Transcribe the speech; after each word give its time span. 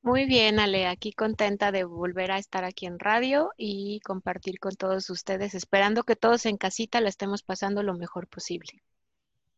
Muy 0.06 0.24
bien, 0.24 0.60
Ale, 0.60 0.86
aquí 0.86 1.12
contenta 1.12 1.72
de 1.72 1.82
volver 1.82 2.30
a 2.30 2.38
estar 2.38 2.62
aquí 2.62 2.86
en 2.86 3.00
radio 3.00 3.50
y 3.56 3.98
compartir 4.04 4.60
con 4.60 4.76
todos 4.76 5.10
ustedes, 5.10 5.52
esperando 5.52 6.04
que 6.04 6.14
todos 6.14 6.46
en 6.46 6.58
casita 6.58 7.00
la 7.00 7.08
estemos 7.08 7.42
pasando 7.42 7.82
lo 7.82 7.92
mejor 7.92 8.28
posible. 8.28 8.84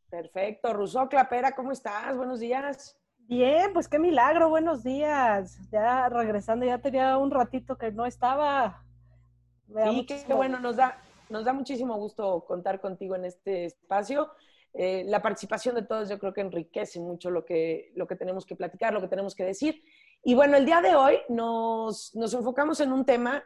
Perfecto. 0.09 0.73
Rusó 0.73 1.07
Clapera, 1.11 1.53
¿cómo 1.53 1.71
estás? 1.71 2.17
Buenos 2.17 2.41
días. 2.41 2.97
Bien, 3.19 3.75
pues 3.75 3.89
qué 3.89 3.99
milagro, 3.99 4.49
buenos 4.49 4.83
días. 4.83 5.59
Ya 5.71 6.09
regresando, 6.09 6.65
ya 6.65 6.79
tenía 6.79 7.19
un 7.19 7.31
ratito 7.31 7.77
que 7.77 7.93
no 7.93 8.07
estaba. 8.07 8.83
sí, 9.67 10.07
qué, 10.07 10.33
bueno, 10.33 10.59
nos 10.61 10.77
da, 10.77 10.99
nos 11.29 11.45
da 11.45 11.53
muchísimo 11.53 11.95
gusto 11.99 12.47
contar 12.47 12.81
contigo 12.81 13.17
en 13.17 13.27
este 13.27 13.67
espacio. 13.67 14.31
Eh, 14.81 15.03
la 15.09 15.21
participación 15.21 15.75
de 15.75 15.83
todos 15.83 16.09
yo 16.09 16.21
creo 16.21 16.33
que 16.33 16.41
enriquece 16.41 17.01
mucho 17.01 17.33
lo 17.33 17.45
que, 17.45 17.91
lo 17.97 18.07
que 18.07 18.15
tenemos 18.15 18.47
que 18.47 18.55
platicar, 18.55 18.95
lo 18.95 19.01
que 19.01 19.09
tenemos 19.09 19.35
que 19.35 19.45
decir. 19.45 19.83
Y 20.23 20.37
bueno, 20.37 20.57
el 20.57 20.65
día 20.65 20.81
de 20.81 20.95
hoy 20.95 21.19
nos, 21.29 22.15
enfocamos 22.15 22.79
en 22.79 22.93
un 22.93 23.05
tema 23.05 23.43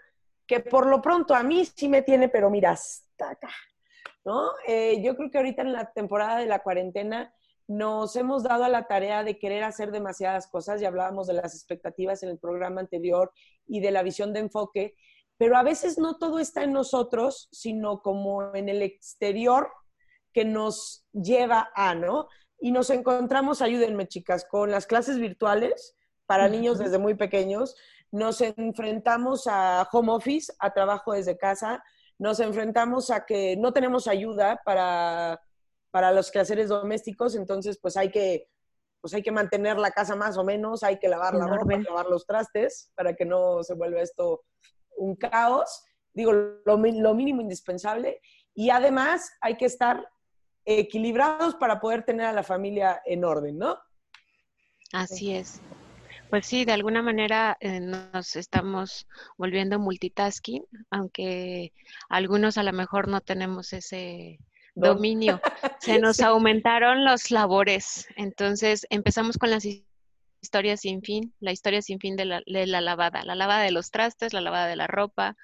que 0.46 0.60
por 0.60 0.86
lo 0.86 1.00
pronto 1.00 1.34
a 1.34 1.42
mí 1.42 1.64
sí 1.64 1.88
me 1.88 2.02
tiene, 2.02 2.28
pero 2.28 2.50
mira, 2.50 2.72
hasta 2.72 3.30
acá, 3.30 3.48
¿no? 4.26 4.50
Eh, 4.68 5.00
yo 5.02 5.16
creo 5.16 5.30
que 5.30 5.38
ahorita 5.38 5.62
en 5.62 5.72
la 5.72 5.90
temporada 5.90 6.36
de 6.36 6.44
la 6.44 6.58
cuarentena 6.58 7.32
nos 7.66 8.14
hemos 8.16 8.42
dado 8.42 8.64
a 8.64 8.68
la 8.68 8.86
tarea 8.86 9.24
de 9.24 9.38
querer 9.38 9.64
hacer 9.64 9.90
demasiadas 9.90 10.48
cosas, 10.48 10.82
ya 10.82 10.88
hablábamos 10.88 11.28
de 11.28 11.32
las 11.32 11.54
expectativas 11.54 12.22
en 12.22 12.28
el 12.28 12.38
programa 12.38 12.82
anterior 12.82 13.32
y 13.66 13.80
de 13.80 13.90
la 13.90 14.02
visión 14.02 14.34
de 14.34 14.40
enfoque, 14.40 14.96
pero 15.38 15.56
a 15.56 15.62
veces 15.62 15.96
no 15.96 16.18
todo 16.18 16.40
está 16.40 16.62
en 16.62 16.74
nosotros, 16.74 17.48
sino 17.52 18.02
como 18.02 18.54
en 18.54 18.68
el 18.68 18.82
exterior 18.82 19.70
que 20.32 20.44
nos 20.44 21.04
lleva 21.12 21.70
a, 21.74 21.94
¿no? 21.94 22.28
Y 22.58 22.72
nos 22.72 22.90
encontramos, 22.90 23.60
ayúdenme 23.60 24.06
chicas, 24.06 24.44
con 24.44 24.70
las 24.70 24.86
clases 24.86 25.18
virtuales, 25.18 25.96
para 26.26 26.48
niños 26.48 26.78
desde 26.78 26.98
muy 26.98 27.14
pequeños. 27.14 27.76
Nos 28.10 28.40
enfrentamos 28.40 29.46
a 29.46 29.88
home 29.90 30.12
office, 30.12 30.52
a 30.58 30.72
trabajo 30.72 31.12
desde 31.12 31.36
casa. 31.36 31.82
Nos 32.18 32.40
enfrentamos 32.40 33.10
a 33.10 33.26
que 33.26 33.56
no 33.56 33.72
tenemos 33.72 34.06
ayuda 34.06 34.60
para, 34.64 35.40
para 35.90 36.12
los 36.12 36.30
quehaceres 36.30 36.68
domésticos, 36.68 37.34
entonces 37.34 37.78
pues 37.80 37.96
hay 37.96 38.10
que 38.10 38.48
pues 39.02 39.14
hay 39.14 39.22
que 39.22 39.32
mantener 39.32 39.78
la 39.78 39.90
casa 39.90 40.14
más 40.14 40.38
o 40.38 40.44
menos, 40.44 40.84
hay 40.84 41.00
que 41.00 41.08
lavar 41.08 41.34
la 41.34 41.48
ropa, 41.48 41.76
lavar 41.76 42.06
los 42.06 42.24
trastes 42.24 42.92
para 42.94 43.14
que 43.14 43.24
no 43.24 43.64
se 43.64 43.74
vuelva 43.74 44.00
esto 44.00 44.44
un 44.96 45.16
caos. 45.16 45.84
Digo, 46.14 46.32
lo, 46.32 46.60
lo 46.64 47.14
mínimo 47.14 47.40
indispensable. 47.40 48.20
Y 48.54 48.70
además 48.70 49.32
hay 49.40 49.56
que 49.56 49.64
estar 49.64 50.06
equilibrados 50.64 51.54
para 51.56 51.80
poder 51.80 52.04
tener 52.04 52.26
a 52.26 52.32
la 52.32 52.42
familia 52.42 53.00
en 53.04 53.24
orden, 53.24 53.58
¿no? 53.58 53.78
Así 54.92 55.34
es. 55.34 55.60
Pues 56.30 56.46
sí, 56.46 56.64
de 56.64 56.72
alguna 56.72 57.02
manera 57.02 57.58
eh, 57.60 57.80
nos 57.80 58.36
estamos 58.36 59.06
volviendo 59.36 59.78
multitasking, 59.78 60.64
aunque 60.90 61.72
algunos 62.08 62.56
a 62.56 62.62
lo 62.62 62.72
mejor 62.72 63.08
no 63.08 63.20
tenemos 63.20 63.72
ese 63.74 64.38
dominio. 64.74 65.40
Se 65.78 65.98
nos 66.00 66.20
aumentaron 66.20 67.04
los 67.04 67.30
labores. 67.30 68.08
Entonces 68.16 68.86
empezamos 68.88 69.36
con 69.36 69.50
las 69.50 69.64
historias 70.42 70.80
sin 70.80 71.02
fin, 71.02 71.34
la 71.40 71.52
historia 71.52 71.80
sin 71.82 72.00
fin 72.00 72.16
de 72.16 72.24
la, 72.24 72.42
de 72.44 72.66
la 72.66 72.80
lavada, 72.80 73.24
la 73.24 73.36
lavada 73.36 73.62
de 73.62 73.70
los 73.70 73.90
trastes, 73.90 74.32
la 74.32 74.40
lavada 74.40 74.66
de 74.66 74.76
la 74.76 74.88
ropa, 74.88 75.36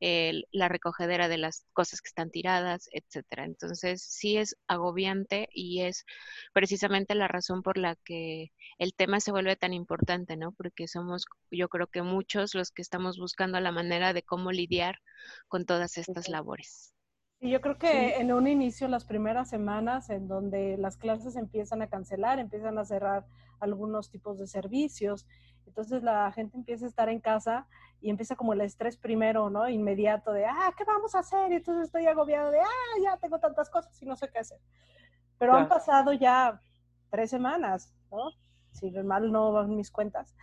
la 0.00 0.68
recogedera 0.68 1.28
de 1.28 1.38
las 1.38 1.66
cosas 1.72 2.00
que 2.00 2.08
están 2.08 2.30
tiradas, 2.30 2.88
etcétera. 2.92 3.44
Entonces, 3.44 4.02
sí 4.02 4.38
es 4.38 4.56
agobiante 4.66 5.48
y 5.52 5.82
es 5.82 6.06
precisamente 6.52 7.14
la 7.14 7.28
razón 7.28 7.62
por 7.62 7.78
la 7.78 7.96
que 8.04 8.52
el 8.78 8.94
tema 8.94 9.20
se 9.20 9.32
vuelve 9.32 9.56
tan 9.56 9.74
importante, 9.74 10.36
¿no? 10.36 10.52
Porque 10.52 10.88
somos, 10.88 11.26
yo 11.50 11.68
creo 11.68 11.88
que 11.88 12.02
muchos 12.02 12.54
los 12.54 12.70
que 12.70 12.82
estamos 12.82 13.18
buscando 13.18 13.60
la 13.60 13.72
manera 13.72 14.12
de 14.12 14.22
cómo 14.22 14.50
lidiar 14.50 14.98
con 15.48 15.66
todas 15.66 15.98
estas 15.98 16.28
labores. 16.28 16.94
Y 17.40 17.50
yo 17.50 17.60
creo 17.60 17.78
que 17.78 18.16
en 18.16 18.32
un 18.32 18.48
inicio, 18.48 18.88
las 18.88 19.04
primeras 19.04 19.48
semanas 19.48 20.10
en 20.10 20.26
donde 20.26 20.76
las 20.76 20.96
clases 20.96 21.36
empiezan 21.36 21.82
a 21.82 21.86
cancelar, 21.86 22.40
empiezan 22.40 22.78
a 22.78 22.84
cerrar 22.84 23.26
algunos 23.60 24.10
tipos 24.10 24.38
de 24.38 24.48
servicios, 24.48 25.24
entonces 25.64 26.02
la 26.02 26.32
gente 26.32 26.56
empieza 26.56 26.86
a 26.86 26.88
estar 26.88 27.08
en 27.08 27.20
casa 27.20 27.68
y 28.00 28.10
empieza 28.10 28.34
como 28.34 28.54
el 28.54 28.60
estrés 28.62 28.96
primero, 28.96 29.50
¿no? 29.50 29.68
Inmediato 29.68 30.32
de, 30.32 30.46
ah, 30.46 30.72
¿qué 30.76 30.82
vamos 30.84 31.14
a 31.14 31.20
hacer? 31.20 31.52
Y 31.52 31.56
entonces 31.56 31.86
estoy 31.86 32.06
agobiado 32.06 32.50
de, 32.50 32.58
ah, 32.58 33.00
ya 33.04 33.16
tengo 33.18 33.38
tantas 33.38 33.70
cosas 33.70 34.02
y 34.02 34.06
no 34.06 34.16
sé 34.16 34.28
qué 34.30 34.40
hacer. 34.40 34.58
Pero 35.38 35.54
han 35.54 35.68
pasado 35.68 36.12
ya 36.12 36.60
tres 37.10 37.30
semanas, 37.30 37.94
¿no? 38.10 38.32
Si 38.72 38.90
mal 38.90 39.30
no 39.30 39.52
van 39.52 39.76
mis 39.76 39.92
cuentas. 39.92 40.34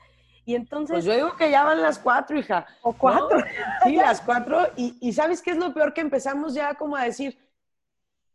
Y 0.46 0.56
entonces... 0.56 0.96
Pues 0.96 1.06
yo 1.06 1.14
digo 1.14 1.36
que 1.36 1.50
ya 1.50 1.64
van 1.64 1.82
las 1.82 2.00
cuatro, 2.00 2.38
hija. 2.38 2.66
O 2.82 2.94
cuatro. 2.94 3.44
Sí, 3.84 3.96
las 3.96 4.22
cuatro. 4.22 4.68
Y, 4.76 4.96
y 5.02 5.14
¿sabes 5.14 5.42
qué 5.42 5.52
es 5.52 5.58
lo 5.58 5.74
peor? 5.74 5.94
Que 5.94 6.02
empezamos 6.02 6.54
ya 6.54 6.76
como 6.76 6.96
a 6.96 7.04
decir, 7.04 7.38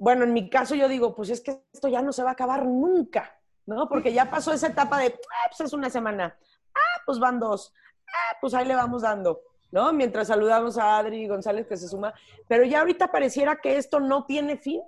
bueno, 0.00 0.24
en 0.24 0.32
mi 0.32 0.48
caso 0.48 0.74
yo 0.74 0.88
digo, 0.88 1.14
pues 1.14 1.28
es 1.28 1.42
que 1.42 1.62
esto 1.72 1.88
ya 1.88 2.00
no 2.00 2.12
se 2.12 2.22
va 2.22 2.30
a 2.30 2.32
acabar 2.32 2.64
nunca, 2.64 3.38
¿no? 3.66 3.86
Porque 3.86 4.14
ya 4.14 4.30
pasó 4.30 4.50
esa 4.50 4.68
etapa 4.68 4.98
de, 4.98 5.08
ah, 5.08 5.48
pues 5.50 5.60
es 5.60 5.74
una 5.74 5.90
semana, 5.90 6.34
ah, 6.74 7.02
pues 7.04 7.18
van 7.18 7.38
dos, 7.38 7.74
ah, 8.08 8.36
pues 8.40 8.54
ahí 8.54 8.66
le 8.66 8.74
vamos 8.74 9.02
dando, 9.02 9.42
¿no? 9.70 9.92
Mientras 9.92 10.28
saludamos 10.28 10.78
a 10.78 10.96
Adri 10.96 11.28
González 11.28 11.66
que 11.66 11.76
se 11.76 11.86
suma, 11.86 12.14
pero 12.48 12.64
ya 12.64 12.80
ahorita 12.80 13.12
pareciera 13.12 13.56
que 13.56 13.76
esto 13.76 14.00
no 14.00 14.24
tiene 14.24 14.56
fin. 14.56 14.82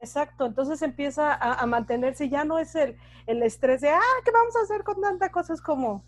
Exacto, 0.00 0.44
entonces 0.44 0.82
empieza 0.82 1.32
a, 1.32 1.64
mantenerse, 1.64 2.28
ya 2.28 2.44
no 2.44 2.58
es 2.58 2.74
el, 2.74 2.98
el, 3.26 3.42
estrés 3.44 3.80
de, 3.80 3.88
ah, 3.88 4.00
¿qué 4.24 4.32
vamos 4.32 4.54
a 4.56 4.62
hacer 4.62 4.82
con 4.82 5.00
tanta 5.00 5.30
cosas 5.30 5.62
como, 5.62 6.04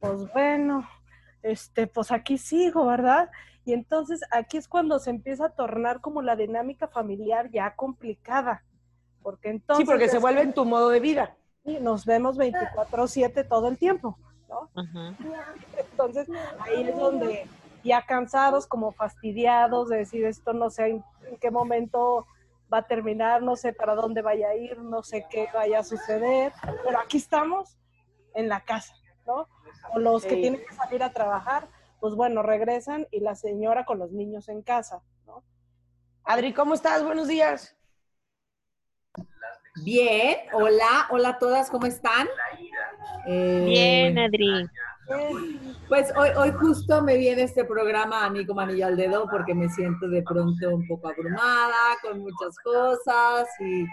pues 0.00 0.32
bueno, 0.32 0.88
este, 1.42 1.86
pues 1.86 2.10
aquí 2.12 2.38
sigo, 2.38 2.86
¿verdad? 2.86 3.30
Y 3.64 3.72
entonces 3.72 4.20
aquí 4.30 4.56
es 4.56 4.68
cuando 4.68 4.98
se 4.98 5.10
empieza 5.10 5.46
a 5.46 5.50
tornar 5.50 6.00
como 6.00 6.22
la 6.22 6.36
dinámica 6.36 6.88
familiar 6.88 7.50
ya 7.50 7.74
complicada, 7.74 8.64
porque 9.22 9.50
entonces... 9.50 9.84
Sí, 9.84 9.90
porque 9.90 10.08
se 10.08 10.18
vuelve 10.18 10.42
en 10.42 10.54
tu 10.54 10.64
modo 10.64 10.88
de 10.88 11.00
vida. 11.00 11.36
Y 11.64 11.78
nos 11.80 12.06
vemos 12.06 12.38
24/7 12.38 13.46
todo 13.46 13.68
el 13.68 13.76
tiempo. 13.76 14.16
Entonces, 15.76 16.28
ahí 16.60 16.88
es 16.88 16.96
donde 16.96 17.46
ya 17.84 18.04
cansados, 18.06 18.66
como 18.66 18.92
fastidiados 18.92 19.88
de 19.88 19.98
decir 19.98 20.24
esto, 20.24 20.52
no 20.52 20.70
sé 20.70 20.88
en, 20.88 21.04
qué 21.40 21.50
momento 21.50 22.26
va 22.72 22.78
a 22.78 22.86
terminar, 22.86 23.42
no 23.42 23.56
sé 23.56 23.72
para 23.72 23.94
dónde 23.94 24.22
vaya 24.22 24.48
a 24.48 24.54
ir, 24.54 24.78
no 24.78 25.02
sé 25.02 25.26
qué 25.30 25.48
vaya 25.52 25.80
a 25.80 25.84
suceder, 25.84 26.52
pero 26.84 26.98
aquí 26.98 27.16
estamos 27.18 27.76
en 28.34 28.48
la 28.48 28.60
casa, 28.60 28.94
¿no? 29.26 29.48
O 29.94 29.98
los 29.98 30.24
que 30.24 30.36
tienen 30.36 30.60
que 30.64 30.74
salir 30.74 31.02
a 31.02 31.12
trabajar, 31.12 31.68
pues 32.00 32.14
bueno, 32.14 32.42
regresan 32.42 33.06
y 33.10 33.20
la 33.20 33.34
señora 33.34 33.84
con 33.84 33.98
los 33.98 34.12
niños 34.12 34.48
en 34.48 34.62
casa, 34.62 35.02
¿no? 35.26 35.42
Adri, 36.24 36.52
¿cómo 36.52 36.74
estás? 36.74 37.02
Buenos 37.02 37.28
días. 37.28 37.76
Bien, 39.84 40.36
hola, 40.52 41.06
hola 41.10 41.30
a 41.30 41.38
todas, 41.38 41.70
¿cómo 41.70 41.86
están? 41.86 42.26
Bien, 43.26 44.18
Adri. 44.18 44.68
Pues 45.88 46.12
hoy, 46.16 46.28
hoy 46.36 46.52
justo 46.52 47.02
me 47.02 47.16
viene 47.16 47.42
este 47.42 47.64
programa 47.64 48.26
a 48.26 48.30
mí 48.30 48.44
como 48.44 48.60
anillo 48.60 48.86
al 48.86 48.96
dedo 48.96 49.26
porque 49.30 49.54
me 49.54 49.68
siento 49.70 50.06
de 50.08 50.22
pronto 50.22 50.74
un 50.74 50.86
poco 50.86 51.08
abrumada 51.08 51.96
con 52.02 52.20
muchas 52.20 52.58
cosas 52.62 53.48
y... 53.60 53.86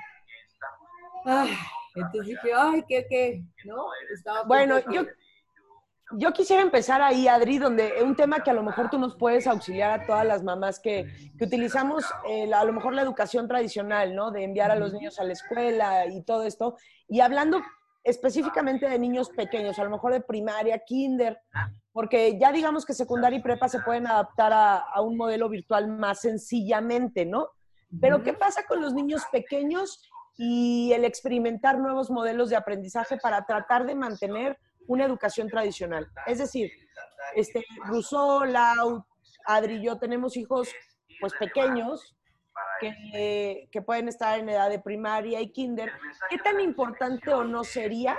entonces 1.96 2.26
dije, 2.26 2.54
ay, 2.54 2.84
¿qué, 2.88 3.06
qué? 3.10 3.44
¿No? 3.64 3.86
bueno, 4.46 4.80
yo, 4.92 5.04
yo 6.12 6.34
quisiera 6.34 6.62
empezar 6.62 7.02
ahí, 7.02 7.28
Adri, 7.28 7.58
donde 7.58 8.04
un 8.04 8.16
tema 8.16 8.42
que 8.42 8.52
a 8.52 8.54
lo 8.54 8.64
mejor 8.64 8.90
tú 8.90 9.00
nos 9.00 9.16
puedes 9.16 9.48
auxiliar 9.48 9.92
a 9.92 10.06
todas 10.06 10.26
las 10.26 10.44
mamás 10.44 10.80
que, 10.80 11.08
que 11.38 11.46
utilizamos 11.46 12.06
eh, 12.30 12.52
a 12.54 12.64
lo 12.64 12.74
mejor 12.74 12.94
la 12.94 13.02
educación 13.02 13.48
tradicional, 13.48 14.16
¿no? 14.16 14.32
De 14.32 14.44
enviar 14.44 14.72
a 14.72 14.76
los 14.76 14.94
niños 14.94 15.20
a 15.20 15.24
la 15.24 15.34
escuela 15.34 16.06
y 16.06 16.22
todo 16.22 16.44
esto. 16.44 16.78
Y 17.08 17.22
hablando 17.22 17.62
específicamente 18.06 18.88
de 18.88 19.00
niños 19.00 19.30
pequeños, 19.30 19.80
a 19.80 19.84
lo 19.84 19.90
mejor 19.90 20.14
de 20.14 20.22
primaria, 20.22 20.78
kinder, 20.80 21.40
porque 21.92 22.38
ya 22.40 22.52
digamos 22.52 22.86
que 22.86 22.94
secundaria 22.94 23.40
y 23.40 23.42
prepa 23.42 23.68
se 23.68 23.80
pueden 23.80 24.06
adaptar 24.06 24.54
a, 24.54 25.02
un 25.02 25.18
modelo 25.18 25.50
virtual 25.50 25.88
más 25.88 26.22
sencillamente, 26.22 27.26
¿no? 27.26 27.50
Pero 28.00 28.22
¿qué 28.22 28.34
pasa 28.34 28.64
con 28.68 28.82
los 28.82 28.94
niños 28.94 29.24
pequeños 29.32 30.08
y 30.38 30.92
el 30.94 31.04
experimentar 31.04 31.80
nuevos 31.80 32.12
modelos 32.12 32.50
de 32.50 32.58
aprendizaje 32.58 33.18
para 33.18 33.46
tratar 33.46 33.86
de 33.86 33.96
mantener 33.96 34.60
una 34.88 35.06
educación 35.06 35.50
tradicional? 35.50 36.08
Es 36.26 36.40
decir, 36.40 36.72
este, 37.36 37.64
Rousseau, 37.86 38.46
Lau, 38.46 39.06
Adri 39.46 39.76
y 39.76 39.84
yo 39.84 39.98
tenemos 39.98 40.38
hijos 40.38 40.70
pues 41.20 41.34
pequeños 41.34 42.16
que, 42.80 43.68
que, 43.72 43.82
pueden 43.82 44.08
estar 44.08 44.40
en 44.40 44.50
edad 44.50 44.70
de 44.70 44.80
primaria 44.80 45.42
y 45.42 45.52
kinder, 45.52 45.92
¿qué 46.30 46.38
tan 46.38 46.60
importante 46.60 47.34
o 47.34 47.44
no 47.44 47.64
sería 47.64 48.18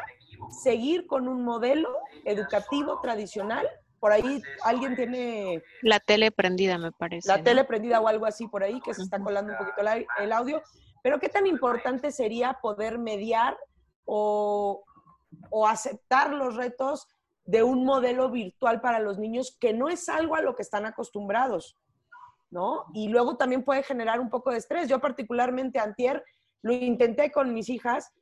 seguir 0.63 1.07
con 1.07 1.29
un 1.29 1.43
modelo 1.43 1.89
educativo 2.25 3.01
tradicional? 3.01 3.67
Por 3.99 4.13
ahí 4.13 4.43
alguien 4.65 4.95
tiene... 4.95 5.63
La 5.83 6.01
tele 6.01 6.31
prendida, 6.31 6.79
me 6.79 6.93
parece. 6.93 7.29
La 7.29 7.43
tele 7.43 7.65
prendida 7.65 8.01
o 8.01 8.09
algo 8.09 8.27
así 8.27 8.47
por 8.47 8.63
ahí, 8.63 8.81
que 8.81 8.95
se 8.95 9.03
está 9.03 9.19
colando 9.21 9.53
un 9.53 9.59
poquito 9.59 9.83
el 10.19 10.33
audio. 10.33 10.63
Pero 11.03 11.19
¿qué 11.19 11.29
tan 11.29 11.47
importante 11.47 12.13
sería 12.13 12.59
poder 12.61 12.99
mediar 12.99 13.57
o, 14.05 14.85
o 15.51 15.67
aceptar 15.67 16.33
los 16.33 16.57
retos 16.57 17.09
de 17.45 17.63
un 17.63 17.85
modelo 17.85 18.31
virtual 18.31 18.81
para 18.81 18.99
los 18.99 19.19
niños 19.19 19.57
que 19.59 19.73
no 19.73 19.89
es 19.89 20.09
algo 20.09 20.35
a 20.35 20.43
lo 20.43 20.57
que 20.57 20.63
están 20.63 20.87
acostumbrados? 20.87 21.77
¿no? 22.51 22.85
Y 22.95 23.09
luego 23.09 23.37
también 23.37 23.65
puede 23.65 23.83
generar 23.83 24.21
un 24.21 24.31
poco 24.31 24.51
de 24.51 24.59
estrés. 24.59 24.89
Yo 24.89 25.01
particularmente 25.01 25.79
antier 25.79 26.25
lo 26.63 26.73
intenté 26.73 27.31
con 27.31 27.53
mis 27.53 27.69
hijas, 27.69 28.13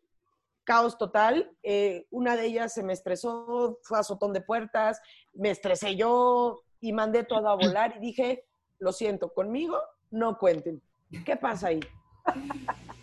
caos 0.65 0.99
total. 0.99 1.51
Eh, 1.63 2.07
una 2.11 2.37
de 2.37 2.47
ellas 2.47 2.73
se 2.73 2.83
me 2.83 2.93
estresó, 2.93 3.79
fue 3.83 3.99
azotón 3.99 4.33
de 4.33 4.41
puertas, 4.41 5.01
me 5.35 5.51
estresé 5.51 5.97
yo 5.97 6.63
y 6.81 6.93
mandé 6.93 7.25
todo 7.25 7.49
a 7.49 7.55
volar 7.55 7.95
y 7.97 8.01
dije, 8.01 8.45
lo 8.79 8.93
siento, 8.93 9.33
conmigo 9.33 9.79
no 10.11 10.39
cuenten. 10.39 10.83
¿Qué 11.25 11.37
pasa 11.37 11.69
ahí? 11.69 11.81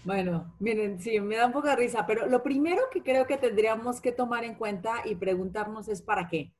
Bueno, 0.03 0.51
miren, 0.59 0.99
sí, 0.99 1.19
me 1.19 1.35
da 1.35 1.45
un 1.45 1.51
poco 1.51 1.67
de 1.67 1.75
risa, 1.75 2.07
pero 2.07 2.25
lo 2.25 2.41
primero 2.41 2.81
que 2.91 3.03
creo 3.03 3.27
que 3.27 3.37
tendríamos 3.37 4.01
que 4.01 4.11
tomar 4.11 4.43
en 4.43 4.55
cuenta 4.55 4.95
y 5.05 5.13
preguntarnos 5.13 5.87
es 5.87 6.01
para 6.01 6.27
qué. 6.27 6.51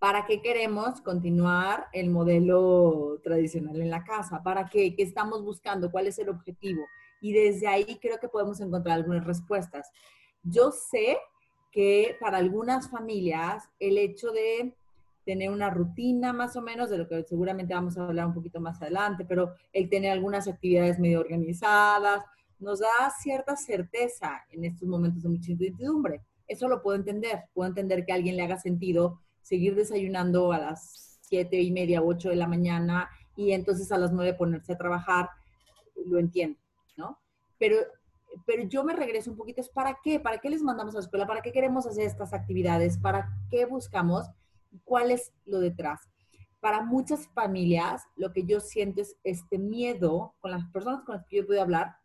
¿Para 0.00 0.26
qué 0.26 0.42
queremos 0.42 1.00
continuar 1.00 1.86
el 1.92 2.10
modelo 2.10 3.20
tradicional 3.22 3.80
en 3.80 3.90
la 3.90 4.02
casa? 4.02 4.42
¿Para 4.42 4.68
qué? 4.68 4.96
¿Qué 4.96 5.02
estamos 5.02 5.44
buscando? 5.44 5.92
¿Cuál 5.92 6.08
es 6.08 6.18
el 6.18 6.28
objetivo? 6.28 6.82
Y 7.20 7.34
desde 7.34 7.68
ahí 7.68 7.98
creo 8.00 8.18
que 8.18 8.28
podemos 8.28 8.60
encontrar 8.60 8.96
algunas 8.96 9.24
respuestas. 9.24 9.92
Yo 10.42 10.72
sé 10.72 11.18
que 11.70 12.16
para 12.18 12.38
algunas 12.38 12.90
familias 12.90 13.68
el 13.78 13.96
hecho 13.96 14.32
de 14.32 14.74
tener 15.24 15.50
una 15.50 15.70
rutina 15.70 16.32
más 16.32 16.56
o 16.56 16.62
menos, 16.62 16.90
de 16.90 16.98
lo 16.98 17.06
que 17.06 17.22
seguramente 17.24 17.74
vamos 17.74 17.96
a 17.96 18.06
hablar 18.06 18.26
un 18.26 18.34
poquito 18.34 18.58
más 18.58 18.80
adelante, 18.82 19.24
pero 19.24 19.54
el 19.72 19.88
tener 19.88 20.10
algunas 20.10 20.48
actividades 20.48 20.98
medio 20.98 21.20
organizadas, 21.20 22.24
nos 22.60 22.80
da 22.80 23.10
cierta 23.20 23.56
certeza 23.56 24.44
en 24.50 24.64
estos 24.64 24.86
momentos 24.86 25.22
de 25.22 25.30
mucha 25.30 25.50
incertidumbre. 25.50 26.22
Eso 26.46 26.68
lo 26.68 26.82
puedo 26.82 26.96
entender, 26.96 27.44
puedo 27.54 27.68
entender 27.68 28.04
que 28.04 28.12
a 28.12 28.16
alguien 28.16 28.36
le 28.36 28.42
haga 28.42 28.58
sentido 28.58 29.20
seguir 29.40 29.74
desayunando 29.74 30.52
a 30.52 30.58
las 30.58 31.18
siete 31.22 31.60
y 31.60 31.70
media, 31.70 32.02
ocho 32.02 32.28
de 32.28 32.36
la 32.36 32.46
mañana 32.46 33.08
y 33.36 33.52
entonces 33.52 33.90
a 33.92 33.98
las 33.98 34.12
nueve 34.12 34.34
ponerse 34.34 34.72
a 34.72 34.78
trabajar, 34.78 35.30
lo 36.04 36.18
entiendo, 36.18 36.58
¿no? 36.96 37.18
Pero, 37.58 37.76
pero 38.46 38.64
yo 38.64 38.84
me 38.84 38.94
regreso 38.94 39.30
un 39.30 39.36
poquito, 39.36 39.60
¿es 39.60 39.68
para 39.68 39.98
qué? 40.02 40.20
¿Para 40.20 40.38
qué 40.38 40.50
les 40.50 40.62
mandamos 40.62 40.94
a 40.94 40.98
la 40.98 41.04
escuela? 41.04 41.26
¿Para 41.26 41.40
qué 41.40 41.52
queremos 41.52 41.86
hacer 41.86 42.04
estas 42.04 42.32
actividades? 42.34 42.98
¿Para 42.98 43.28
qué 43.50 43.64
buscamos? 43.64 44.26
¿Cuál 44.84 45.12
es 45.12 45.32
lo 45.46 45.60
detrás? 45.60 46.00
Para 46.60 46.82
muchas 46.82 47.28
familias, 47.28 48.02
lo 48.16 48.32
que 48.32 48.44
yo 48.44 48.60
siento 48.60 49.00
es 49.00 49.16
este 49.24 49.58
miedo, 49.58 50.34
con 50.40 50.50
las 50.50 50.66
personas 50.70 51.02
con 51.02 51.16
las 51.16 51.26
que 51.26 51.38
yo 51.38 51.46
puedo 51.46 51.62
hablar, 51.62 51.96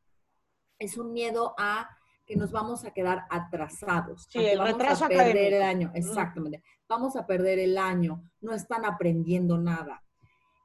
es 0.80 0.98
un 0.98 1.13
miedo 1.13 1.54
a 1.57 1.89
que 2.25 2.36
nos 2.36 2.51
vamos 2.51 2.86
a 2.86 2.92
quedar 2.92 3.25
atrasados. 3.30 4.27
Sí, 4.30 4.39
el 4.39 4.57
vamos 4.57 4.74
retraso 4.74 5.06
a 5.06 5.10
perder 5.10 5.54
el 5.54 5.62
año, 5.62 5.92
exactamente. 5.94 6.63
Vamos 6.88 7.16
a 7.16 7.25
perder 7.25 7.60
el 7.60 7.77
año, 7.77 8.24
no 8.42 8.54
están 8.54 8.83
aprendiendo 8.86 9.57
nada. 9.57 10.04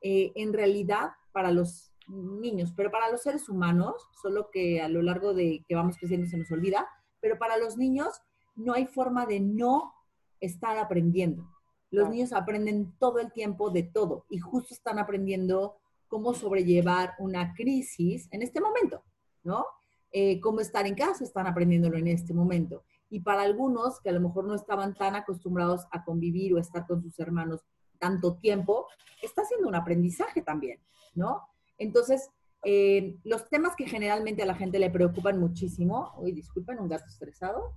Eh, 0.03 0.33
en 0.37 0.53
realidad, 0.53 1.11
para 1.33 1.51
los 1.51 1.93
niños, 2.09 2.73
pero 2.77 2.91
para 2.91 3.11
los 3.11 3.23
seres 3.23 3.49
humanos, 3.49 4.09
solo 4.23 4.51
que 4.51 4.81
a 4.81 4.89
lo 4.89 5.03
largo 5.03 5.35
de 5.35 5.65
que 5.69 5.75
vamos 5.75 5.97
creciendo 5.99 6.27
se 6.27 6.39
nos 6.39 6.51
olvida, 6.51 6.89
pero 7.21 7.39
para 7.39 7.59
los 7.59 7.77
niños 7.77 8.09
no 8.57 8.73
hay 8.73 8.87
forma 8.87 9.27
de 9.27 9.41
no 9.41 9.93
estar 10.41 10.77
aprendiendo. 10.79 11.49
Los 11.91 12.09
niños 12.09 12.33
aprenden 12.33 12.97
todo 12.99 13.19
el 13.19 13.33
tiempo 13.33 13.71
de 13.71 13.83
todo 13.83 14.25
y 14.29 14.39
justo 14.39 14.75
están 14.75 14.99
aprendiendo 14.99 15.77
cómo 16.09 16.35
sobrellevar 16.35 17.15
una 17.19 17.53
crisis 17.55 18.29
en 18.31 18.43
este 18.43 18.61
momento, 18.61 19.03
¿no? 19.43 19.67
Eh, 20.13 20.41
cómo 20.41 20.61
estar 20.61 20.87
en 20.89 20.97
casa, 20.97 21.23
están 21.23 21.47
aprendiéndolo 21.47 21.97
en 21.97 22.09
este 22.09 22.35
momento. 22.35 22.83
Y 23.11 23.21
para 23.21 23.43
algunos 23.43 24.01
que 24.01 24.11
a 24.11 24.13
lo 24.13 24.21
mejor 24.21 24.45
no 24.45 24.55
estaban 24.55 24.95
tan 24.95 25.15
acostumbrados 25.15 25.87
a 25.93 26.05
convivir 26.05 26.53
o 26.53 26.59
estar 26.59 26.85
con 26.87 27.01
sus 27.01 27.19
hermanos 27.21 27.61
tanto 27.99 28.37
tiempo, 28.37 28.87
está 29.23 29.43
haciendo 29.43 29.69
un 29.69 29.77
aprendizaje 29.77 30.43
también, 30.43 30.81
¿no? 31.15 31.47
Entonces, 31.79 32.31
eh, 32.65 33.19
los 33.23 33.49
temas 33.49 33.77
que 33.77 33.87
generalmente 33.87 34.43
a 34.43 34.47
la 34.47 34.55
gente 34.55 34.81
le 34.81 34.91
preocupan 34.91 35.39
muchísimo, 35.39 36.13
uy, 36.19 36.33
disculpen, 36.33 36.81
un 36.81 36.89
gato 36.89 37.07
estresado. 37.07 37.73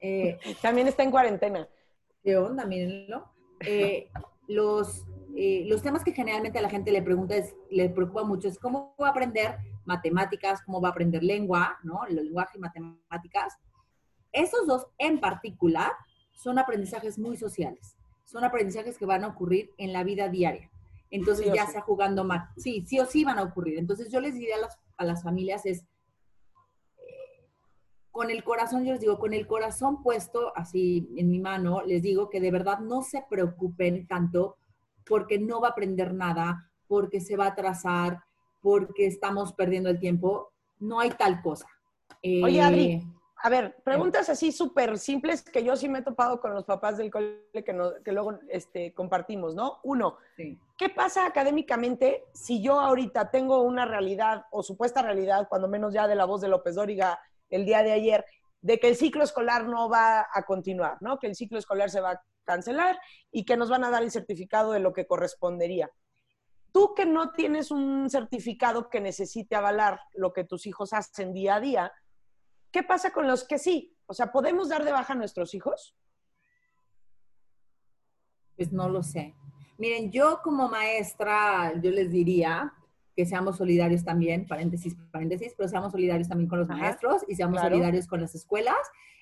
Eh, 0.00 0.38
también 0.62 0.88
está 0.88 1.04
en 1.04 1.12
cuarentena. 1.12 1.68
¿Qué 2.24 2.36
onda? 2.36 2.66
Mírenlo. 2.66 3.32
los, 4.48 5.04
los 5.36 5.82
temas 5.82 6.02
que 6.02 6.12
generalmente 6.12 6.58
a 6.58 6.62
la 6.62 6.70
gente 6.70 6.90
le 6.90 7.02
pregunta 7.02 7.36
es, 7.36 7.54
le 7.70 7.88
preocupa 7.88 8.24
mucho 8.24 8.48
es 8.48 8.58
cómo 8.58 8.94
voy 8.98 9.06
a 9.06 9.10
aprender 9.10 9.58
matemáticas, 9.88 10.62
cómo 10.62 10.80
va 10.80 10.88
a 10.88 10.90
aprender 10.92 11.24
lengua, 11.24 11.78
¿no? 11.82 12.04
El 12.06 12.16
lenguaje 12.16 12.58
y 12.58 12.60
matemáticas. 12.60 13.56
Esos 14.30 14.66
dos 14.66 14.86
en 14.98 15.18
particular 15.18 15.90
son 16.32 16.58
aprendizajes 16.58 17.18
muy 17.18 17.36
sociales. 17.36 17.96
Son 18.24 18.44
aprendizajes 18.44 18.98
que 18.98 19.06
van 19.06 19.24
a 19.24 19.28
ocurrir 19.28 19.72
en 19.78 19.92
la 19.92 20.04
vida 20.04 20.28
diaria. 20.28 20.70
Entonces 21.10 21.50
ya 21.52 21.66
sea 21.66 21.80
jugando 21.80 22.22
más. 22.22 22.50
Sí, 22.58 22.84
sí 22.86 23.00
o 23.00 23.06
sí 23.06 23.24
van 23.24 23.38
a 23.38 23.42
ocurrir. 23.42 23.78
Entonces 23.78 24.12
yo 24.12 24.20
les 24.20 24.34
diría 24.34 24.56
a 24.56 24.60
las, 24.60 24.78
a 24.98 25.04
las 25.04 25.22
familias 25.22 25.64
es, 25.64 25.80
eh, 26.98 27.48
con 28.10 28.30
el 28.30 28.44
corazón, 28.44 28.84
yo 28.84 28.92
les 28.92 29.00
digo, 29.00 29.18
con 29.18 29.32
el 29.32 29.46
corazón 29.46 30.02
puesto 30.02 30.52
así 30.54 31.08
en 31.16 31.30
mi 31.30 31.40
mano, 31.40 31.82
les 31.86 32.02
digo 32.02 32.28
que 32.28 32.40
de 32.40 32.50
verdad 32.50 32.80
no 32.80 33.02
se 33.02 33.24
preocupen 33.28 34.06
tanto 34.06 34.58
porque 35.06 35.38
no 35.38 35.60
va 35.62 35.68
a 35.68 35.70
aprender 35.70 36.12
nada, 36.12 36.70
porque 36.86 37.20
se 37.20 37.36
va 37.36 37.46
a 37.46 37.50
atrasar, 37.52 38.20
porque 38.60 39.06
estamos 39.06 39.52
perdiendo 39.52 39.90
el 39.90 39.98
tiempo. 39.98 40.52
No 40.78 41.00
hay 41.00 41.10
tal 41.10 41.42
cosa. 41.42 41.66
Oye, 42.22 42.60
Adri, 42.60 42.92
eh, 42.92 43.02
a 43.40 43.48
ver, 43.50 43.76
preguntas 43.84 44.28
así 44.28 44.50
súper 44.50 44.98
simples 44.98 45.42
que 45.42 45.62
yo 45.62 45.76
sí 45.76 45.88
me 45.88 46.00
he 46.00 46.02
topado 46.02 46.40
con 46.40 46.54
los 46.54 46.64
papás 46.64 46.98
del 46.98 47.10
cole 47.10 47.44
que, 47.52 48.12
luego 48.12 48.40
este, 48.48 48.92
compartimos, 48.92 49.54
¿no? 49.54 49.78
Uno, 49.84 50.16
¿qué 50.76 50.88
pasa 50.88 51.24
académicamente 51.24 52.24
si 52.32 52.60
yo 52.60 52.80
ahorita 52.80 53.30
tengo 53.30 53.62
una 53.62 53.84
realidad 53.84 54.46
o 54.50 54.64
supuesta 54.64 55.02
realidad, 55.02 55.46
cuando 55.48 55.68
menos 55.68 55.94
ya 55.94 56.08
de 56.08 56.16
la 56.16 56.24
voz 56.24 56.40
de 56.40 56.48
López 56.48 56.74
Dóriga 56.74 57.20
el 57.48 57.64
día 57.64 57.84
de 57.84 57.92
ayer, 57.92 58.24
de 58.60 58.80
que 58.80 58.88
el 58.88 58.96
ciclo 58.96 59.22
escolar 59.22 59.66
no 59.66 59.88
va 59.88 60.26
a 60.32 60.42
continuar, 60.42 60.96
¿no? 61.00 61.20
Que 61.20 61.28
el 61.28 61.36
ciclo 61.36 61.58
escolar 61.58 61.90
se 61.90 62.00
va 62.00 62.10
a 62.12 62.22
cancelar 62.44 62.98
y 63.30 63.44
que 63.44 63.56
nos 63.56 63.70
van 63.70 63.84
a 63.84 63.90
dar 63.90 64.02
el 64.02 64.10
certificado 64.10 64.72
de 64.72 64.80
lo 64.80 64.92
que 64.92 65.06
correspondería 65.06 65.88
tú 66.72 66.94
que 66.94 67.06
no 67.06 67.32
tienes 67.32 67.70
un 67.70 68.08
certificado 68.10 68.88
que 68.90 69.00
necesite 69.00 69.56
avalar 69.56 70.00
lo 70.14 70.32
que 70.32 70.44
tus 70.44 70.66
hijos 70.66 70.92
hacen 70.92 71.32
día 71.32 71.56
a 71.56 71.60
día, 71.60 71.92
¿qué 72.70 72.82
pasa 72.82 73.12
con 73.12 73.26
los 73.26 73.44
que 73.44 73.58
sí? 73.58 73.96
O 74.06 74.14
sea, 74.14 74.32
¿podemos 74.32 74.68
dar 74.68 74.84
de 74.84 74.92
baja 74.92 75.12
a 75.12 75.16
nuestros 75.16 75.54
hijos? 75.54 75.94
Pues 78.56 78.72
no 78.72 78.88
lo 78.88 79.02
sé. 79.02 79.34
Miren, 79.78 80.10
yo 80.10 80.40
como 80.42 80.68
maestra, 80.68 81.80
yo 81.80 81.90
les 81.90 82.10
diría 82.10 82.72
que 83.14 83.26
seamos 83.26 83.56
solidarios 83.56 84.04
también, 84.04 84.46
paréntesis, 84.46 84.96
paréntesis, 85.12 85.54
pero 85.56 85.68
seamos 85.68 85.92
solidarios 85.92 86.28
también 86.28 86.48
con 86.48 86.60
los 86.60 86.68
maestros 86.68 87.24
y 87.28 87.34
seamos 87.34 87.60
solidarios 87.60 88.06
con 88.06 88.20
las 88.20 88.34
escuelas. 88.34 88.76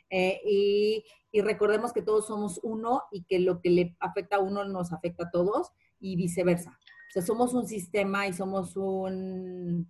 Eh, 0.08 0.40
y, 0.44 1.04
y, 1.32 1.40
recordemos 1.40 1.92
que 1.92 2.02
todos 2.02 2.26
somos 2.26 2.60
uno 2.62 3.02
y 3.10 3.24
que 3.24 3.40
lo 3.40 3.60
que 3.60 3.70
le 3.70 3.96
afecta 3.98 4.36
a 4.36 4.40
uno 4.40 4.64
nos 4.64 4.92
afecta 4.92 5.24
a 5.24 5.30
todos 5.30 5.72
y 5.98 6.14
viceversa. 6.16 6.78
O 7.08 7.12
sea, 7.12 7.22
somos 7.22 7.54
un 7.54 7.66
sistema 7.66 8.26
y 8.26 8.32
somos 8.32 8.76
un, 8.76 9.88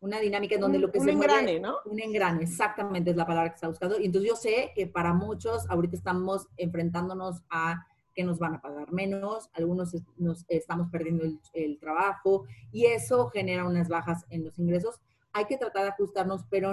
una 0.00 0.20
dinámica 0.20 0.54
en 0.54 0.60
donde 0.60 0.78
lo 0.78 0.90
que 0.90 0.98
un 0.98 1.08
engrane, 1.08 1.58
¿no? 1.58 1.76
Un 1.84 2.00
engrane, 2.00 2.42
exactamente 2.42 3.10
es 3.10 3.16
la 3.16 3.26
palabra 3.26 3.50
que 3.50 3.56
está 3.56 3.68
buscando. 3.68 3.98
Y 3.98 4.06
entonces 4.06 4.30
yo 4.30 4.36
sé 4.36 4.72
que 4.74 4.86
para 4.86 5.12
muchos 5.12 5.68
ahorita 5.70 5.96
estamos 5.96 6.48
enfrentándonos 6.56 7.42
a 7.50 7.86
que 8.14 8.24
nos 8.24 8.38
van 8.38 8.54
a 8.54 8.62
pagar 8.62 8.92
menos, 8.92 9.50
algunos 9.52 9.94
nos 10.16 10.44
estamos 10.48 10.88
perdiendo 10.90 11.24
el, 11.52 11.78
trabajo 11.78 12.46
y 12.72 12.86
eso 12.86 13.28
genera 13.28 13.66
unas 13.66 13.88
bajas 13.88 14.24
en 14.30 14.44
los 14.44 14.58
ingresos. 14.58 15.00
Hay 15.32 15.44
que 15.44 15.58
tratar 15.58 15.82
de 15.82 15.88
ajustarnos, 15.90 16.44
pero 16.48 16.72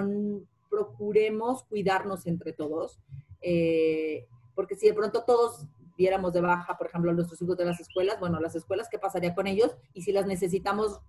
procuremos 0.70 1.64
cuidarnos 1.64 2.26
entre 2.26 2.54
todos, 2.54 2.98
eh, 3.42 4.26
porque 4.54 4.74
si 4.74 4.86
de 4.86 4.94
pronto 4.94 5.24
todos 5.24 5.66
diéramos 5.96 6.32
de 6.32 6.40
baja, 6.40 6.76
por 6.76 6.88
ejemplo, 6.88 7.10
a 7.10 7.14
nuestros 7.14 7.40
hijos 7.40 7.56
de 7.56 7.64
las 7.64 7.80
escuelas, 7.80 8.18
bueno, 8.20 8.40
las 8.40 8.54
escuelas, 8.54 8.88
¿qué 8.90 8.98
pasaría 8.98 9.34
con 9.34 9.46
ellos? 9.46 9.76
Y 9.92 10.02
si 10.02 10.12
las 10.12 10.26
necesitamos, 10.26 11.00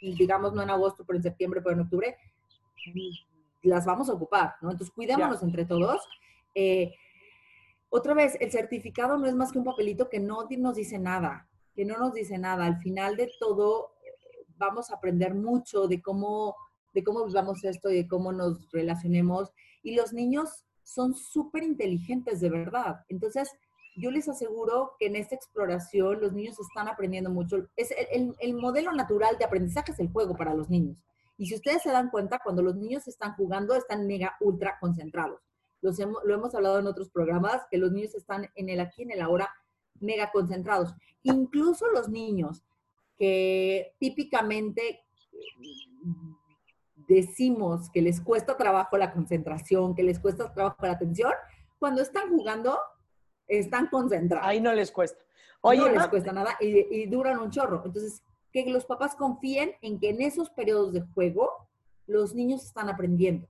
digamos, 0.00 0.52
no 0.52 0.62
en 0.62 0.70
agosto, 0.70 1.04
pero 1.06 1.16
en 1.16 1.22
septiembre, 1.22 1.60
pero 1.62 1.74
en 1.74 1.80
octubre, 1.80 2.16
las 3.62 3.86
vamos 3.86 4.08
a 4.08 4.14
ocupar, 4.14 4.54
¿no? 4.60 4.70
Entonces, 4.70 4.92
cuidémonos 4.94 5.42
entre 5.42 5.64
todos. 5.64 6.00
Eh, 6.54 6.92
otra 7.88 8.14
vez, 8.14 8.36
el 8.40 8.50
certificado 8.50 9.18
no 9.18 9.26
es 9.26 9.34
más 9.34 9.52
que 9.52 9.58
un 9.58 9.64
papelito 9.64 10.08
que 10.08 10.18
no 10.18 10.48
nos 10.58 10.74
dice 10.74 10.98
nada, 10.98 11.48
que 11.74 11.84
no 11.84 11.98
nos 11.98 12.14
dice 12.14 12.38
nada. 12.38 12.64
Al 12.64 12.78
final 12.78 13.16
de 13.16 13.30
todo, 13.38 13.92
vamos 14.56 14.90
a 14.90 14.94
aprender 14.94 15.34
mucho 15.34 15.86
de 15.86 16.00
cómo, 16.00 16.56
de 16.94 17.04
cómo 17.04 17.24
vivamos 17.24 17.62
esto 17.64 17.90
y 17.90 17.96
de 17.96 18.08
cómo 18.08 18.32
nos 18.32 18.70
relacionemos. 18.72 19.52
Y 19.82 19.94
los 19.94 20.12
niños 20.12 20.64
son 20.82 21.14
súper 21.14 21.62
inteligentes 21.62 22.40
de 22.40 22.50
verdad. 22.50 23.04
Entonces, 23.08 23.50
yo 23.96 24.10
les 24.10 24.28
aseguro 24.28 24.92
que 24.98 25.06
en 25.06 25.16
esta 25.16 25.34
exploración 25.34 26.20
los 26.20 26.32
niños 26.32 26.58
están 26.58 26.88
aprendiendo 26.88 27.30
mucho. 27.30 27.68
Es 27.76 27.92
el, 28.12 28.34
el, 28.38 28.54
modelo 28.54 28.92
natural 28.92 29.36
de 29.38 29.44
aprendizaje 29.44 29.92
es 29.92 30.00
el 30.00 30.10
juego 30.10 30.36
para 30.36 30.54
los 30.54 30.70
niños. 30.70 30.96
Y 31.36 31.46
si 31.46 31.54
ustedes 31.54 31.82
se 31.82 31.90
dan 31.90 32.10
cuenta, 32.10 32.40
cuando 32.42 32.62
los 32.62 32.76
niños 32.76 33.06
están 33.08 33.34
jugando, 33.34 33.74
están 33.74 34.06
mega 34.06 34.36
ultra 34.40 34.78
concentrados 34.80 35.40
lo 35.82 36.34
hemos 36.34 36.54
hablado 36.54 36.78
en 36.78 36.86
otros 36.86 37.10
programas, 37.10 37.62
que 37.70 37.78
los 37.78 37.92
niños 37.92 38.14
están 38.14 38.48
en 38.54 38.68
el 38.68 38.80
aquí, 38.80 39.02
en 39.02 39.10
el 39.10 39.20
ahora, 39.20 39.50
mega 40.00 40.30
concentrados. 40.30 40.94
Incluso 41.22 41.86
los 41.88 42.08
niños 42.08 42.62
que 43.18 43.94
típicamente 43.98 45.00
decimos 47.08 47.90
que 47.90 48.00
les 48.00 48.20
cuesta 48.20 48.56
trabajo 48.56 48.96
la 48.96 49.12
concentración, 49.12 49.94
que 49.94 50.04
les 50.04 50.20
cuesta 50.20 50.52
trabajo 50.54 50.86
la 50.86 50.92
atención, 50.92 51.32
cuando 51.78 52.00
están 52.00 52.30
jugando, 52.30 52.78
están 53.58 53.88
concentrados. 53.88 54.48
Ahí 54.48 54.60
no 54.60 54.72
les 54.72 54.90
cuesta. 54.90 55.22
Oye, 55.60 55.80
no 55.80 55.88
les 55.88 56.08
cuesta 56.08 56.32
nada 56.32 56.56
y, 56.60 57.02
y, 57.02 57.06
duran 57.06 57.38
un 57.38 57.50
chorro. 57.50 57.82
Entonces, 57.84 58.22
que 58.52 58.68
los 58.70 58.84
papás 58.84 59.14
confíen 59.14 59.72
en 59.80 59.98
que 60.00 60.10
en 60.10 60.20
esos 60.20 60.50
periodos 60.50 60.92
de 60.92 61.02
juego 61.14 61.68
los 62.06 62.34
niños 62.34 62.64
están 62.64 62.88
aprendiendo 62.88 63.48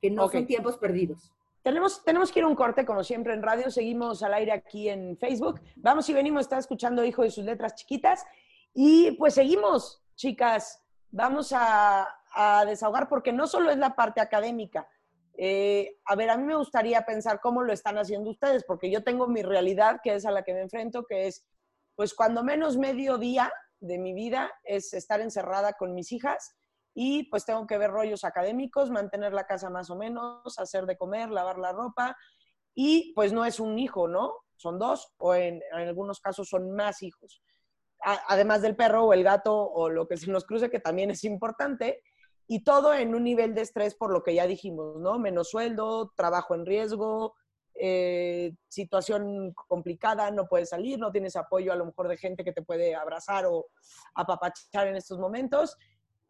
que 0.00 0.10
no 0.10 0.28
son 0.28 0.46
tiempos 0.46 0.76
perdidos. 0.76 1.32
Tenemos, 1.62 2.04
tenemos 2.04 2.30
que 2.30 2.38
ir 2.38 2.44
a 2.44 2.48
un 2.48 2.54
corte, 2.54 2.84
como 2.84 3.02
siempre 3.02 3.34
en 3.34 3.42
radio. 3.42 3.70
Seguimos 3.70 4.22
al 4.22 4.34
aire 4.34 4.52
aquí 4.52 4.88
en 4.88 5.16
Facebook. 5.16 5.60
Vamos 5.76 6.08
y 6.08 6.12
venimos, 6.12 6.42
está 6.42 6.58
escuchando 6.58 7.04
Hijo 7.04 7.22
de 7.22 7.30
sus 7.30 7.44
letras 7.44 7.74
chiquitas. 7.74 8.24
Y 8.72 9.12
pues 9.12 9.34
seguimos, 9.34 10.02
chicas. 10.14 10.82
Vamos 11.10 11.52
a, 11.56 12.08
desahogar 12.66 13.08
porque 13.08 13.32
no 13.32 13.46
solo 13.46 13.70
es 13.70 13.78
la 13.78 13.96
parte 13.96 14.20
académica. 14.20 14.86
Eh, 15.38 15.98
a 16.06 16.16
ver, 16.16 16.30
a 16.30 16.36
mí 16.36 16.44
me 16.44 16.56
gustaría 16.56 17.02
pensar 17.02 17.40
cómo 17.40 17.62
lo 17.62 17.72
están 17.72 17.98
haciendo 17.98 18.30
ustedes, 18.30 18.64
porque 18.64 18.90
yo 18.90 19.04
tengo 19.04 19.28
mi 19.28 19.42
realidad, 19.42 20.00
que 20.02 20.14
es 20.14 20.24
a 20.24 20.30
la 20.30 20.42
que 20.42 20.54
me 20.54 20.62
enfrento, 20.62 21.04
que 21.04 21.26
es, 21.26 21.44
pues 21.94 22.14
cuando 22.14 22.42
menos 22.42 22.78
medio 22.78 23.18
día 23.18 23.52
de 23.80 23.98
mi 23.98 24.14
vida 24.14 24.50
es 24.64 24.94
estar 24.94 25.20
encerrada 25.20 25.74
con 25.74 25.94
mis 25.94 26.12
hijas 26.12 26.56
y 26.94 27.24
pues 27.24 27.44
tengo 27.44 27.66
que 27.66 27.76
ver 27.76 27.90
rollos 27.90 28.24
académicos, 28.24 28.90
mantener 28.90 29.34
la 29.34 29.46
casa 29.46 29.68
más 29.68 29.90
o 29.90 29.96
menos, 29.96 30.58
hacer 30.58 30.86
de 30.86 30.96
comer, 30.96 31.30
lavar 31.30 31.58
la 31.58 31.72
ropa 31.72 32.16
y 32.74 33.12
pues 33.14 33.32
no 33.32 33.44
es 33.44 33.60
un 33.60 33.78
hijo, 33.78 34.08
¿no? 34.08 34.34
Son 34.56 34.78
dos 34.78 35.12
o 35.18 35.34
en, 35.34 35.62
algunos 35.72 36.20
casos 36.20 36.48
son 36.48 36.70
más 36.74 37.02
hijos. 37.02 37.42
además 38.00 38.62
del 38.62 38.76
perro 38.76 39.04
o 39.04 39.12
el 39.12 39.24
gato 39.24 39.54
o 39.54 39.88
lo 39.90 40.06
que 40.06 40.16
se 40.16 40.30
nos 40.30 40.44
cruce, 40.44 40.70
que 40.70 40.80
también 40.80 41.10
es 41.10 41.24
importante, 41.24 42.02
y 42.46 42.62
todo 42.62 42.94
en 42.94 43.14
un 43.14 43.24
nivel 43.24 43.54
de 43.54 43.62
estrés 43.62 43.94
por 43.94 44.12
lo 44.12 44.22
que 44.22 44.34
ya 44.34 44.46
dijimos, 44.46 44.96
¿no? 45.00 45.18
Menos 45.18 45.50
sueldo, 45.50 46.12
trabajo 46.16 46.54
en 46.54 46.64
riesgo, 46.64 47.34
eh, 47.74 48.54
situación 48.68 49.52
complicada, 49.54 50.30
no 50.30 50.46
puedes 50.46 50.70
salir, 50.70 50.98
no 50.98 51.12
tienes 51.12 51.36
apoyo 51.36 51.72
a 51.72 51.76
lo 51.76 51.86
mejor 51.86 52.08
de 52.08 52.16
gente 52.16 52.44
que 52.44 52.52
te 52.52 52.62
puede 52.62 52.94
abrazar 52.94 53.46
o 53.46 53.66
apapachar 54.14 54.86
en 54.86 54.96
estos 54.96 55.18
momentos. 55.18 55.76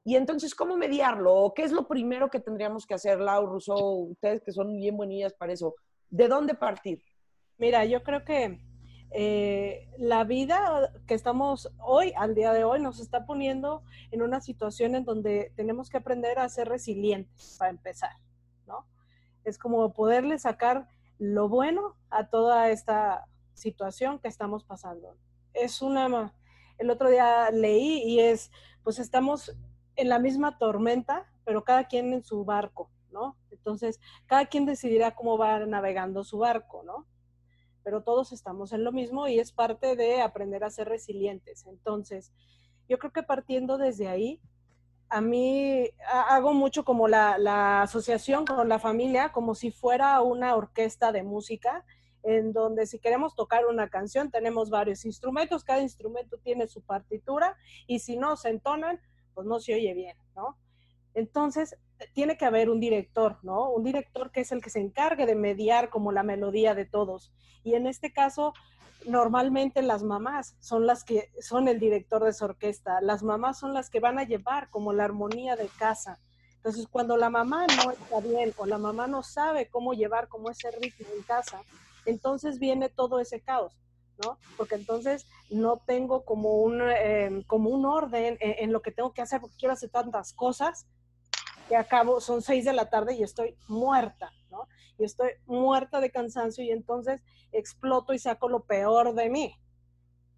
Y 0.04 0.16
entonces, 0.16 0.54
¿cómo 0.54 0.76
mediarlo? 0.76 1.52
¿Qué 1.54 1.64
es 1.64 1.73
lo 1.73 1.87
primero 1.87 2.30
que 2.30 2.40
tendríamos 2.40 2.87
que 2.87 2.94
hacer, 2.94 3.20
Lau, 3.20 3.46
Rousseau, 3.46 4.11
ustedes 4.11 4.40
que 4.42 4.52
son 4.52 4.76
bien 4.76 4.96
buenillas 4.96 5.35
para 5.35 5.52
eso? 5.52 5.75
¿De 6.08 6.28
dónde 6.28 6.54
partir? 6.54 7.02
Mira, 7.58 7.85
yo 7.85 8.02
creo 8.02 8.25
que 8.25 8.61
eh, 9.10 9.88
la 9.98 10.25
vida 10.25 10.92
que 11.06 11.14
estamos 11.14 11.72
hoy, 11.78 12.12
al 12.16 12.34
día 12.34 12.52
de 12.52 12.64
hoy, 12.64 12.80
nos 12.80 13.00
está 13.00 13.25
poniendo 13.26 13.82
en 14.10 14.22
una 14.22 14.40
situación 14.40 14.94
en 14.94 15.04
donde 15.04 15.52
tenemos 15.56 15.88
que 15.88 15.98
aprender 15.98 16.38
a 16.38 16.48
ser 16.48 16.68
resilientes 16.68 17.56
para 17.58 17.70
empezar, 17.70 18.12
¿no? 18.66 18.86
Es 19.44 19.58
como 19.58 19.92
poderle 19.92 20.38
sacar 20.38 20.88
lo 21.18 21.48
bueno 21.48 21.96
a 22.10 22.28
toda 22.28 22.70
esta 22.70 23.26
situación 23.54 24.18
que 24.18 24.28
estamos 24.28 24.64
pasando. 24.64 25.16
Es 25.54 25.80
una, 25.80 26.34
el 26.78 26.90
otro 26.90 27.08
día 27.08 27.50
leí 27.50 28.02
y 28.04 28.20
es, 28.20 28.50
pues 28.82 28.98
estamos 28.98 29.56
en 29.96 30.08
la 30.08 30.18
misma 30.18 30.58
tormenta, 30.58 31.26
pero 31.44 31.64
cada 31.64 31.84
quien 31.84 32.12
en 32.12 32.22
su 32.22 32.44
barco, 32.44 32.90
¿no? 33.10 33.36
Entonces, 33.50 33.98
cada 34.26 34.46
quien 34.46 34.66
decidirá 34.66 35.14
cómo 35.14 35.38
va 35.38 35.60
navegando 35.60 36.22
su 36.22 36.38
barco, 36.38 36.82
¿no? 36.84 37.06
Pero 37.86 38.02
todos 38.02 38.32
estamos 38.32 38.72
en 38.72 38.82
lo 38.82 38.90
mismo 38.90 39.28
y 39.28 39.38
es 39.38 39.52
parte 39.52 39.94
de 39.94 40.20
aprender 40.20 40.64
a 40.64 40.70
ser 40.70 40.88
resilientes. 40.88 41.66
Entonces, 41.66 42.32
yo 42.88 42.98
creo 42.98 43.12
que 43.12 43.22
partiendo 43.22 43.78
desde 43.78 44.08
ahí, 44.08 44.40
a 45.08 45.20
mí 45.20 45.88
hago 46.08 46.52
mucho 46.52 46.84
como 46.84 47.06
la, 47.06 47.38
la 47.38 47.82
asociación 47.82 48.44
con 48.44 48.68
la 48.68 48.80
familia, 48.80 49.30
como 49.30 49.54
si 49.54 49.70
fuera 49.70 50.20
una 50.20 50.56
orquesta 50.56 51.12
de 51.12 51.22
música, 51.22 51.84
en 52.24 52.52
donde 52.52 52.86
si 52.86 52.98
queremos 52.98 53.36
tocar 53.36 53.66
una 53.66 53.88
canción 53.88 54.32
tenemos 54.32 54.68
varios 54.68 55.04
instrumentos, 55.04 55.62
cada 55.62 55.80
instrumento 55.80 56.38
tiene 56.38 56.66
su 56.66 56.82
partitura 56.82 57.56
y 57.86 58.00
si 58.00 58.16
no 58.16 58.36
se 58.36 58.48
entonan, 58.48 59.00
pues 59.32 59.46
no 59.46 59.60
se 59.60 59.74
oye 59.76 59.94
bien, 59.94 60.16
¿no? 60.34 60.58
Entonces, 61.14 61.78
tiene 62.12 62.36
que 62.36 62.44
haber 62.44 62.70
un 62.70 62.80
director, 62.80 63.38
¿no? 63.42 63.70
Un 63.70 63.84
director 63.84 64.30
que 64.30 64.40
es 64.40 64.52
el 64.52 64.62
que 64.62 64.70
se 64.70 64.80
encargue 64.80 65.26
de 65.26 65.34
mediar 65.34 65.88
como 65.90 66.12
la 66.12 66.22
melodía 66.22 66.74
de 66.74 66.84
todos. 66.84 67.32
Y 67.64 67.74
en 67.74 67.86
este 67.86 68.12
caso, 68.12 68.52
normalmente 69.06 69.82
las 69.82 70.02
mamás 70.02 70.56
son 70.60 70.86
las 70.86 71.04
que 71.04 71.30
son 71.40 71.68
el 71.68 71.80
director 71.80 72.24
de 72.24 72.32
su 72.32 72.44
orquesta. 72.44 73.00
Las 73.00 73.22
mamás 73.22 73.58
son 73.58 73.74
las 73.74 73.90
que 73.90 74.00
van 74.00 74.18
a 74.18 74.24
llevar 74.24 74.70
como 74.70 74.92
la 74.92 75.04
armonía 75.04 75.56
de 75.56 75.68
casa. 75.78 76.18
Entonces, 76.56 76.86
cuando 76.90 77.16
la 77.16 77.30
mamá 77.30 77.66
no 77.66 77.92
está 77.92 78.20
bien 78.20 78.52
o 78.56 78.66
la 78.66 78.78
mamá 78.78 79.06
no 79.06 79.22
sabe 79.22 79.68
cómo 79.68 79.94
llevar 79.94 80.28
como 80.28 80.50
ese 80.50 80.70
ritmo 80.70 81.06
en 81.16 81.22
casa, 81.22 81.62
entonces 82.04 82.58
viene 82.58 82.88
todo 82.88 83.20
ese 83.20 83.40
caos. 83.40 83.72
¿no? 84.24 84.38
Porque 84.56 84.76
entonces 84.76 85.26
no 85.50 85.82
tengo 85.86 86.24
como 86.24 86.62
un, 86.62 86.80
em, 86.80 87.42
como 87.42 87.70
un 87.70 87.84
orden 87.84 88.36
en, 88.40 88.72
lo 88.72 88.80
que 88.80 88.90
tengo 88.90 89.12
que 89.12 89.22
hacer 89.22 89.40
porque 89.40 89.56
quiero 89.58 89.74
hacer 89.74 89.90
tantas 89.90 90.32
cosas 90.32 90.86
que 91.68 91.76
acabo, 91.76 92.20
son 92.20 92.42
seis 92.42 92.64
de 92.64 92.73
la 92.73 92.88
tarde 92.88 93.14
y 93.14 93.23
estoy 93.23 93.56
muerta, 93.68 94.30
¿no? 94.50 94.68
Y 94.99 95.04
estoy 95.04 95.30
muerta 95.46 96.00
de 96.00 96.11
cansancio 96.11 96.64
y 96.64 96.70
entonces 96.70 97.20
exploto 97.52 98.12
y 98.12 98.18
saco 98.18 98.49
lo 98.49 98.64
peor 98.64 99.14
de 99.14 99.28
mí, 99.28 99.54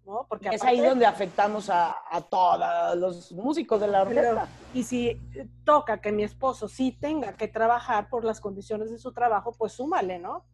¿no? 0.05 0.25
Porque 0.27 0.49
es 0.49 0.63
ahí 0.63 0.79
donde 0.79 1.05
afectamos 1.05 1.69
a, 1.69 1.95
a, 2.09 2.21
todos 2.21 2.97
los 2.97 3.31
músicos 3.31 3.79
de 3.81 3.87
la 3.87 4.01
orquesta. 4.01 4.47
y 4.73 4.83
si 4.83 5.21
toca 5.63 6.01
que 6.01 6.11
mi 6.11 6.23
esposo 6.23 6.67
sí 6.67 6.91
tenga 6.91 7.33
que 7.33 7.47
trabajar 7.47 8.09
por 8.09 8.25
las 8.25 8.41
condiciones 8.41 8.91
de 8.91 8.97
su 8.97 9.11
trabajo, 9.13 9.53
pues 9.57 9.73
súmale, 9.73 10.19
¿no? 10.19 10.45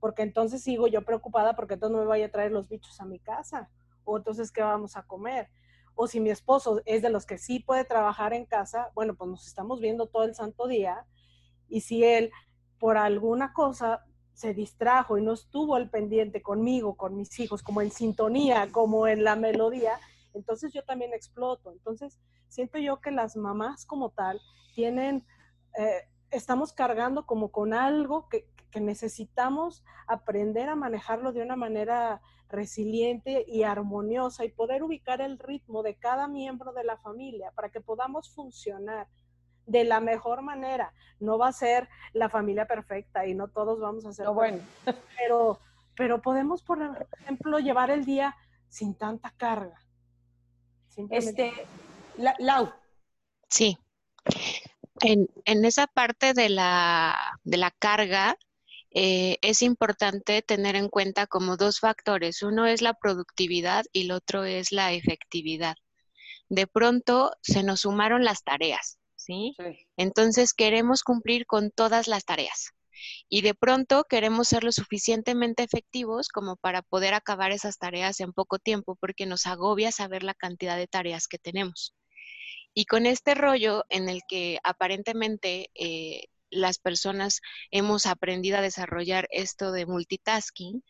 porque 0.00 0.22
entonces 0.22 0.62
sigo 0.62 0.86
yo 0.86 1.02
preocupada 1.02 1.54
porque 1.54 1.74
entonces 1.74 1.96
no 1.96 2.02
me 2.02 2.08
vaya 2.08 2.26
a 2.26 2.30
traer 2.30 2.52
los 2.52 2.68
bichos 2.68 3.00
a 3.00 3.04
mi 3.04 3.18
casa, 3.18 3.70
o 4.04 4.16
entonces 4.16 4.50
qué 4.50 4.62
vamos 4.62 4.96
a 4.96 5.02
comer. 5.02 5.48
O 6.00 6.06
si 6.06 6.20
mi 6.20 6.30
esposo 6.30 6.80
es 6.86 7.02
de 7.02 7.10
los 7.10 7.26
que 7.26 7.38
sí 7.38 7.58
puede 7.58 7.84
trabajar 7.84 8.32
en 8.32 8.46
casa, 8.46 8.92
bueno, 8.94 9.16
pues 9.16 9.28
nos 9.28 9.46
estamos 9.48 9.80
viendo 9.80 10.06
todo 10.06 10.22
el 10.22 10.36
santo 10.36 10.68
día, 10.68 11.04
y 11.68 11.80
si 11.80 12.04
él 12.04 12.30
por 12.78 12.96
alguna 12.96 13.52
cosa 13.52 14.04
se 14.32 14.54
distrajo 14.54 15.18
y 15.18 15.22
no 15.22 15.32
estuvo 15.32 15.74
al 15.74 15.90
pendiente 15.90 16.40
conmigo, 16.40 16.96
con 16.96 17.16
mis 17.16 17.36
hijos, 17.40 17.64
como 17.64 17.82
en 17.82 17.90
sintonía, 17.90 18.70
como 18.70 19.08
en 19.08 19.24
la 19.24 19.34
melodía, 19.34 19.98
entonces 20.34 20.72
yo 20.72 20.84
también 20.84 21.12
exploto. 21.12 21.72
Entonces, 21.72 22.20
siento 22.46 22.78
yo 22.78 23.00
que 23.00 23.10
las 23.10 23.34
mamás 23.34 23.84
como 23.84 24.10
tal 24.10 24.40
tienen, 24.76 25.26
eh, 25.76 26.08
estamos 26.30 26.72
cargando 26.72 27.26
como 27.26 27.50
con 27.50 27.74
algo 27.74 28.28
que, 28.28 28.46
que 28.70 28.80
necesitamos 28.80 29.84
aprender 30.06 30.68
a 30.68 30.76
manejarlo 30.76 31.32
de 31.32 31.42
una 31.42 31.56
manera 31.56 32.22
resiliente 32.48 33.44
y 33.46 33.62
armoniosa 33.62 34.44
y 34.44 34.50
poder 34.50 34.82
ubicar 34.82 35.20
el 35.20 35.38
ritmo 35.38 35.82
de 35.82 35.96
cada 35.96 36.28
miembro 36.28 36.72
de 36.72 36.84
la 36.84 36.96
familia 36.96 37.52
para 37.52 37.70
que 37.70 37.80
podamos 37.80 38.34
funcionar 38.34 39.06
de 39.66 39.84
la 39.84 40.00
mejor 40.00 40.42
manera. 40.42 40.92
No 41.20 41.38
va 41.38 41.48
a 41.48 41.52
ser 41.52 41.88
la 42.12 42.28
familia 42.28 42.66
perfecta 42.66 43.26
y 43.26 43.34
no 43.34 43.48
todos 43.48 43.80
vamos 43.80 44.06
a 44.06 44.12
ser 44.12 44.26
no, 44.26 44.34
bueno. 44.34 44.62
pero 45.18 45.60
pero 45.94 46.22
podemos 46.22 46.62
por 46.62 46.78
ejemplo 47.20 47.58
llevar 47.58 47.90
el 47.90 48.04
día 48.04 48.36
sin 48.68 48.94
tanta 48.94 49.30
carga. 49.36 49.80
Este, 51.10 51.52
Lau. 52.38 52.72
Sí. 53.48 53.78
En, 55.00 55.28
en, 55.44 55.64
esa 55.64 55.86
parte 55.86 56.34
de 56.34 56.48
la, 56.48 57.38
de 57.44 57.56
la 57.56 57.70
carga, 57.70 58.36
eh, 58.90 59.38
es 59.42 59.62
importante 59.62 60.42
tener 60.42 60.76
en 60.76 60.88
cuenta 60.88 61.26
como 61.26 61.56
dos 61.56 61.80
factores. 61.80 62.42
Uno 62.42 62.66
es 62.66 62.82
la 62.82 62.94
productividad 62.94 63.84
y 63.92 64.02
el 64.02 64.12
otro 64.12 64.44
es 64.44 64.72
la 64.72 64.92
efectividad. 64.92 65.76
De 66.48 66.66
pronto 66.66 67.32
se 67.42 67.62
nos 67.62 67.80
sumaron 67.80 68.24
las 68.24 68.42
tareas, 68.42 68.98
¿sí? 69.16 69.54
Entonces 69.96 70.54
queremos 70.54 71.02
cumplir 71.02 71.46
con 71.46 71.70
todas 71.70 72.08
las 72.08 72.24
tareas. 72.24 72.72
Y 73.28 73.42
de 73.42 73.54
pronto 73.54 74.04
queremos 74.08 74.48
ser 74.48 74.64
lo 74.64 74.72
suficientemente 74.72 75.62
efectivos 75.62 76.28
como 76.28 76.56
para 76.56 76.82
poder 76.82 77.14
acabar 77.14 77.52
esas 77.52 77.78
tareas 77.78 78.18
en 78.20 78.32
poco 78.32 78.58
tiempo, 78.58 78.96
porque 79.00 79.26
nos 79.26 79.46
agobia 79.46 79.92
saber 79.92 80.22
la 80.22 80.34
cantidad 80.34 80.76
de 80.76 80.88
tareas 80.88 81.28
que 81.28 81.38
tenemos. 81.38 81.94
Y 82.74 82.86
con 82.86 83.06
este 83.06 83.34
rollo 83.34 83.84
en 83.88 84.08
el 84.08 84.22
que 84.28 84.58
aparentemente 84.64 85.70
eh, 85.74 86.24
las 86.50 86.78
personas 86.78 87.40
hemos 87.70 88.06
aprendido 88.06 88.58
a 88.58 88.62
desarrollar 88.62 89.28
esto 89.30 89.72
de 89.72 89.86
multitasking, 89.86 90.82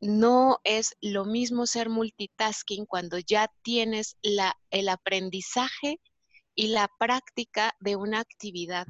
no 0.00 0.58
es 0.64 0.96
lo 1.00 1.24
mismo 1.24 1.66
ser 1.66 1.88
multitasking 1.88 2.86
cuando 2.86 3.18
ya 3.18 3.48
tienes 3.62 4.16
la, 4.20 4.56
el 4.70 4.88
aprendizaje 4.88 6.00
y 6.54 6.68
la 6.68 6.90
práctica 6.98 7.74
de 7.80 7.96
una 7.96 8.18
actividad. 8.20 8.86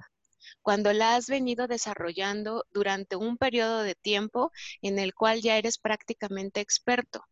Cuando 0.62 0.92
la 0.92 1.14
has 1.14 1.26
venido 1.26 1.66
desarrollando 1.66 2.64
durante 2.73 3.16
un 3.16 3.37
periodo 3.37 3.82
de 3.82 3.94
tiempo 3.94 4.52
en 4.80 4.99
el 4.99 5.14
cual 5.14 5.42
ya 5.42 5.56
eres 5.56 5.78
prácticamente 5.78 6.61
experto. 6.61 7.25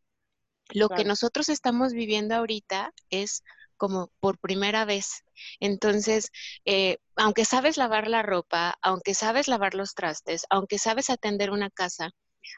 Lo 0.72 0.88
que 0.88 1.04
nosotros 1.04 1.48
estamos 1.48 1.92
viviendo 1.92 2.34
ahorita 2.34 2.92
es 3.08 3.42
como 3.80 4.10
por 4.20 4.38
primera 4.38 4.84
vez. 4.84 5.24
Entonces, 5.58 6.30
eh, 6.66 6.98
aunque 7.16 7.46
sabes 7.46 7.78
lavar 7.78 8.08
la 8.08 8.22
ropa, 8.22 8.76
aunque 8.82 9.14
sabes 9.14 9.48
lavar 9.48 9.72
los 9.74 9.94
trastes, 9.94 10.44
aunque 10.50 10.78
sabes 10.78 11.08
atender 11.08 11.50
una 11.50 11.70
casa, 11.70 12.10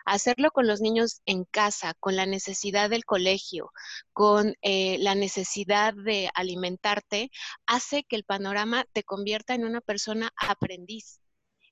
hacerlo 0.05 0.51
con 0.51 0.67
los 0.67 0.81
niños 0.81 1.23
en 1.25 1.45
casa, 1.45 1.95
con 2.01 2.17
la 2.17 2.27
necesidad 2.27 2.91
del 2.91 3.05
colegio, 3.05 3.71
con 4.13 4.57
eh, 4.63 4.99
la 4.99 5.15
necesidad 5.15 5.95
de 5.95 6.29
alimentarte, 6.35 7.31
hace 7.67 8.03
que 8.03 8.17
el 8.17 8.25
panorama 8.25 8.85
te 8.93 9.05
convierta 9.05 9.55
en 9.55 9.65
una 9.65 9.81
persona 9.81 10.31
aprendiz. 10.37 11.21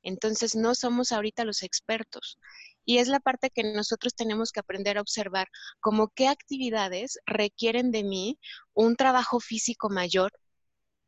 Entonces, 0.04 0.54
no 0.54 0.76
somos 0.76 1.11
ahorita 1.11 1.45
los 1.45 1.64
expertos. 1.64 2.38
Y 2.84 2.99
es 2.99 3.08
la 3.08 3.20
parte 3.20 3.50
que 3.50 3.62
nosotros 3.62 4.14
tenemos 4.14 4.52
que 4.52 4.60
aprender 4.60 4.99
a 4.99 5.02
observar, 5.02 5.49
como 5.80 6.08
qué 6.08 6.28
actividades 6.28 7.18
requieren 7.26 7.90
de 7.90 8.04
mí 8.04 8.38
un 8.75 8.96
trabajo 8.96 9.40
físico 9.40 9.90
mayor 9.90 10.32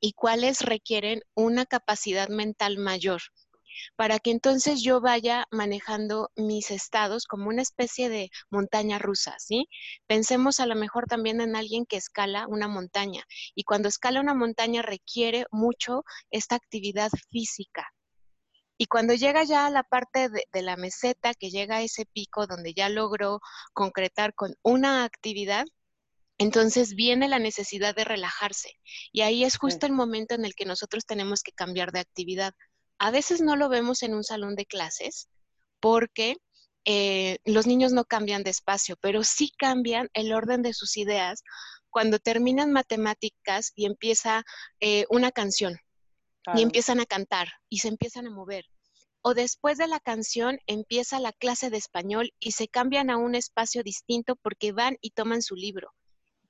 y 0.01 0.13
cuáles 0.13 0.61
requieren 0.61 1.23
una 1.35 1.67
capacidad 1.67 2.29
mental 2.29 2.79
mayor 2.79 3.23
para 3.97 4.19
que 4.19 4.31
entonces 4.31 4.83
yo 4.83 5.01
vaya 5.01 5.47
manejando 5.51 6.31
mis 6.37 6.71
estados 6.71 7.27
como 7.27 7.49
una 7.49 7.63
especie 7.63 8.09
de 8.09 8.31
montaña 8.51 8.99
rusa, 8.99 9.35
¿sí? 9.39 9.69
Pensemos 10.07 10.61
a 10.61 10.67
lo 10.67 10.75
mejor 10.75 11.07
también 11.07 11.41
en 11.41 11.57
alguien 11.57 11.87
que 11.87 11.97
escala 11.97 12.47
una 12.49 12.69
montaña 12.69 13.25
y 13.55 13.65
cuando 13.65 13.89
escala 13.89 14.21
una 14.21 14.35
montaña 14.35 14.83
requiere 14.83 15.47
mucho 15.51 16.05
esta 16.31 16.57
actividad 16.57 17.11
física, 17.31 17.89
y 18.79 18.87
cuando 18.87 19.15
llega 19.15 19.45
ya 19.45 19.67
a 19.67 19.71
la 19.71 19.83
parte 19.83 20.29
de, 20.29 20.63
la 20.63 20.77
meseta, 20.77 21.35
que 21.35 21.51
llega 21.51 21.77
a 21.77 21.83
ese 21.83 22.07
pico 22.07 22.47
donde 22.47 22.75
ya 22.75 22.89
logró 22.89 23.41
concretar 23.73 24.35
con 24.35 24.57
una 24.63 25.05
actividad, 25.05 25.67
entonces 26.39 26.95
viene 26.95 27.29
la 27.29 27.39
necesidad 27.39 27.95
de 27.95 28.05
relajarse. 28.05 28.71
Y 29.13 29.21
ahí 29.21 29.45
es 29.45 29.57
justo 29.57 29.87
el 29.87 29.93
momento 29.93 30.35
en 30.35 30.45
el 30.45 30.55
que 30.55 30.65
nosotros 30.65 31.05
tenemos 31.07 31.43
que 31.43 31.53
cambiar 31.53 31.93
de 31.93 32.01
actividad. 32.01 32.55
A 32.99 33.11
veces 33.11 33.41
no 33.41 33.57
lo 33.57 33.69
vemos 33.69 34.03
en 34.03 34.15
un 34.15 34.25
salón 34.25 34.57
de 34.57 34.67
clases 34.67 35.29
porque 35.79 36.39
eh, 36.85 37.39
los 37.45 37.67
niños 37.67 37.93
no 37.93 38.05
cambian 38.05 38.43
de 38.43 38.51
espacio, 38.51 38.97
pero 39.01 39.23
sí 39.23 39.53
cambian 39.57 40.09
el 40.15 40.33
orden 40.33 40.63
de 40.63 40.75
sus 40.75 40.97
ideas 40.97 41.45
cuando 41.91 42.19
terminan 42.19 42.73
matemáticas 42.73 43.73
y 43.77 43.87
empieza 43.87 44.43
eh, 44.81 45.05
una 45.11 45.31
canción 45.31 45.79
y 46.55 46.63
empiezan 46.63 47.01
a 47.01 47.07
cantar 47.07 47.49
y 47.69 47.79
se 47.79 47.89
empiezan 47.89 48.27
a 48.27 48.31
mover. 48.31 48.65
O 49.23 49.35
después 49.35 49.79
de 49.79 49.87
la 49.87 50.01
canción 50.01 50.59
empieza 50.67 51.21
la 51.21 51.33
clase 51.33 51.71
de 51.71 51.77
español 51.77 52.33
y 52.41 52.53
se 52.53 52.69
cambian 52.69 53.09
a 53.09 53.17
un 53.17 53.35
espacio 53.35 53.83
distinto 53.83 54.37
porque 54.37 54.73
van 54.73 54.97
y 55.01 55.11
toman 55.11 55.43
su 55.43 55.55
libro. 55.55 55.93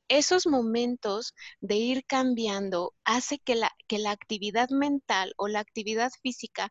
Esos 0.09 0.47
momentos 0.47 1.35
de 1.61 1.77
ir 1.77 2.05
cambiando 2.07 2.95
hace 3.05 3.39
que 3.39 3.55
la, 3.55 3.71
que 3.87 3.99
la 3.99 4.11
actividad 4.11 4.71
mental 4.71 5.35
o 5.37 5.49
la 5.49 5.61
actividad 5.61 6.11
física 6.23 6.69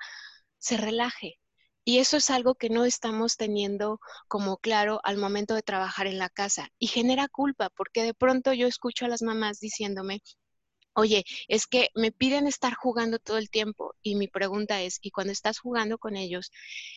se 0.58 0.78
relaje. 0.78 1.40
Y 1.84 1.98
eso 1.98 2.18
es 2.18 2.30
algo 2.30 2.56
que 2.56 2.70
no 2.70 2.86
estamos 2.86 3.38
teniendo 3.38 4.00
como 4.28 4.58
claro 4.58 5.02
al 5.04 5.18
momento 5.18 5.56
de 5.56 5.64
trabajar 5.64 6.06
en 6.06 6.20
la 6.20 6.30
casa 6.30 6.70
y 6.78 6.88
genera 6.88 7.28
culpa 7.28 7.70
porque 7.70 8.04
de 8.04 8.14
pronto 8.14 8.54
yo 8.54 8.68
escucho 8.68 9.06
a 9.06 9.08
las 9.08 9.24
mamás 9.24 9.60
diciéndome, 9.60 10.22
oye, 10.94 11.24
es 11.48 11.68
que 11.68 11.90
me 11.96 12.12
piden 12.12 12.48
estar 12.48 12.74
jugando 12.74 13.20
todo 13.20 13.38
el 13.38 13.50
tiempo 13.50 13.96
y 14.02 14.16
mi 14.16 14.28
pregunta 14.28 14.82
es, 14.82 15.00
¿y 15.02 15.12
cuando 15.12 15.34
estás 15.34 15.60
jugando 15.60 15.98
con 15.98 16.16
ellos, 16.16 16.52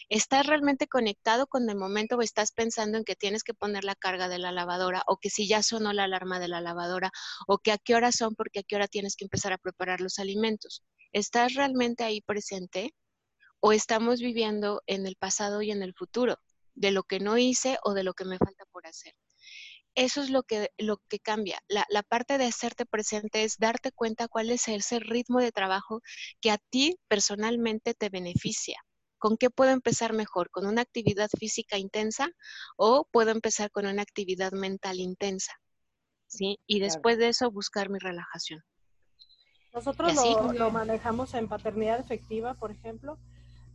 estás 0.08 0.46
realmente 0.46 0.88
conectado 0.88 1.46
con 1.46 1.68
el 1.68 1.76
momento 1.76 2.16
o 2.16 2.22
estás 2.22 2.52
pensando 2.52 2.98
en 2.98 3.04
que 3.04 3.16
tienes 3.16 3.44
que 3.44 3.54
poner 3.54 3.84
la 3.84 3.94
carga 3.94 4.28
de 4.28 4.38
la 4.38 4.52
lavadora 4.52 5.02
o 5.06 5.18
que 5.18 5.30
si 5.30 5.46
ya 5.48 5.62
sonó 5.62 5.92
la 5.92 6.04
alarma 6.04 6.38
de 6.40 6.48
la 6.48 6.60
lavadora 6.60 7.10
o 7.46 7.58
que 7.58 7.72
a 7.72 7.78
qué 7.78 7.94
hora 7.94 8.12
son 8.12 8.34
porque 8.34 8.60
a 8.60 8.62
qué 8.62 8.76
hora 8.76 8.88
tienes 8.88 9.16
que 9.16 9.24
empezar 9.24 9.52
a 9.52 9.58
preparar 9.58 10.00
los 10.00 10.18
alimentos? 10.18 10.82
¿Estás 11.12 11.54
realmente 11.54 12.04
ahí 12.04 12.20
presente 12.20 12.94
o 13.60 13.72
estamos 13.72 14.20
viviendo 14.20 14.82
en 14.86 15.06
el 15.06 15.16
pasado 15.16 15.62
y 15.62 15.70
en 15.70 15.82
el 15.82 15.94
futuro 15.94 16.38
de 16.74 16.90
lo 16.90 17.04
que 17.04 17.20
no 17.20 17.38
hice 17.38 17.78
o 17.84 17.94
de 17.94 18.04
lo 18.04 18.14
que 18.14 18.24
me 18.24 18.38
falta 18.38 18.64
por 18.72 18.86
hacer? 18.86 19.14
Eso 19.94 20.22
es 20.22 20.30
lo 20.30 20.42
que, 20.42 20.70
lo 20.78 20.98
que 21.08 21.18
cambia. 21.18 21.60
La, 21.68 21.84
la, 21.88 22.02
parte 22.02 22.38
de 22.38 22.46
hacerte 22.46 22.86
presente 22.86 23.44
es 23.44 23.58
darte 23.58 23.92
cuenta 23.92 24.28
cuál 24.28 24.50
es 24.50 24.68
ese 24.68 24.98
ritmo 24.98 25.40
de 25.40 25.52
trabajo 25.52 26.00
que 26.40 26.50
a 26.50 26.58
ti 26.70 26.96
personalmente 27.08 27.94
te 27.94 28.08
beneficia. 28.08 28.78
¿Con 29.18 29.36
qué 29.36 29.48
puedo 29.50 29.70
empezar 29.70 30.12
mejor? 30.12 30.50
¿Con 30.50 30.66
una 30.66 30.82
actividad 30.82 31.30
física 31.38 31.78
intensa 31.78 32.28
o 32.76 33.08
puedo 33.10 33.30
empezar 33.30 33.70
con 33.70 33.86
una 33.86 34.02
actividad 34.02 34.52
mental 34.52 35.00
intensa? 35.00 35.52
¿Sí? 36.26 36.58
Y 36.66 36.80
después 36.80 37.16
de 37.18 37.28
eso 37.28 37.50
buscar 37.50 37.88
mi 37.88 37.98
relajación. 37.98 38.62
Nosotros 39.72 40.14
lo, 40.14 40.52
lo, 40.52 40.70
manejamos 40.70 41.34
en 41.34 41.48
paternidad 41.48 41.98
efectiva, 41.98 42.54
por 42.54 42.70
ejemplo, 42.70 43.18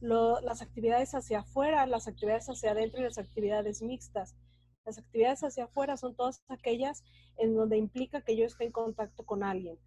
lo, 0.02 0.40
las 0.42 0.62
actividades 0.62 1.14
hacia 1.14 1.40
afuera, 1.40 1.86
las 1.88 2.08
actividades 2.08 2.48
hacia 2.48 2.72
adentro 2.72 3.02
y 3.02 3.04
las 3.04 3.18
actividades 3.18 3.82
mixtas. 3.82 4.36
Las 4.89 4.97
actividades 4.97 5.43
hacia 5.43 5.65
afuera 5.65 5.97
son 5.97 6.15
todas 6.15 6.43
aquellas 6.47 7.04
en 7.38 7.56
donde 7.56 7.78
implica 7.78 8.21
que 8.21 8.36
yo 8.36 8.43
esté 8.43 8.63
en 8.63 8.71
contacto 8.71 9.23
con 9.23 9.43
alguien. 9.43 9.78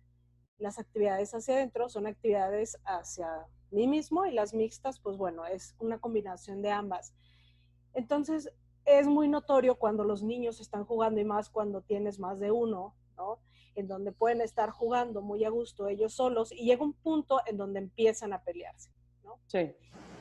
Las 0.58 0.78
actividades 0.78 1.34
hacia 1.34 1.54
adentro 1.54 1.88
son 1.88 2.06
actividades 2.06 2.78
hacia 2.84 3.48
mí 3.72 3.88
mismo 3.88 4.26
y 4.26 4.30
las 4.30 4.54
mixtas, 4.54 5.00
pues 5.00 5.16
bueno, 5.16 5.44
es 5.44 5.74
una 5.80 5.98
combinación 5.98 6.62
de 6.62 6.70
ambas. 6.70 7.16
Entonces, 7.94 8.52
es 8.84 9.08
muy 9.08 9.26
notorio 9.26 9.74
cuando 9.74 10.04
los 10.04 10.22
niños 10.22 10.60
están 10.60 10.84
jugando 10.84 11.20
y 11.20 11.24
más 11.24 11.50
cuando 11.50 11.80
tienes 11.80 12.20
más 12.20 12.38
de 12.38 12.52
uno, 12.52 12.94
¿no? 13.16 13.40
En 13.74 13.88
donde 13.88 14.12
pueden 14.12 14.40
estar 14.40 14.70
jugando 14.70 15.20
muy 15.20 15.44
a 15.44 15.50
gusto 15.50 15.88
ellos 15.88 16.14
solos 16.14 16.52
y 16.52 16.64
llega 16.64 16.84
un 16.84 16.92
punto 16.92 17.40
en 17.46 17.56
donde 17.56 17.80
empiezan 17.80 18.32
a 18.32 18.44
pelearse, 18.44 18.92
¿no? 19.24 19.40
Sí. 19.48 19.74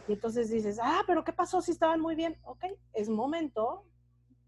Y 0.07 0.13
entonces 0.13 0.49
dices, 0.49 0.79
ah, 0.81 1.03
pero 1.05 1.23
¿qué 1.23 1.33
pasó 1.33 1.61
si 1.61 1.69
estaban 1.69 2.01
muy 2.01 2.15
bien? 2.15 2.39
Ok, 2.45 2.65
es 2.93 3.09
momento 3.09 3.85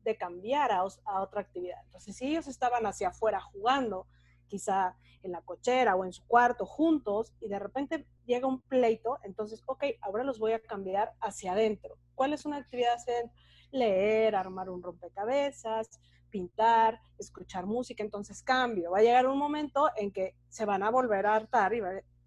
de 0.04 0.18
cambiar 0.18 0.72
a, 0.72 0.84
otra 0.84 1.42
actividad. 1.42 1.82
Entonces, 1.86 2.16
si 2.16 2.28
ellos 2.28 2.48
estaban 2.48 2.86
hacia 2.86 3.10
afuera 3.10 3.42
jugando, 3.42 4.08
quizá 4.48 4.96
en 5.22 5.32
la 5.32 5.42
cochera 5.42 5.96
o 5.96 6.04
en 6.04 6.14
su 6.14 6.26
cuarto 6.28 6.66
juntos, 6.66 7.34
y 7.40 7.48
de 7.48 7.60
repente 7.60 8.06
llega 8.26 8.48
un 8.48 8.62
pleito, 8.62 9.20
entonces, 9.24 9.64
ok, 9.66 9.86
ahora 10.02 10.24
los 10.24 10.40
voy 10.40 10.52
a 10.52 10.62
cambiar 10.62 11.14
hacia 11.22 11.54
adentro. 11.54 11.98
¿Cuál 12.16 12.34
es 12.34 12.46
una 12.46 12.58
actividad 12.58 12.96
hacia 12.96 13.32
Leer, 13.72 14.36
armar 14.36 14.70
un 14.70 14.84
rompecabezas, 14.84 16.00
pintar, 16.30 17.00
escuchar 17.18 17.66
música, 17.66 18.04
entonces 18.04 18.42
cambio. 18.42 18.92
Va 18.92 19.00
a 19.00 19.02
llegar 19.02 19.28
un 19.28 19.38
momento 19.38 19.90
en 19.96 20.12
que 20.12 20.36
se 20.50 20.66
van 20.66 20.84
a 20.84 20.90
volver 20.90 21.26
a 21.26 21.36
hartar 21.36 21.74
y 21.74 21.82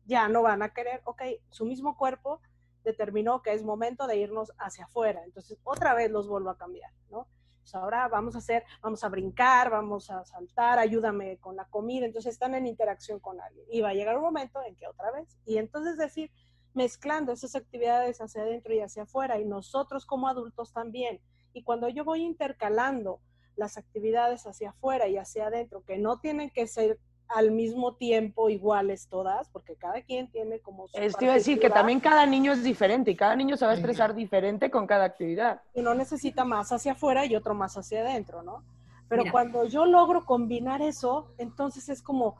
ya 0.04 0.28
no 0.28 0.42
van 0.42 0.62
a 0.62 0.72
querer, 0.72 1.02
ok, 1.04 1.22
su 1.50 1.64
mismo 1.64 1.96
cuerpo 1.96 2.40
determinó 2.84 3.42
que 3.42 3.52
es 3.52 3.64
momento 3.64 4.06
de 4.06 4.16
irnos 4.16 4.52
hacia 4.58 4.84
afuera, 4.84 5.24
entonces 5.24 5.58
otra 5.64 5.92
vez 5.94 6.08
los 6.10 6.28
vuelvo 6.28 6.50
a 6.50 6.56
cambiar, 6.56 6.92
¿no? 7.10 7.26
Pues 7.66 7.74
ahora 7.74 8.06
vamos 8.06 8.36
a 8.36 8.38
hacer, 8.38 8.62
vamos 8.80 9.02
a 9.02 9.08
brincar, 9.08 9.70
vamos 9.70 10.08
a 10.08 10.24
saltar, 10.24 10.78
ayúdame 10.78 11.38
con 11.38 11.56
la 11.56 11.64
comida, 11.64 12.06
entonces 12.06 12.34
están 12.34 12.54
en 12.54 12.64
interacción 12.64 13.18
con 13.18 13.40
alguien. 13.40 13.66
Y 13.68 13.80
va 13.80 13.88
a 13.88 13.92
llegar 13.92 14.16
un 14.16 14.22
momento 14.22 14.62
en 14.62 14.76
que 14.76 14.86
otra 14.86 15.10
vez, 15.10 15.36
y 15.44 15.58
entonces 15.58 15.98
decir, 15.98 16.30
mezclando 16.74 17.32
esas 17.32 17.56
actividades 17.56 18.20
hacia 18.20 18.42
adentro 18.42 18.72
y 18.72 18.78
hacia 18.78 19.02
afuera, 19.02 19.40
y 19.40 19.44
nosotros 19.44 20.06
como 20.06 20.28
adultos 20.28 20.72
también. 20.72 21.20
Y 21.52 21.64
cuando 21.64 21.88
yo 21.88 22.04
voy 22.04 22.22
intercalando 22.22 23.20
las 23.56 23.78
actividades 23.78 24.46
hacia 24.46 24.70
afuera 24.70 25.08
y 25.08 25.16
hacia 25.16 25.48
adentro, 25.48 25.82
que 25.82 25.98
no 25.98 26.20
tienen 26.20 26.50
que 26.50 26.68
ser 26.68 27.00
al 27.28 27.50
mismo 27.50 27.94
tiempo 27.94 28.48
iguales 28.48 29.08
todas, 29.08 29.48
porque 29.50 29.76
cada 29.76 30.02
quien 30.02 30.30
tiene 30.30 30.60
como 30.60 30.88
su... 30.88 30.96
Es 30.96 31.16
decir, 31.18 31.58
que 31.58 31.70
también 31.70 32.00
cada 32.00 32.26
niño 32.26 32.52
es 32.52 32.62
diferente 32.62 33.10
y 33.10 33.16
cada 33.16 33.36
niño 33.36 33.56
se 33.56 33.64
va 33.64 33.72
a 33.72 33.74
expresar 33.74 34.14
diferente 34.14 34.70
con 34.70 34.86
cada 34.86 35.04
actividad. 35.04 35.60
Uno 35.74 35.94
necesita 35.94 36.44
más 36.44 36.72
hacia 36.72 36.92
afuera 36.92 37.26
y 37.26 37.34
otro 37.36 37.54
más 37.54 37.76
hacia 37.76 38.00
adentro, 38.00 38.42
¿no? 38.42 38.64
Pero 39.08 39.24
cuando 39.30 39.64
yo 39.66 39.86
logro 39.86 40.24
combinar 40.24 40.82
eso, 40.82 41.32
entonces 41.38 41.88
es 41.88 42.02
como, 42.02 42.36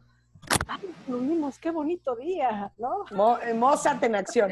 ¡ay, 0.67 0.81
unimos, 1.07 1.59
qué 1.59 1.71
bonito 1.71 2.17
día! 2.17 2.73
¿no? 2.79 3.05
Mo 3.13 3.39
eh, 3.39 3.55
Mozart 3.55 4.03
en 4.03 4.17
acción. 4.17 4.51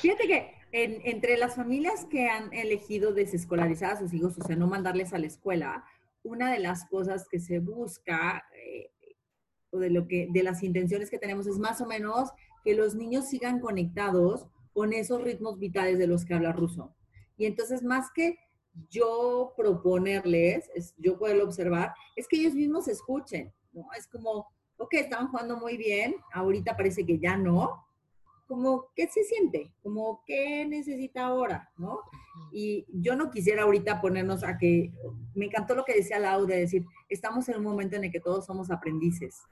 Fíjate 0.00 0.26
que 0.26 0.60
entre 0.72 1.36
las 1.36 1.56
familias 1.56 2.04
que 2.04 2.28
han 2.28 2.52
elegido 2.52 3.12
desescolarizar 3.12 3.92
a 3.92 3.98
sus 3.98 4.12
hijos, 4.12 4.38
o 4.38 4.42
sea, 4.42 4.56
no 4.56 4.66
mandarles 4.66 5.12
a 5.12 5.18
la 5.18 5.26
escuela, 5.26 5.84
una 6.22 6.52
de 6.52 6.60
las 6.60 6.84
cosas 6.86 7.26
que 7.28 7.40
se 7.40 7.60
busca 7.60 8.44
eh, 8.54 8.90
o 9.70 9.78
de 9.78 9.90
lo 9.90 10.06
que 10.06 10.28
de 10.30 10.42
las 10.42 10.62
intenciones 10.62 11.10
que 11.10 11.18
tenemos 11.18 11.46
es 11.46 11.58
más 11.58 11.80
o 11.80 11.86
menos 11.86 12.30
que 12.64 12.74
los 12.74 12.94
niños 12.94 13.28
sigan 13.28 13.60
conectados 13.60 14.46
con 14.72 14.92
esos 14.92 15.22
ritmos 15.22 15.58
vitales 15.58 15.98
de 15.98 16.06
los 16.06 16.24
que 16.24 16.34
habla 16.34 16.52
Ruso. 16.52 16.94
Y 17.36 17.46
entonces 17.46 17.82
más 17.82 18.10
que 18.14 18.38
yo 18.90 19.52
proponerles, 19.56 20.70
es, 20.74 20.94
yo 20.96 21.18
poderlo 21.18 21.44
observar, 21.44 21.92
es 22.16 22.28
que 22.28 22.36
ellos 22.36 22.54
mismos 22.54 22.88
escuchen, 22.88 23.52
¿no? 23.72 23.86
Es 23.96 24.06
como, 24.06 24.46
ok, 24.76 24.94
estaban 24.94 25.28
jugando 25.28 25.56
muy 25.56 25.76
bien, 25.76 26.14
ahorita 26.32 26.76
parece 26.76 27.04
que 27.04 27.18
ya 27.18 27.36
no, 27.36 27.84
como, 28.50 28.86
¿qué 28.96 29.06
se 29.06 29.22
siente? 29.22 29.72
Como, 29.80 30.24
¿qué 30.26 30.66
necesita 30.66 31.26
ahora? 31.26 31.70
¿No? 31.76 32.00
Y 32.52 32.84
yo 32.88 33.14
no 33.14 33.30
quisiera 33.30 33.62
ahorita 33.62 34.00
ponernos 34.00 34.42
a 34.42 34.58
que, 34.58 34.90
me 35.36 35.46
encantó 35.46 35.76
lo 35.76 35.84
que 35.84 35.94
decía 35.94 36.18
Lau 36.18 36.46
de 36.46 36.56
decir, 36.56 36.84
estamos 37.08 37.48
en 37.48 37.58
un 37.58 37.62
momento 37.62 37.94
en 37.94 38.04
el 38.04 38.10
que 38.10 38.18
todos 38.18 38.46
somos 38.46 38.72
aprendices. 38.72 39.42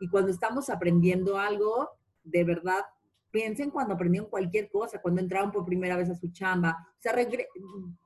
Y 0.00 0.08
cuando 0.08 0.30
estamos 0.30 0.70
aprendiendo 0.70 1.38
algo, 1.38 1.90
de 2.22 2.44
verdad, 2.44 2.84
piensen 3.30 3.70
cuando 3.70 3.94
aprendieron 3.94 4.30
cualquier 4.30 4.68
cosa, 4.68 5.00
cuando 5.00 5.20
entraron 5.20 5.52
por 5.52 5.64
primera 5.64 5.96
vez 5.96 6.10
a 6.10 6.14
su 6.14 6.30
chamba. 6.32 6.88
O 6.98 7.02
sea, 7.02 7.14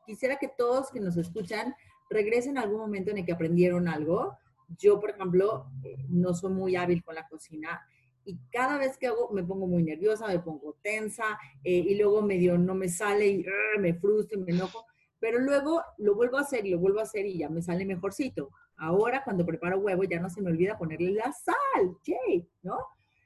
quisiera 0.06 0.36
que 0.36 0.48
todos 0.56 0.90
que 0.90 1.00
nos 1.00 1.16
escuchan 1.16 1.74
regresen 2.08 2.58
a 2.58 2.62
algún 2.62 2.80
momento 2.80 3.10
en 3.10 3.18
el 3.18 3.24
que 3.24 3.32
aprendieron 3.32 3.88
algo. 3.88 4.36
Yo, 4.78 5.00
por 5.00 5.10
ejemplo, 5.10 5.66
eh, 5.84 5.96
no 6.08 6.34
soy 6.34 6.52
muy 6.52 6.76
hábil 6.76 7.02
con 7.02 7.14
la 7.14 7.28
cocina 7.28 7.80
y 8.24 8.38
cada 8.50 8.78
vez 8.78 8.98
que 8.98 9.06
hago 9.06 9.30
me 9.32 9.42
pongo 9.42 9.66
muy 9.66 9.82
nerviosa, 9.82 10.26
me 10.26 10.38
pongo 10.40 10.76
tensa 10.82 11.38
eh, 11.64 11.72
y 11.78 11.94
luego 11.96 12.22
medio 12.22 12.58
no 12.58 12.74
me 12.74 12.88
sale 12.88 13.28
y 13.28 13.46
me 13.78 13.94
frustro 13.94 14.38
y 14.38 14.42
me 14.42 14.52
enojo, 14.52 14.84
pero 15.18 15.38
luego 15.38 15.82
lo 15.98 16.14
vuelvo 16.14 16.38
a 16.38 16.42
hacer 16.42 16.66
y 16.66 16.70
lo 16.70 16.78
vuelvo 16.78 17.00
a 17.00 17.04
hacer 17.04 17.26
y 17.26 17.38
ya 17.38 17.48
me 17.48 17.62
sale 17.62 17.84
mejorcito. 17.84 18.50
Ahora 18.80 19.22
cuando 19.22 19.44
preparo 19.44 19.78
huevo 19.78 20.04
ya 20.04 20.18
no 20.20 20.30
se 20.30 20.40
me 20.40 20.50
olvida 20.50 20.78
ponerle 20.78 21.12
la 21.12 21.32
sal, 21.32 21.96
yay, 22.02 22.48
¿no? 22.62 22.78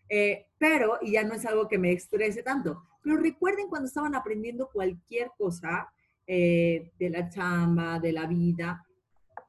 Eh, 0.08 0.46
pero, 0.58 0.98
y 1.00 1.12
ya 1.12 1.24
no 1.24 1.34
es 1.34 1.46
algo 1.46 1.68
que 1.68 1.78
me 1.78 1.92
estrese 1.92 2.42
tanto, 2.42 2.82
pero 3.02 3.16
recuerden 3.16 3.68
cuando 3.68 3.86
estaban 3.86 4.14
aprendiendo 4.14 4.68
cualquier 4.72 5.30
cosa 5.38 5.88
eh, 6.26 6.92
de 6.98 7.10
la 7.10 7.28
chamba, 7.28 8.00
de 8.00 8.12
la 8.12 8.26
vida, 8.26 8.84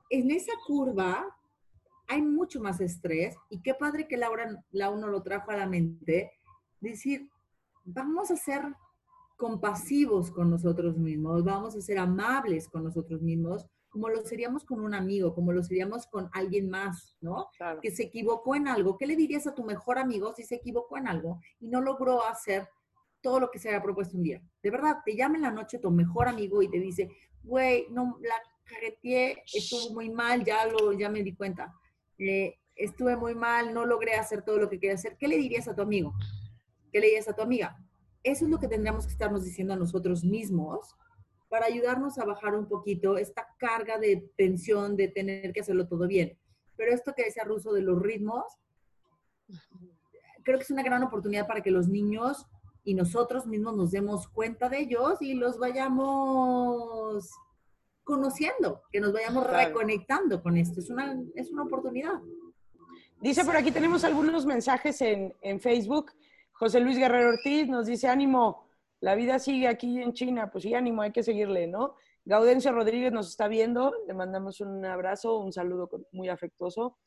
en 0.09 0.29
esa 0.29 0.53
curva 0.67 1.25
hay 2.07 2.21
mucho 2.21 2.61
más 2.61 2.79
estrés 2.81 3.35
y 3.49 3.61
qué 3.61 3.73
padre 3.73 4.07
que 4.07 4.17
Laura, 4.17 4.63
la 4.71 4.91
uno 4.91 5.07
lo 5.07 5.23
trajo 5.23 5.49
a 5.51 5.57
la 5.57 5.65
mente, 5.65 6.31
decir, 6.79 7.29
vamos 7.83 8.29
a 8.29 8.35
ser 8.35 8.61
compasivos 9.37 10.31
con 10.31 10.51
nosotros 10.51 10.97
mismos, 10.97 11.43
vamos 11.43 11.75
a 11.75 11.81
ser 11.81 11.97
amables 11.97 12.69
con 12.69 12.83
nosotros 12.83 13.21
mismos, 13.21 13.65
como 13.95 14.09
lo 14.09 14.25
seríamos 14.25 14.65
con 14.65 14.81
un 14.81 14.93
amigo, 14.93 15.33
como 15.33 15.53
lo 15.53 15.63
seríamos 15.63 16.05
con 16.07 16.29
alguien 16.33 16.69
más, 16.69 17.15
¿no? 17.21 17.47
Que 17.81 17.91
se 17.91 18.03
equivocó 18.03 18.53
en 18.53 18.67
algo. 18.67 18.97
¿Qué 18.97 19.07
le 19.07 19.15
dirías 19.15 19.47
a 19.47 19.55
tu 19.55 19.63
mejor 19.63 19.97
amigo 19.97 20.33
si 20.35 20.43
se 20.43 20.55
equivocó 20.55 20.97
en 20.97 21.07
algo 21.07 21.39
y 21.61 21.69
no 21.69 21.79
logró 21.79 22.25
hacer 22.25 22.67
todo 23.21 23.39
lo 23.39 23.49
que 23.49 23.57
se 23.57 23.69
había 23.69 23.81
propuesto 23.81 24.17
un 24.17 24.23
día? 24.23 24.41
De 24.61 24.69
verdad, 24.69 24.97
te 25.05 25.15
llama 25.15 25.37
en 25.37 25.43
la 25.43 25.51
noche 25.51 25.79
tu 25.79 25.91
mejor 25.91 26.27
amigo 26.27 26.61
y 26.61 26.69
te 26.69 26.77
dice, 26.77 27.09
güey, 27.41 27.85
no, 27.89 28.17
la 28.19 28.35
carreteé, 28.65 29.41
estuvo 29.53 29.93
muy 29.93 30.09
mal, 30.09 30.43
ya, 30.43 30.65
lo, 30.67 30.91
ya 30.91 31.07
me 31.09 31.23
di 31.23 31.33
cuenta 31.33 31.73
eh, 32.17 32.59
estuve 32.75 33.15
muy 33.15 33.33
mal, 33.33 33.73
no 33.73 33.85
logré 33.85 34.15
hacer 34.15 34.41
todo 34.41 34.57
lo 34.57 34.69
que 34.69 34.77
quería 34.77 34.95
hacer, 34.95 35.15
¿qué 35.17 35.29
le 35.29 35.37
dirías 35.37 35.69
a 35.69 35.73
tu 35.73 35.83
amigo? 35.83 36.13
¿Qué 36.91 36.99
le 36.99 37.05
dirías 37.05 37.29
a 37.29 37.33
tu 37.33 37.41
amiga? 37.41 37.77
Eso 38.23 38.43
es 38.43 38.51
lo 38.51 38.59
que 38.59 38.67
tendríamos 38.67 39.05
que 39.05 39.13
estarnos 39.13 39.45
diciendo 39.45 39.73
a 39.73 39.77
nosotros 39.77 40.25
mismos 40.25 40.97
para 41.49 41.67
ayudarnos 41.67 42.17
a 42.17 42.25
bajar 42.25 42.55
un 42.55 42.67
poquito 42.67 43.17
esta 43.17 43.47
carga 43.57 43.97
de 43.97 44.29
tensión 44.35 44.95
de 44.95 45.07
tener 45.07 45.53
que 45.53 45.61
hacerlo 45.61 45.87
todo 45.87 46.07
bien. 46.07 46.37
Pero 46.75 46.91
esto 46.91 47.13
que 47.15 47.25
decía 47.25 47.43
Ruso 47.43 47.73
de 47.73 47.81
los 47.81 48.01
ritmos, 48.01 48.43
creo 50.43 50.57
que 50.57 50.63
es 50.63 50.71
una 50.71 50.83
gran 50.83 51.03
oportunidad 51.03 51.47
para 51.47 51.61
que 51.61 51.71
los 51.71 51.87
niños 51.87 52.45
y 52.83 52.93
nosotros 52.93 53.47
mismos 53.47 53.75
nos 53.75 53.91
demos 53.91 54.27
cuenta 54.27 54.69
de 54.69 54.79
ellos 54.79 55.21
y 55.21 55.33
los 55.33 55.57
vayamos 55.57 57.29
conociendo, 58.03 58.83
que 58.91 58.99
nos 58.99 59.11
vayamos 59.11 59.47
reconectando 59.47 60.41
con 60.41 60.57
esto. 60.57 60.79
Es 60.79 60.89
una, 60.89 61.19
es 61.35 61.51
una 61.51 61.63
oportunidad. 61.63 62.21
Dice 63.19 63.43
por 63.43 63.55
aquí, 63.55 63.71
tenemos 63.71 64.03
algunos 64.03 64.45
mensajes 64.45 65.01
en, 65.01 65.33
en 65.41 65.59
Facebook. 65.59 66.11
José 66.53 66.79
Luis 66.79 66.97
Guerrero 66.97 67.29
Ortiz 67.29 67.67
nos 67.67 67.87
dice, 67.87 68.07
ánimo, 68.07 68.64
la 68.99 69.15
vida 69.15 69.39
sigue 69.39 69.67
aquí 69.67 70.01
en 70.01 70.13
China. 70.13 70.49
Pues 70.51 70.63
sí, 70.63 70.73
ánimo, 70.73 71.01
hay 71.01 71.11
que 71.11 71.23
seguirle, 71.23 71.67
¿no? 71.67 71.95
Gaudencio 72.25 72.71
Rodríguez 72.71 73.11
nos 73.11 73.29
está 73.29 73.47
viendo, 73.47 73.93
le 74.07 74.13
mandamos 74.13 74.59
un 74.59 74.83
abrazo, 74.85 75.37
un 75.39 75.53
saludo 75.53 75.89
muy 76.11 76.29
afectuoso. 76.29 76.97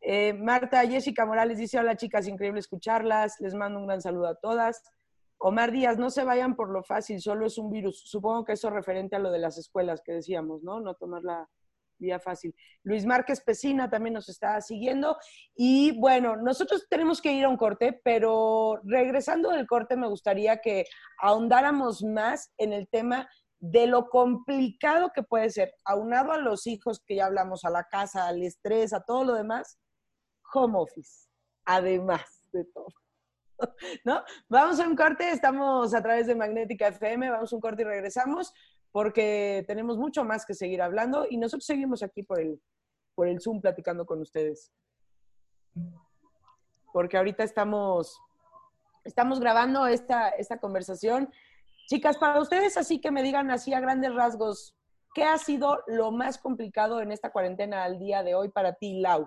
Eh, 0.00 0.32
Marta 0.32 0.86
Jessica 0.86 1.26
Morales 1.26 1.58
dice, 1.58 1.78
hola 1.78 1.96
chicas, 1.96 2.26
increíble 2.26 2.60
escucharlas, 2.60 3.38
les 3.40 3.54
mando 3.54 3.78
un 3.78 3.86
gran 3.86 4.00
saludo 4.00 4.28
a 4.28 4.34
todas. 4.34 4.82
Omar 5.38 5.72
Díaz, 5.72 5.98
no 5.98 6.08
se 6.08 6.24
vayan 6.24 6.56
por 6.56 6.70
lo 6.70 6.82
fácil, 6.82 7.20
solo 7.20 7.46
es 7.46 7.58
un 7.58 7.70
virus. 7.70 8.02
Supongo 8.04 8.44
que 8.44 8.52
eso 8.52 8.68
es 8.68 8.74
referente 8.74 9.16
a 9.16 9.18
lo 9.18 9.30
de 9.30 9.40
las 9.40 9.58
escuelas 9.58 10.00
que 10.00 10.12
decíamos, 10.12 10.62
¿no? 10.62 10.80
No 10.80 10.94
tomar 10.94 11.22
la 11.22 11.48
vía 12.02 12.20
fácil. 12.20 12.54
Luis 12.82 13.06
Márquez 13.06 13.40
Pesina 13.40 13.88
también 13.88 14.14
nos 14.14 14.28
está 14.28 14.60
siguiendo. 14.60 15.16
Y 15.54 15.98
bueno, 15.98 16.36
nosotros 16.36 16.86
tenemos 16.90 17.22
que 17.22 17.32
ir 17.32 17.44
a 17.44 17.48
un 17.48 17.56
corte, 17.56 17.98
pero 18.04 18.80
regresando 18.84 19.50
del 19.50 19.66
corte 19.66 19.96
me 19.96 20.08
gustaría 20.08 20.58
que 20.58 20.84
ahondáramos 21.18 22.02
más 22.02 22.52
en 22.58 22.74
el 22.74 22.88
tema 22.88 23.28
de 23.58 23.86
lo 23.86 24.08
complicado 24.08 25.12
que 25.14 25.22
puede 25.22 25.48
ser, 25.48 25.72
aunado 25.84 26.32
a 26.32 26.38
los 26.38 26.66
hijos 26.66 27.00
que 27.06 27.16
ya 27.16 27.26
hablamos, 27.26 27.64
a 27.64 27.70
la 27.70 27.84
casa, 27.84 28.26
al 28.26 28.42
estrés, 28.42 28.92
a 28.92 29.04
todo 29.04 29.24
lo 29.24 29.34
demás, 29.34 29.78
home 30.52 30.76
office, 30.76 31.28
además 31.64 32.48
de 32.52 32.64
todo. 32.64 32.88
¿no? 34.04 34.22
Vamos 34.48 34.80
a 34.80 34.88
un 34.88 34.96
corte, 34.96 35.30
estamos 35.30 35.94
a 35.94 36.02
través 36.02 36.26
de 36.26 36.34
Magnética 36.34 36.88
FM, 36.88 37.30
vamos 37.30 37.52
a 37.52 37.56
un 37.56 37.60
corte 37.60 37.82
y 37.82 37.84
regresamos 37.84 38.52
porque 38.92 39.64
tenemos 39.66 39.96
mucho 39.96 40.22
más 40.22 40.44
que 40.44 40.54
seguir 40.54 40.82
hablando 40.82 41.26
y 41.28 41.38
nosotros 41.38 41.64
seguimos 41.64 42.02
aquí 42.02 42.22
por 42.22 42.40
el, 42.40 42.62
por 43.14 43.26
el 43.26 43.40
Zoom 43.40 43.60
platicando 43.60 44.04
con 44.04 44.20
ustedes. 44.20 44.70
Porque 46.92 47.16
ahorita 47.16 47.42
estamos, 47.42 48.20
estamos 49.04 49.40
grabando 49.40 49.86
esta, 49.86 50.28
esta 50.28 50.58
conversación. 50.58 51.32
Chicas, 51.88 52.18
para 52.18 52.38
ustedes 52.38 52.76
así 52.76 53.00
que 53.00 53.10
me 53.10 53.22
digan 53.22 53.50
así 53.50 53.72
a 53.72 53.80
grandes 53.80 54.14
rasgos, 54.14 54.76
¿qué 55.14 55.24
ha 55.24 55.38
sido 55.38 55.82
lo 55.86 56.12
más 56.12 56.36
complicado 56.36 57.00
en 57.00 57.12
esta 57.12 57.32
cuarentena 57.32 57.84
al 57.84 57.98
día 57.98 58.22
de 58.22 58.34
hoy 58.34 58.50
para 58.50 58.74
ti, 58.74 59.00
Lau? 59.00 59.26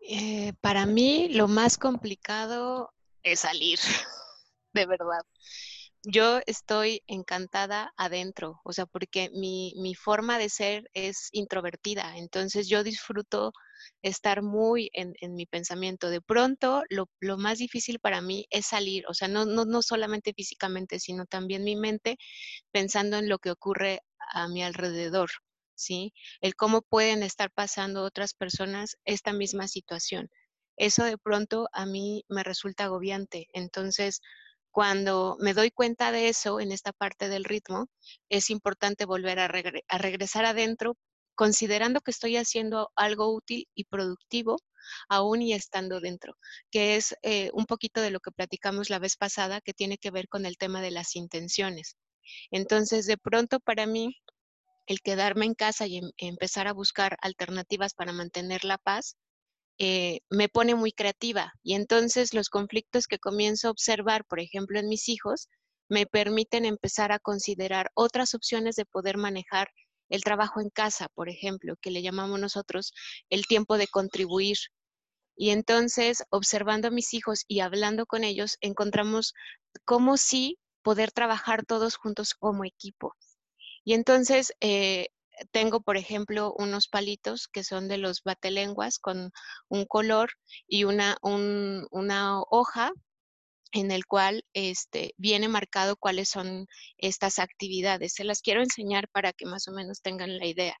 Eh, 0.00 0.54
para 0.60 0.86
mí 0.86 1.28
lo 1.28 1.46
más 1.46 1.78
complicado 1.78 2.92
es 3.22 3.40
salir, 3.40 3.78
de 4.72 4.86
verdad. 4.86 5.22
Yo 6.04 6.40
estoy 6.46 7.02
encantada 7.06 7.92
adentro, 7.96 8.60
o 8.64 8.72
sea, 8.72 8.86
porque 8.86 9.30
mi, 9.34 9.74
mi, 9.76 9.94
forma 9.94 10.38
de 10.38 10.48
ser 10.48 10.90
es 10.94 11.28
introvertida, 11.32 12.16
entonces 12.16 12.68
yo 12.68 12.82
disfruto 12.82 13.52
estar 14.02 14.42
muy 14.42 14.90
en, 14.94 15.12
en 15.20 15.34
mi 15.34 15.44
pensamiento. 15.46 16.08
De 16.08 16.22
pronto, 16.22 16.82
lo, 16.88 17.10
lo, 17.20 17.36
más 17.36 17.58
difícil 17.58 17.98
para 18.00 18.22
mí 18.22 18.46
es 18.50 18.66
salir, 18.66 19.04
o 19.08 19.14
sea, 19.14 19.28
no, 19.28 19.44
no, 19.44 19.66
no 19.66 19.82
solamente 19.82 20.32
físicamente, 20.34 20.98
sino 21.00 21.26
también 21.26 21.64
mi 21.64 21.76
mente 21.76 22.16
pensando 22.72 23.18
en 23.18 23.28
lo 23.28 23.38
que 23.38 23.50
ocurre 23.50 24.00
a 24.32 24.48
mi 24.48 24.62
alrededor. 24.62 25.30
¿sí? 25.80 26.12
El 26.40 26.54
cómo 26.56 26.82
pueden 26.82 27.22
estar 27.22 27.50
pasando 27.50 28.04
otras 28.04 28.34
personas 28.34 28.96
esta 29.04 29.32
misma 29.32 29.68
situación. 29.68 30.30
Eso 30.76 31.04
de 31.04 31.18
pronto 31.18 31.68
a 31.72 31.86
mí 31.86 32.24
me 32.28 32.42
resulta 32.42 32.84
agobiante. 32.84 33.48
Entonces, 33.52 34.20
cuando 34.70 35.36
me 35.40 35.54
doy 35.54 35.70
cuenta 35.70 36.12
de 36.12 36.28
eso 36.28 36.60
en 36.60 36.72
esta 36.72 36.92
parte 36.92 37.28
del 37.28 37.44
ritmo, 37.44 37.86
es 38.28 38.50
importante 38.50 39.04
volver 39.04 39.38
a, 39.38 39.48
regresar 39.48 40.44
adentro, 40.44 40.96
considerando 41.34 42.00
que 42.00 42.10
estoy 42.10 42.36
haciendo 42.36 42.90
algo 42.96 43.34
útil 43.34 43.66
y 43.74 43.84
productivo, 43.84 44.56
aún 45.08 45.42
y 45.42 45.52
estando 45.54 46.00
dentro, 46.00 46.34
que 46.70 46.96
es 46.96 47.14
eh, 47.22 47.50
un 47.52 47.66
poquito 47.66 48.00
de 48.00 48.10
lo 48.10 48.20
que 48.20 48.32
platicamos 48.32 48.90
la 48.90 48.98
vez 48.98 49.16
pasada, 49.16 49.60
que 49.60 49.74
tiene 49.74 49.98
que 49.98 50.10
ver 50.10 50.28
con 50.28 50.46
el 50.46 50.56
tema 50.56 50.82
de 50.82 50.90
las 50.90 51.16
intenciones. 51.16 51.96
Entonces, 52.50 53.06
de 53.06 53.18
pronto 53.18 53.60
para 53.60 53.86
mí, 53.86 54.16
el 54.86 55.00
quedarme 55.00 55.46
en 55.46 55.54
casa 55.54 55.86
y 55.86 55.98
em, 55.98 56.10
empezar 56.16 56.66
a 56.68 56.72
buscar 56.72 57.16
alternativas 57.22 57.94
para 57.94 58.12
mantener 58.12 58.64
la 58.64 58.78
paz, 58.78 59.16
eh, 59.82 60.20
me 60.28 60.50
pone 60.50 60.74
muy 60.74 60.92
creativa. 60.92 61.54
Y 61.62 61.74
entonces 61.74 62.34
los 62.34 62.50
conflictos 62.50 63.06
que 63.06 63.18
comienzo 63.18 63.68
a 63.68 63.70
observar, 63.70 64.26
por 64.26 64.38
ejemplo, 64.38 64.78
en 64.78 64.88
mis 64.88 65.08
hijos, 65.08 65.48
me 65.88 66.04
permiten 66.04 66.66
empezar 66.66 67.12
a 67.12 67.18
considerar 67.18 67.90
otras 67.94 68.34
opciones 68.34 68.76
de 68.76 68.84
poder 68.84 69.16
manejar 69.16 69.68
el 70.10 70.22
trabajo 70.22 70.60
en 70.60 70.68
casa, 70.68 71.08
por 71.14 71.30
ejemplo, 71.30 71.76
que 71.80 71.90
le 71.90 72.02
llamamos 72.02 72.38
nosotros 72.38 72.92
el 73.30 73.46
tiempo 73.46 73.78
de 73.78 73.86
contribuir. 73.86 74.58
Y 75.34 75.48
entonces, 75.48 76.24
observando 76.28 76.88
a 76.88 76.90
mis 76.90 77.14
hijos 77.14 77.44
y 77.48 77.60
hablando 77.60 78.04
con 78.04 78.22
ellos, 78.22 78.58
encontramos 78.60 79.32
cómo 79.86 80.18
sí 80.18 80.58
poder 80.82 81.10
trabajar 81.10 81.64
todos 81.64 81.96
juntos 81.96 82.34
como 82.34 82.66
equipo. 82.66 83.14
Y 83.82 83.94
entonces 83.94 84.52
eh, 84.60 85.06
tengo, 85.50 85.80
por 85.80 85.96
ejemplo, 85.96 86.54
unos 86.56 86.88
palitos 86.88 87.48
que 87.48 87.64
son 87.64 87.88
de 87.88 87.98
los 87.98 88.22
batelenguas 88.22 88.98
con 88.98 89.30
un 89.68 89.84
color 89.86 90.30
y 90.66 90.84
una, 90.84 91.16
una 91.22 92.40
hoja 92.50 92.92
en 93.72 93.90
el 93.90 94.06
cual 94.06 94.44
este, 94.52 95.14
viene 95.16 95.48
marcado 95.48 95.96
cuáles 95.96 96.28
son 96.28 96.66
estas 96.98 97.38
actividades. 97.38 98.14
Se 98.14 98.24
las 98.24 98.42
quiero 98.42 98.62
enseñar 98.62 99.08
para 99.08 99.32
que 99.32 99.46
más 99.46 99.68
o 99.68 99.72
menos 99.72 100.02
tengan 100.02 100.38
la 100.38 100.46
idea. 100.46 100.76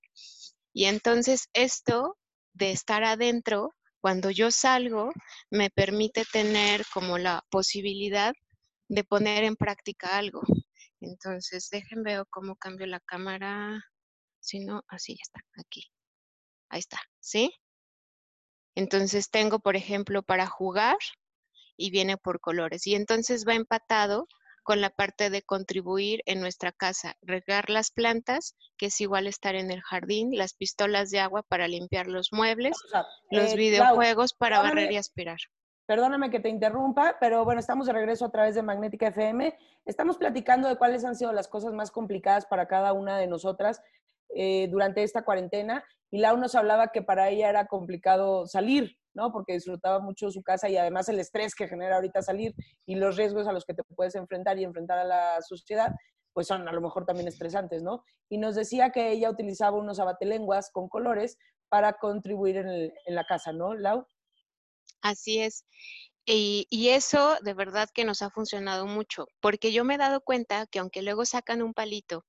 Y 0.72 0.84
entonces 0.86 1.48
esto 1.52 2.16
de 2.52 2.72
estar 2.72 3.04
adentro, 3.04 3.74
cuando 4.00 4.30
yo 4.30 4.50
salgo, 4.50 5.12
me 5.50 5.70
permite 5.70 6.24
tener 6.32 6.84
como 6.92 7.18
la 7.18 7.44
posibilidad 7.50 8.34
de 8.88 9.04
poner 9.04 9.44
en 9.44 9.56
práctica 9.56 10.18
algo. 10.18 10.42
Entonces, 11.00 11.68
dejen 11.70 12.02
veo 12.02 12.26
cómo 12.30 12.56
cambio 12.56 12.86
la 12.86 13.00
cámara. 13.00 13.82
Si 14.40 14.60
no, 14.60 14.82
así 14.88 15.14
ya 15.14 15.22
está, 15.22 15.40
aquí. 15.58 15.90
Ahí 16.68 16.80
está, 16.80 16.98
¿sí? 17.20 17.52
Entonces 18.74 19.30
tengo, 19.30 19.58
por 19.58 19.76
ejemplo, 19.76 20.22
para 20.22 20.46
jugar 20.46 20.96
y 21.76 21.90
viene 21.90 22.16
por 22.16 22.40
colores. 22.40 22.86
Y 22.86 22.94
entonces 22.94 23.46
va 23.46 23.54
empatado 23.54 24.26
con 24.62 24.80
la 24.80 24.90
parte 24.90 25.30
de 25.30 25.42
contribuir 25.42 26.22
en 26.26 26.40
nuestra 26.40 26.70
casa, 26.70 27.14
regar 27.22 27.70
las 27.70 27.90
plantas, 27.90 28.54
que 28.76 28.86
es 28.86 29.00
igual 29.00 29.26
estar 29.26 29.54
en 29.54 29.70
el 29.70 29.80
jardín, 29.80 30.36
las 30.36 30.54
pistolas 30.54 31.10
de 31.10 31.20
agua 31.20 31.42
para 31.42 31.66
limpiar 31.66 32.06
los 32.06 32.28
muebles, 32.32 32.76
los 33.30 33.52
eh, 33.52 33.56
videojuegos 33.56 34.34
para 34.34 34.60
barrer 34.60 34.92
y 34.92 34.96
aspirar. 34.96 35.38
Perdóname 35.86 36.30
que 36.30 36.38
te 36.38 36.48
interrumpa, 36.48 37.16
pero 37.18 37.44
bueno, 37.44 37.58
estamos 37.58 37.86
de 37.86 37.92
regreso 37.92 38.24
a 38.24 38.30
través 38.30 38.54
de 38.54 38.62
Magnética 38.62 39.08
FM. 39.08 39.58
Estamos 39.86 40.18
platicando 40.18 40.68
de 40.68 40.76
cuáles 40.76 41.04
han 41.04 41.16
sido 41.16 41.32
las 41.32 41.48
cosas 41.48 41.72
más 41.72 41.90
complicadas 41.90 42.46
para 42.46 42.68
cada 42.68 42.92
una 42.92 43.18
de 43.18 43.26
nosotras 43.26 43.82
eh, 44.34 44.68
durante 44.68 45.02
esta 45.02 45.22
cuarentena. 45.22 45.84
Y 46.10 46.18
Lau 46.18 46.36
nos 46.36 46.54
hablaba 46.54 46.88
que 46.88 47.02
para 47.02 47.28
ella 47.30 47.48
era 47.48 47.66
complicado 47.66 48.46
salir, 48.46 48.96
¿no? 49.14 49.32
Porque 49.32 49.54
disfrutaba 49.54 50.00
mucho 50.00 50.30
su 50.30 50.42
casa 50.42 50.68
y 50.68 50.76
además 50.76 51.08
el 51.08 51.20
estrés 51.20 51.54
que 51.54 51.68
genera 51.68 51.96
ahorita 51.96 52.22
salir 52.22 52.54
y 52.86 52.96
los 52.96 53.16
riesgos 53.16 53.46
a 53.46 53.52
los 53.52 53.64
que 53.64 53.74
te 53.74 53.82
puedes 53.94 54.14
enfrentar 54.14 54.58
y 54.58 54.64
enfrentar 54.64 54.98
a 54.98 55.04
la 55.04 55.40
sociedad, 55.42 55.92
pues 56.32 56.46
son 56.46 56.68
a 56.68 56.72
lo 56.72 56.80
mejor 56.80 57.06
también 57.06 57.28
estresantes, 57.28 57.82
¿no? 57.82 58.02
Y 58.28 58.38
nos 58.38 58.54
decía 58.54 58.90
que 58.90 59.12
ella 59.12 59.30
utilizaba 59.30 59.76
unos 59.76 60.00
abatelenguas 60.00 60.70
con 60.72 60.88
colores 60.88 61.38
para 61.68 61.92
contribuir 61.94 62.56
en, 62.56 62.68
en 62.68 63.14
la 63.14 63.24
casa, 63.24 63.52
¿no, 63.52 63.74
Lau? 63.74 64.06
Así 65.02 65.40
es. 65.40 65.64
Y, 66.26 66.88
eso 66.90 67.36
de 67.42 67.54
verdad 67.54 67.88
que 67.92 68.04
nos 68.04 68.22
ha 68.22 68.30
funcionado 68.30 68.86
mucho, 68.86 69.26
porque 69.40 69.72
yo 69.72 69.84
me 69.84 69.94
he 69.94 69.98
dado 69.98 70.20
cuenta 70.20 70.66
que 70.66 70.78
aunque 70.78 71.02
luego 71.02 71.24
sacan 71.24 71.60
un 71.60 71.74
palito 71.74 72.24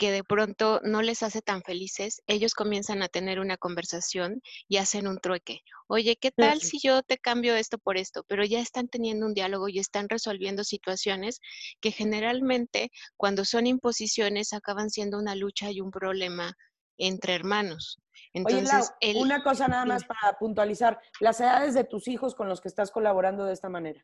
que 0.00 0.10
de 0.10 0.24
pronto 0.24 0.80
no 0.82 1.02
les 1.02 1.22
hace 1.22 1.42
tan 1.42 1.62
felices, 1.62 2.22
ellos 2.26 2.54
comienzan 2.54 3.02
a 3.02 3.08
tener 3.08 3.38
una 3.38 3.58
conversación 3.58 4.40
y 4.66 4.78
hacen 4.78 5.06
un 5.06 5.18
trueque. 5.18 5.60
Oye, 5.88 6.16
¿qué 6.16 6.30
tal 6.30 6.62
si 6.62 6.78
yo 6.82 7.02
te 7.02 7.18
cambio 7.18 7.54
esto 7.54 7.76
por 7.76 7.98
esto? 7.98 8.24
Pero 8.26 8.42
ya 8.42 8.60
están 8.60 8.88
teniendo 8.88 9.26
un 9.26 9.34
diálogo 9.34 9.68
y 9.68 9.78
están 9.78 10.08
resolviendo 10.08 10.64
situaciones 10.64 11.40
que 11.82 11.90
generalmente 11.92 12.90
cuando 13.18 13.44
son 13.44 13.66
imposiciones 13.66 14.54
acaban 14.54 14.88
siendo 14.88 15.18
una 15.18 15.34
lucha 15.34 15.70
y 15.70 15.82
un 15.82 15.90
problema 15.90 16.54
entre 16.96 17.34
hermanos. 17.34 18.00
Entonces, 18.32 18.90
una 19.16 19.42
cosa 19.42 19.68
nada 19.68 19.84
más 19.84 20.04
para 20.04 20.38
puntualizar, 20.38 20.98
las 21.20 21.42
edades 21.42 21.74
de 21.74 21.84
tus 21.84 22.08
hijos 22.08 22.34
con 22.34 22.48
los 22.48 22.62
que 22.62 22.68
estás 22.68 22.90
colaborando 22.90 23.44
de 23.44 23.52
esta 23.52 23.68
manera. 23.68 24.02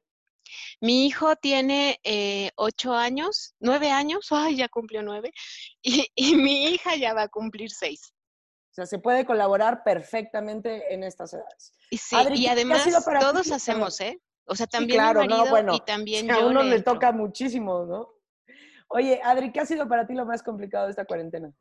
Mi 0.80 1.06
hijo 1.06 1.36
tiene 1.36 1.98
eh, 2.04 2.50
ocho 2.56 2.94
años, 2.94 3.54
nueve 3.60 3.90
años, 3.90 4.28
ay, 4.30 4.56
ya 4.56 4.68
cumplió 4.68 5.02
nueve, 5.02 5.32
y, 5.82 6.36
mi 6.36 6.68
hija 6.68 6.96
ya 6.96 7.14
va 7.14 7.22
a 7.22 7.28
cumplir 7.28 7.70
seis. 7.70 8.12
O 8.70 8.74
sea, 8.76 8.86
se 8.86 8.98
puede 8.98 9.24
colaborar 9.24 9.82
perfectamente 9.84 10.92
en 10.92 11.02
estas 11.02 11.32
edades. 11.32 11.72
Y, 11.90 11.96
sí, 11.96 12.16
y 12.34 12.46
además 12.46 12.86
todos 13.20 13.50
hacemos, 13.50 14.00
¿eh? 14.00 14.20
O 14.44 14.54
sea, 14.54 14.66
también 14.66 15.00
claro, 15.00 15.22
mi 15.22 15.28
marido 15.28 15.50
bueno, 15.50 15.74
y 15.74 15.80
también 15.80 16.30
A 16.30 16.46
uno 16.46 16.62
le, 16.62 16.82
toca 16.82 17.12
muchísimo, 17.12 17.84
¿no? 17.84 18.12
Oye, 18.88 19.20
Adri, 19.24 19.50
¿qué 19.50 19.60
ha 19.60 19.66
sido 19.66 19.88
para 19.88 20.06
ti 20.06 20.14
lo 20.14 20.24
más 20.24 20.42
complicado 20.42 20.84
de 20.84 20.90
esta 20.90 21.04
cuarentena? 21.04 21.52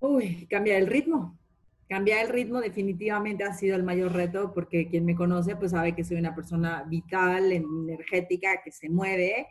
Uy, 0.00 0.46
cambiar 0.48 0.78
el 0.78 0.86
ritmo. 0.88 1.38
Cambiar 1.88 2.24
el 2.24 2.30
ritmo 2.30 2.60
definitivamente 2.60 3.44
ha 3.44 3.52
sido 3.52 3.76
el 3.76 3.82
mayor 3.82 4.12
reto 4.12 4.52
porque 4.54 4.88
quien 4.88 5.04
me 5.04 5.14
conoce 5.14 5.54
pues 5.54 5.72
sabe 5.72 5.94
que 5.94 6.04
soy 6.04 6.16
una 6.16 6.34
persona 6.34 6.82
vital, 6.84 7.52
energética, 7.52 8.62
que 8.64 8.72
se 8.72 8.88
mueve. 8.88 9.46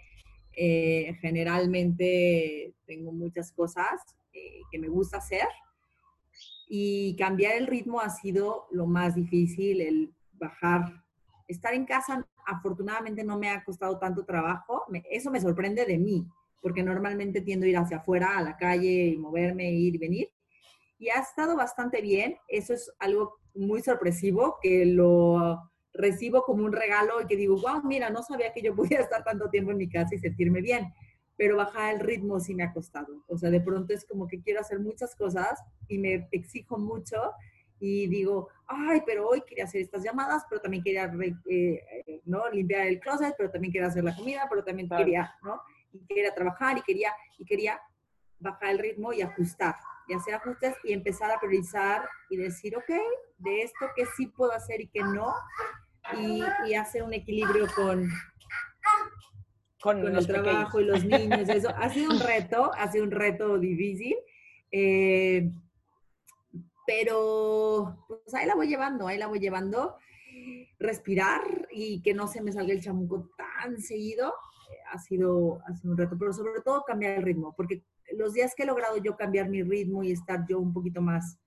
Eh, 0.56 1.16
generalmente 1.22 2.74
tengo 2.86 3.12
muchas 3.12 3.52
cosas 3.52 4.02
eh, 4.34 4.62
que 4.72 4.80
me 4.80 4.88
gusta 4.88 5.18
hacer 5.18 5.48
y 6.68 7.16
cambiar 7.18 7.56
el 7.56 7.68
ritmo 7.68 8.00
ha 8.00 8.10
sido 8.10 8.68
lo 8.72 8.88
más 8.88 9.14
difícil, 9.14 9.82
el 9.82 10.14
bajar. 10.34 11.04
Estar 11.48 11.76
en 11.76 11.86
casa 11.86 12.26
afortunadamente 12.48 13.24
no 13.24 13.38
me 13.38 13.50
ha 13.50 13.64
costado 13.64 14.00
tanto 14.00 14.26
trabajo, 14.26 14.86
eso 15.12 15.30
me 15.30 15.40
sorprende 15.40 15.86
de 15.86 16.00
mí, 16.00 16.26
porque 16.62 16.82
normalmente 16.82 17.42
tiendo 17.42 17.66
a 17.66 17.70
ir 17.70 17.78
hacia 17.78 17.98
afuera, 17.98 18.38
a 18.38 18.42
la 18.42 18.58
calle 18.58 19.08
y 19.08 19.18
moverme, 19.18 19.72
ir 19.72 19.96
y 19.96 19.98
venir 20.00 20.30
y 21.04 21.10
ha 21.10 21.20
estado 21.20 21.58
bastante 21.58 22.02
bien. 22.02 22.38
Eso 22.48 22.74
es 22.74 22.90
algo 23.00 23.36
muy 23.54 23.82
sorpresivo 23.82 24.58
que 24.62 24.86
lo 24.86 25.70
recibo 25.94 26.44
como 26.44 26.64
un 26.64 26.72
regalo 26.72 27.22
y 27.22 27.28
que 27.28 27.36
digo, 27.36 27.58
wow, 27.58 27.84
mira, 27.84 28.10
no 28.10 28.24
sabía 28.24 28.54
que 28.54 28.62
yo 28.62 28.74
podía 28.76 29.02
estar 29.02 29.22
tanto 29.24 29.50
tiempo 29.50 29.72
en 29.72 29.78
mi 29.78 29.90
casa 29.90 30.16
y 30.16 30.20
sentirme 30.20 30.62
bien, 30.62 30.94
pero 31.36 31.58
bajar 31.58 31.96
el 31.96 32.00
ritmo 32.00 32.40
sí 32.40 32.56
me 32.56 32.64
ha 32.64 32.72
costado. 32.72 33.22
O 33.28 33.38
sea, 33.38 33.50
de 33.50 33.60
pronto 33.60 33.94
es 33.94 34.06
como 34.06 34.28
que 34.28 34.42
quiero 34.42 34.62
hacer 34.62 34.80
muchas 34.80 35.14
cosas 35.16 35.62
y 35.90 35.98
me 35.98 36.28
exijo 36.32 36.78
mucho 36.78 37.18
y 37.82 38.08
digo, 38.08 38.48
ay, 38.66 39.02
pero 39.06 39.28
hoy 39.28 39.42
quería 39.42 39.66
hacer 39.66 39.82
estas 39.82 40.06
llamadas, 40.06 40.44
pero 40.50 40.62
también 40.62 40.84
quería 40.84 41.12
eh, 41.50 42.22
¿no? 42.24 42.50
limpiar 42.50 42.88
el 42.88 43.02
closet, 43.02 43.36
pero 43.38 43.52
también 43.52 43.74
quería 43.74 43.90
hacer 43.90 44.06
la 44.06 44.16
comida, 44.16 44.48
pero 44.50 44.64
también 44.64 44.88
quería, 44.88 45.36
¿no? 45.44 45.60
Y 45.92 46.06
quería 46.06 46.34
trabajar 46.34 46.78
y 46.78 46.82
quería, 46.82 47.12
y 47.38 47.44
quería 47.44 47.82
bajar 48.40 48.70
el 48.70 48.80
ritmo 48.80 49.12
y 49.12 49.22
ajustar 49.22 49.76
y 50.08 50.14
hacer 50.14 50.36
ajustes 50.36 50.76
y 50.84 50.94
empezar 50.94 51.32
a 51.32 51.40
priorizar 51.40 52.08
y 52.30 52.38
decir, 52.38 52.76
ok, 52.76 52.90
de 53.38 53.62
esto 53.62 53.88
que 53.96 54.06
sí 54.18 54.28
puedo 54.28 54.52
hacer 54.52 54.82
y 54.82 54.88
que 54.88 55.04
no, 55.04 55.34
y, 56.18 56.74
hacer 56.74 57.04
un 57.04 57.14
equilibrio 57.14 57.68
con, 57.76 58.10
con, 59.82 60.16
el 60.16 60.28
trabajo 60.28 60.80
y 60.80 60.86
los 60.86 61.06
niños. 61.06 61.48
Eso 61.50 61.70
ha 61.70 61.90
sido 61.90 62.12
un 62.12 62.20
reto, 62.20 62.72
ha 62.74 62.92
sido 62.92 63.06
un 63.06 63.12
reto 63.12 63.58
difícil. 63.58 64.16
Eh, 64.72 65.50
pero 66.86 68.06
pues 68.08 68.34
ahí 68.34 68.46
la 68.46 68.56
voy 68.56 68.68
llevando, 68.68 69.08
ahí 69.08 69.18
la 69.18 69.28
voy 69.28 69.40
llevando. 69.40 69.98
Respirar 70.80 71.68
y 71.72 72.02
que 72.02 72.14
no 72.14 72.28
se 72.28 72.42
me 72.42 72.52
salga 72.52 72.74
el 72.74 72.82
chamuco 72.82 73.30
tan 73.38 73.80
seguido 73.80 74.34
eh, 74.70 74.78
ha, 74.92 74.98
sido, 74.98 75.62
ha 75.66 75.74
sido 75.76 75.92
un 75.92 75.98
reto, 75.98 76.18
pero 76.18 76.34
sobre 76.34 76.62
todo 76.62 76.84
cambiar 76.84 77.20
el 77.20 77.24
ritmo, 77.24 77.54
porque 77.56 77.84
los 78.18 78.34
días 78.34 78.54
que 78.56 78.64
he 78.64 78.66
logrado 78.66 78.98
yo 78.98 79.16
cambiar 79.16 79.50
mi 79.50 79.64
ritmo 79.64 80.04
y 80.04 80.12
estar 80.12 80.46
yo 80.48 80.60
un 80.60 80.74
poquito 80.74 81.02
más 81.02 81.38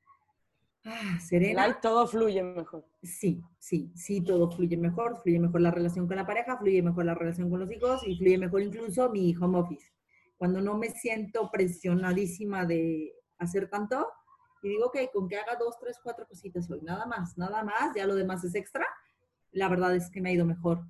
ah, 0.84 1.18
serena. 1.20 1.80
todo 1.80 2.06
fluye 2.06 2.42
mejor. 2.42 2.84
Sí, 3.02 3.42
sí, 3.58 3.92
sí, 3.94 4.20
todo 4.22 4.50
fluye 4.50 4.76
mejor. 4.76 5.20
Fluye 5.22 5.38
mejor 5.38 5.60
la 5.60 5.70
relación 5.70 6.06
con 6.06 6.16
la 6.16 6.26
pareja, 6.26 6.56
fluye 6.58 6.82
mejor 6.82 7.04
la 7.04 7.14
relación 7.14 7.50
con 7.50 7.60
los 7.60 7.70
hijos 7.70 8.06
y 8.06 8.16
fluye 8.16 8.38
mejor 8.38 8.62
incluso 8.62 9.10
mi 9.10 9.34
home 9.34 9.58
office. 9.58 9.92
Cuando 10.36 10.60
no 10.60 10.76
me 10.76 10.90
siento 10.90 11.50
presionadísima 11.50 12.64
de 12.66 13.12
hacer 13.38 13.68
tanto. 13.68 14.06
Y 14.62 14.70
digo, 14.70 14.86
ok, 14.86 14.98
con 15.12 15.28
que 15.28 15.36
haga 15.36 15.56
dos, 15.56 15.78
tres, 15.78 15.98
cuatro 16.02 16.26
cositas 16.26 16.68
hoy, 16.70 16.80
nada 16.82 17.06
más, 17.06 17.36
nada 17.38 17.62
más, 17.62 17.94
ya 17.94 18.06
lo 18.06 18.14
demás 18.14 18.42
es 18.44 18.54
extra. 18.54 18.84
La 19.52 19.68
verdad 19.68 19.94
es 19.94 20.10
que 20.10 20.20
me 20.20 20.30
ha 20.30 20.32
ido 20.32 20.44
mejor. 20.44 20.82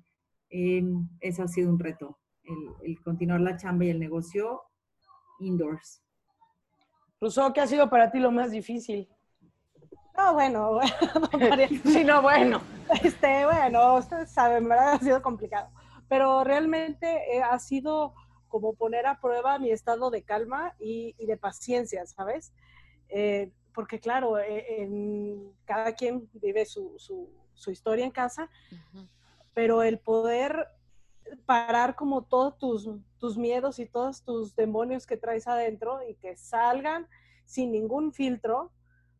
Eh, 0.49 0.83
ese 1.19 1.41
ha 1.41 1.47
sido 1.47 1.69
un 1.69 1.77
reto, 1.77 2.17
el, 2.43 2.69
el 2.83 3.01
continuar 3.01 3.41
la 3.41 3.57
chamba 3.57 3.85
y 3.85 3.89
el 3.89 3.99
negocio 3.99 4.61
indoors. 5.39 6.01
Rousseau, 7.19 7.51
¿qué 7.51 7.61
ha 7.61 7.67
sido 7.67 7.89
para 7.89 8.11
ti 8.11 8.19
lo 8.19 8.31
más 8.31 8.51
difícil? 8.51 9.09
No, 10.17 10.33
bueno, 10.33 10.79
sí, 11.83 12.03
no, 12.03 12.21
bueno. 12.21 12.61
Este, 13.03 13.45
bueno, 13.45 13.95
ustedes 13.95 14.31
saben, 14.31 14.67
¿verdad? 14.67 14.93
Ha 14.93 14.99
sido 14.99 15.21
complicado. 15.21 15.69
Pero 16.09 16.43
realmente 16.43 17.35
eh, 17.35 17.43
ha 17.43 17.59
sido 17.59 18.13
como 18.47 18.73
poner 18.73 19.05
a 19.05 19.19
prueba 19.19 19.59
mi 19.59 19.71
estado 19.71 20.09
de 20.09 20.23
calma 20.23 20.73
y, 20.79 21.15
y 21.17 21.25
de 21.25 21.37
paciencia, 21.37 22.05
¿sabes? 22.05 22.53
Eh, 23.09 23.51
porque 23.73 23.99
claro, 23.99 24.39
eh, 24.39 24.81
en, 24.81 25.53
cada 25.65 25.93
quien 25.93 26.29
vive 26.33 26.65
su, 26.65 26.95
su, 26.97 27.29
su, 27.53 27.71
historia 27.71 28.05
en 28.05 28.11
casa, 28.11 28.49
uh 28.71 28.75
-huh. 28.75 29.09
pero 29.53 29.83
el 29.83 29.99
poder 29.99 30.67
parar 31.45 31.95
como 31.95 32.23
todos 32.23 32.57
tus, 32.57 32.89
tus 33.19 33.37
miedos 33.37 33.79
y 33.79 33.85
todos 33.85 34.23
tus 34.23 34.55
demonios 34.55 35.05
que 35.05 35.17
traes 35.17 35.47
adentro 35.47 35.99
y 36.07 36.15
que 36.15 36.35
salgan 36.37 37.07
sin 37.45 37.71
ningún 37.71 38.11
filtro, 38.13 38.71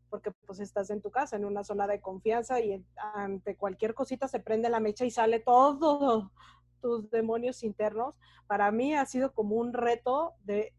porque 0.10 0.32
pues 0.46 0.60
estás 0.60 0.90
en 0.90 1.02
tu 1.02 1.12
casa, 1.12 1.36
en 1.36 1.46
una 1.46 1.64
zona 1.64 1.88
de 1.88 2.02
confianza 2.02 2.60
y 2.60 2.84
ante 3.14 3.56
cualquier 3.56 3.94
cosita 3.94 4.28
se 4.28 4.40
prende 4.40 4.70
la 4.70 4.80
mecha 4.80 5.06
y 5.06 5.12
sale 5.12 5.40
todo 5.40 6.32
tus 6.82 7.10
demonios 7.10 7.64
internos. 7.64 8.16
Para 8.48 8.72
mí 8.72 8.94
ha 8.94 9.06
sido 9.06 9.34
como 9.34 9.56
un 9.56 9.74
reto 9.74 10.34
de, 10.44 10.74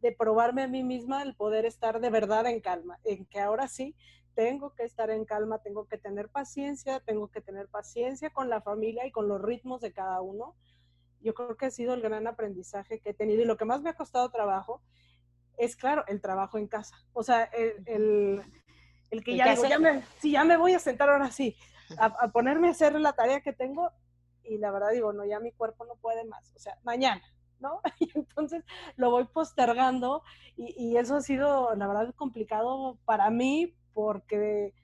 de 0.00 0.12
probarme 0.12 0.62
a 0.62 0.68
mí 0.68 0.82
misma 0.82 1.22
el 1.22 1.34
poder 1.34 1.64
estar 1.64 2.00
de 2.00 2.10
verdad 2.10 2.46
en 2.46 2.60
calma, 2.60 2.98
en 3.04 3.26
que 3.26 3.40
ahora 3.40 3.68
sí 3.68 3.94
tengo 4.34 4.74
que 4.74 4.84
estar 4.84 5.10
en 5.10 5.24
calma, 5.24 5.58
tengo 5.58 5.86
que 5.86 5.98
tener 5.98 6.28
paciencia, 6.28 7.00
tengo 7.00 7.28
que 7.30 7.40
tener 7.40 7.68
paciencia 7.68 8.30
con 8.30 8.48
la 8.48 8.60
familia 8.60 9.06
y 9.06 9.10
con 9.10 9.28
los 9.28 9.40
ritmos 9.40 9.80
de 9.80 9.92
cada 9.92 10.20
uno. 10.20 10.56
Yo 11.20 11.34
creo 11.34 11.56
que 11.56 11.66
ha 11.66 11.70
sido 11.70 11.94
el 11.94 12.02
gran 12.02 12.26
aprendizaje 12.26 13.00
que 13.00 13.10
he 13.10 13.14
tenido 13.14 13.42
y 13.42 13.46
lo 13.46 13.56
que 13.56 13.64
más 13.64 13.82
me 13.82 13.90
ha 13.90 13.94
costado 13.94 14.30
trabajo 14.30 14.82
es, 15.58 15.76
claro, 15.76 16.04
el 16.08 16.20
trabajo 16.20 16.58
en 16.58 16.66
casa. 16.66 16.96
O 17.12 17.22
sea, 17.22 17.44
el, 17.44 17.82
el, 17.86 18.42
el 19.10 19.24
que 19.24 19.36
ya, 19.36 19.54
digo, 19.54 19.66
ya, 19.66 19.78
me, 19.78 20.02
sí, 20.18 20.32
ya 20.32 20.44
me 20.44 20.56
voy 20.56 20.74
a 20.74 20.78
sentar 20.78 21.08
ahora 21.08 21.30
sí, 21.30 21.56
a, 21.98 22.06
a, 22.06 22.32
ponerme 22.32 22.68
a 22.68 22.72
hacer 22.72 22.98
la 22.98 23.12
tarea 23.12 23.40
que 23.40 23.52
tengo 23.52 23.90
y 24.44 24.58
la 24.58 24.70
verdad 24.72 24.90
digo, 24.90 25.12
no, 25.12 25.24
ya 25.24 25.38
mi 25.40 25.52
cuerpo 25.52 25.84
no 25.84 25.96
puede 25.96 26.24
más. 26.24 26.52
O 26.56 26.58
sea, 26.58 26.78
mañana, 26.82 27.22
¿no? 27.60 27.80
Y 28.00 28.10
entonces 28.14 28.64
lo 28.96 29.10
voy 29.10 29.24
postergando 29.24 30.22
y, 30.56 30.74
y 30.76 30.96
eso 30.96 31.16
ha 31.16 31.20
sido, 31.20 31.74
la 31.76 31.86
verdad, 31.86 32.14
complicado 32.14 32.98
para 33.04 33.30
mí 33.30 33.76
porque 33.92 34.74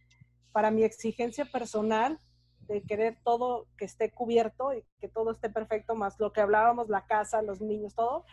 para 0.52 0.70
mi 0.70 0.84
exigencia 0.84 1.44
personal 1.44 2.18
de 2.68 2.82
querer 2.82 3.18
todo 3.24 3.66
que 3.76 3.86
esté 3.86 4.10
cubierto 4.10 4.74
y 4.74 4.84
que 5.00 5.08
todo 5.08 5.32
esté 5.32 5.48
perfecto, 5.48 5.94
más 5.94 6.18
lo 6.20 6.32
que 6.32 6.40
hablábamos, 6.40 6.88
la 6.88 7.06
casa, 7.06 7.42
los 7.42 7.60
niños, 7.60 7.94
todo, 7.94 8.24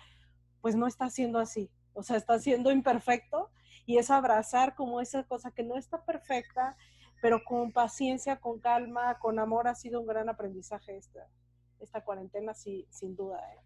pues 0.62 0.76
no 0.76 0.88
está 0.88 1.10
siendo 1.10 1.40
así. 1.40 1.72
O 1.94 2.04
sea, 2.04 2.18
está 2.18 2.38
siendo 2.40 2.72
imperfecto 2.72 3.50
y 3.86 3.98
es 3.98 4.12
abrazar 4.12 4.76
como 4.76 5.00
esa 5.00 5.24
cosa 5.24 5.52
que 5.52 5.64
no 5.64 5.78
está 5.78 6.04
perfecta, 6.04 6.76
pero 7.22 7.44
con 7.46 7.72
paciencia, 7.72 8.38
con 8.38 8.60
calma, 8.60 9.18
con 9.20 9.40
amor, 9.40 9.68
ha 9.68 9.76
sido 9.76 10.02
un 10.02 10.08
gran 10.08 10.28
aprendizaje 10.28 10.98
esta, 10.98 11.28
esta 11.80 12.04
cuarentena, 12.04 12.54
sí, 12.54 12.86
sin 12.90 13.16
duda. 13.16 13.40
¿eh? 13.54 13.60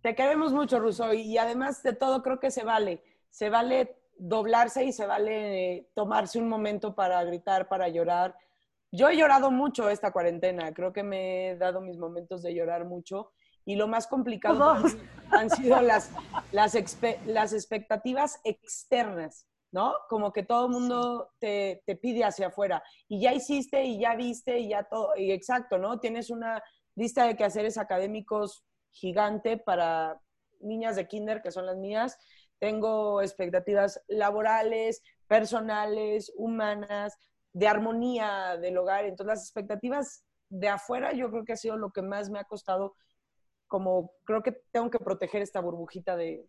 Te 0.00 0.14
queremos 0.14 0.52
mucho, 0.52 0.78
Russo, 0.78 1.12
y 1.12 1.38
además 1.38 1.82
de 1.82 1.92
todo 1.92 2.22
creo 2.22 2.38
que 2.38 2.50
se 2.50 2.62
vale. 2.62 3.02
Se 3.30 3.50
vale 3.50 4.01
doblarse 4.22 4.84
y 4.84 4.92
se 4.92 5.04
vale 5.04 5.88
tomarse 5.94 6.38
un 6.38 6.48
momento 6.48 6.94
para 6.94 7.22
gritar, 7.24 7.68
para 7.68 7.88
llorar. 7.88 8.36
Yo 8.92 9.08
he 9.08 9.16
llorado 9.16 9.50
mucho 9.50 9.88
esta 9.88 10.12
cuarentena, 10.12 10.72
creo 10.72 10.92
que 10.92 11.02
me 11.02 11.50
he 11.50 11.56
dado 11.56 11.80
mis 11.80 11.98
momentos 11.98 12.42
de 12.42 12.54
llorar 12.54 12.84
mucho 12.84 13.32
y 13.64 13.74
lo 13.74 13.88
más 13.88 14.06
complicado 14.06 14.76
han 15.30 15.50
sido 15.50 15.80
las, 15.80 16.12
las, 16.52 16.76
las, 17.26 17.52
expectativas 17.52 18.40
externas, 18.44 19.46
¿no? 19.72 19.94
Como 20.08 20.32
que 20.32 20.44
todo 20.44 20.66
el 20.66 20.72
mundo 20.72 21.32
te, 21.40 21.82
te, 21.84 21.96
pide 21.96 22.24
hacia 22.24 22.48
afuera 22.48 22.82
y 23.08 23.20
ya 23.20 23.32
hiciste 23.32 23.82
y 23.82 23.98
ya 23.98 24.14
viste 24.14 24.58
y 24.58 24.68
ya 24.68 24.84
todo, 24.84 25.16
y 25.16 25.32
exacto, 25.32 25.78
¿no? 25.78 25.98
Tienes 25.98 26.30
una 26.30 26.62
lista 26.94 27.26
de 27.26 27.36
quehaceres 27.36 27.76
académicos 27.76 28.64
gigante 28.92 29.56
para 29.56 30.20
niñas 30.60 30.94
de 30.94 31.08
kinder, 31.08 31.42
que 31.42 31.50
son 31.50 31.66
las 31.66 31.76
mías, 31.76 32.18
tengo 32.62 33.20
expectativas 33.20 34.00
laborales, 34.06 35.02
personales, 35.26 36.32
humanas, 36.36 37.18
de 37.52 37.66
armonía 37.66 38.56
del 38.56 38.78
hogar. 38.78 39.04
Entonces, 39.04 39.26
las 39.26 39.42
expectativas 39.42 40.24
de 40.48 40.68
afuera 40.68 41.12
yo 41.12 41.28
creo 41.28 41.44
que 41.44 41.54
ha 41.54 41.56
sido 41.56 41.76
lo 41.76 41.90
que 41.90 42.02
más 42.02 42.30
me 42.30 42.38
ha 42.38 42.44
costado, 42.44 42.94
como 43.66 44.12
creo 44.22 44.44
que 44.44 44.62
tengo 44.70 44.90
que 44.90 45.00
proteger 45.00 45.42
esta 45.42 45.60
burbujita 45.60 46.16
de, 46.16 46.46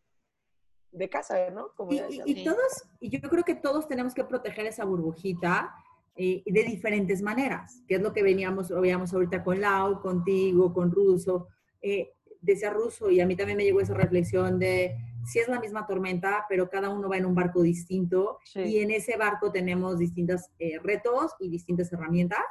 de 0.91 1.10
casa, 1.10 1.49
¿no? 1.49 1.69
Como 1.76 1.91
y, 1.93 1.97
y, 1.97 2.21
y, 2.26 2.43
todos, 2.43 2.84
y 2.99 3.10
yo 3.10 3.28
creo 3.28 3.43
que 3.43 3.56
todos 3.56 3.88
tenemos 3.88 4.13
que 4.13 4.23
proteger 4.23 4.67
esa 4.67 4.86
burbujita 4.86 5.73
eh, 6.15 6.43
de 6.45 6.63
diferentes 6.63 7.23
maneras, 7.23 7.82
que 7.88 7.95
es 7.95 8.02
lo 8.04 8.13
que 8.13 8.21
veníamos, 8.21 8.69
veíamos 8.69 9.12
ahorita 9.15 9.43
con 9.43 9.60
Lau, 9.60 9.99
contigo, 9.99 10.76
con 10.76 10.91
Ruso. 10.91 11.47
Eh, 11.82 12.13
decía 12.39 12.69
Ruso, 12.69 13.10
y 13.10 13.19
a 13.19 13.26
mí 13.26 13.36
también 13.36 13.58
me 13.58 13.63
llegó 13.63 13.82
esa 13.82 13.95
reflexión 13.95 14.60
de 14.60 14.95
si 15.25 15.39
es 15.39 15.47
la 15.47 15.59
misma 15.59 15.86
tormenta, 15.86 16.45
pero 16.49 16.69
cada 16.69 16.89
uno 16.89 17.09
va 17.09 17.17
en 17.17 17.25
un 17.25 17.36
barco 17.36 17.62
distinto 17.62 18.39
sí. 18.45 18.62
y 18.62 18.79
en 18.79 18.91
ese 18.91 19.17
barco 19.17 19.51
tenemos 19.51 19.97
distintos 19.97 20.49
eh, 20.59 20.79
retos 20.79 21.31
y 21.39 21.49
distintas 21.49 21.91
herramientas. 21.93 22.43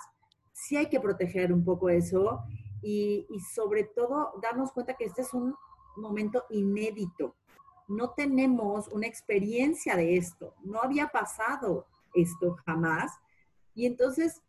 Sí 0.52 0.76
hay 0.76 0.88
que 0.88 1.00
proteger 1.00 1.52
un 1.52 1.64
poco 1.64 1.88
eso 1.88 2.42
y, 2.82 3.26
y, 3.30 3.40
sobre 3.40 3.85
todo 3.85 4.32
darnos 4.42 4.72
cuenta 4.72 4.94
que 4.94 5.04
este 5.04 5.22
es 5.22 5.32
un 5.35 5.54
momento 5.96 6.44
inédito. 6.50 7.37
No 7.88 8.11
tenemos 8.11 8.88
una 8.88 9.06
experiencia 9.06 9.96
de 9.96 10.16
esto, 10.16 10.54
no 10.62 10.80
había 10.82 11.08
pasado 11.08 11.87
esto 12.14 12.56
jamás. 12.64 13.12
Y 13.74 13.87
entonces, 13.87 14.42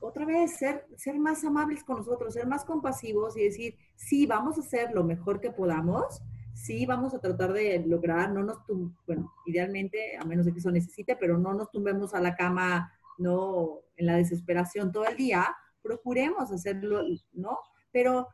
otra 0.00 0.24
vez, 0.24 0.56
ser, 0.56 0.86
ser 0.96 1.18
más 1.18 1.44
amables 1.44 1.84
con 1.84 1.98
nosotros, 1.98 2.34
ser 2.34 2.46
más 2.46 2.64
compasivos 2.64 3.36
y 3.36 3.44
decir, 3.44 3.76
sí, 3.96 4.26
vamos 4.26 4.58
a 4.58 4.60
hacer 4.60 4.92
lo 4.92 5.04
mejor 5.04 5.40
que 5.40 5.50
podamos, 5.50 6.20
sí 6.54 6.86
vamos 6.86 7.14
a 7.14 7.20
tratar 7.20 7.52
de 7.52 7.84
lograr, 7.86 8.30
no 8.32 8.42
nos, 8.44 8.58
bueno, 9.06 9.32
idealmente, 9.44 10.16
a 10.16 10.24
menos 10.24 10.46
de 10.46 10.52
que 10.52 10.60
eso 10.60 10.70
necesite, 10.70 11.16
pero 11.16 11.36
no 11.36 11.52
nos 11.52 11.70
tumbemos 11.70 12.14
a 12.14 12.20
la 12.20 12.36
cama, 12.36 12.92
no, 13.18 13.80
en 13.96 14.06
la 14.06 14.16
desesperación 14.16 14.92
todo 14.92 15.06
el 15.06 15.16
día, 15.16 15.54
procuremos 15.82 16.50
hacerlo, 16.50 17.02
¿no? 17.32 17.58
Pero, 17.92 18.28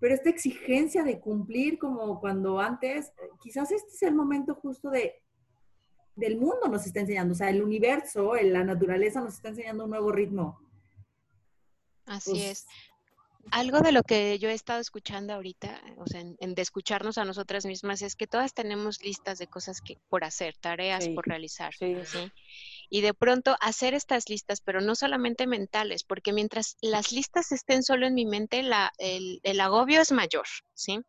pero 0.00 0.14
esta 0.14 0.30
exigencia 0.30 1.04
de 1.04 1.20
cumplir 1.20 1.78
como 1.78 2.18
cuando 2.20 2.58
antes, 2.58 3.12
quizás 3.40 3.70
este 3.70 3.90
es 3.90 4.02
el 4.02 4.14
momento 4.14 4.54
justo 4.54 4.90
de, 4.90 5.14
del 6.16 6.36
mundo 6.36 6.68
nos 6.68 6.86
está 6.86 7.00
enseñando, 7.00 7.32
o 7.32 7.36
sea, 7.36 7.50
el 7.50 7.62
universo, 7.62 8.34
la 8.42 8.64
naturaleza 8.64 9.20
nos 9.20 9.34
está 9.34 9.50
enseñando 9.50 9.84
un 9.84 9.90
nuevo 9.90 10.10
ritmo. 10.10 10.58
Así 12.06 12.30
pues, 12.30 12.42
es 12.42 12.66
algo 13.50 13.80
de 13.80 13.92
lo 13.92 14.02
que 14.02 14.38
yo 14.38 14.48
he 14.48 14.54
estado 14.54 14.80
escuchando 14.80 15.34
ahorita, 15.34 15.80
o 15.96 16.06
sea, 16.06 16.20
en, 16.20 16.36
en, 16.40 16.54
de 16.54 16.62
escucharnos 16.62 17.18
a 17.18 17.24
nosotras 17.24 17.66
mismas, 17.66 18.02
es 18.02 18.16
que 18.16 18.26
todas 18.26 18.54
tenemos 18.54 19.02
listas 19.02 19.38
de 19.38 19.46
cosas 19.46 19.80
que 19.80 19.98
por 20.08 20.24
hacer, 20.24 20.56
tareas 20.56 21.04
sí. 21.04 21.10
por 21.10 21.26
realizar. 21.26 21.74
Sí. 21.74 21.96
¿sí? 22.04 22.32
Y 22.90 23.00
de 23.00 23.14
pronto 23.14 23.56
hacer 23.60 23.94
estas 23.94 24.28
listas, 24.28 24.60
pero 24.60 24.80
no 24.80 24.94
solamente 24.94 25.46
mentales, 25.46 26.04
porque 26.04 26.32
mientras 26.32 26.76
las 26.80 27.12
listas 27.12 27.52
estén 27.52 27.82
solo 27.82 28.06
en 28.06 28.14
mi 28.14 28.26
mente, 28.26 28.62
la, 28.62 28.92
el, 28.98 29.40
el 29.42 29.60
agobio 29.60 30.00
es 30.00 30.12
mayor, 30.12 30.46
¿sí? 30.74 31.00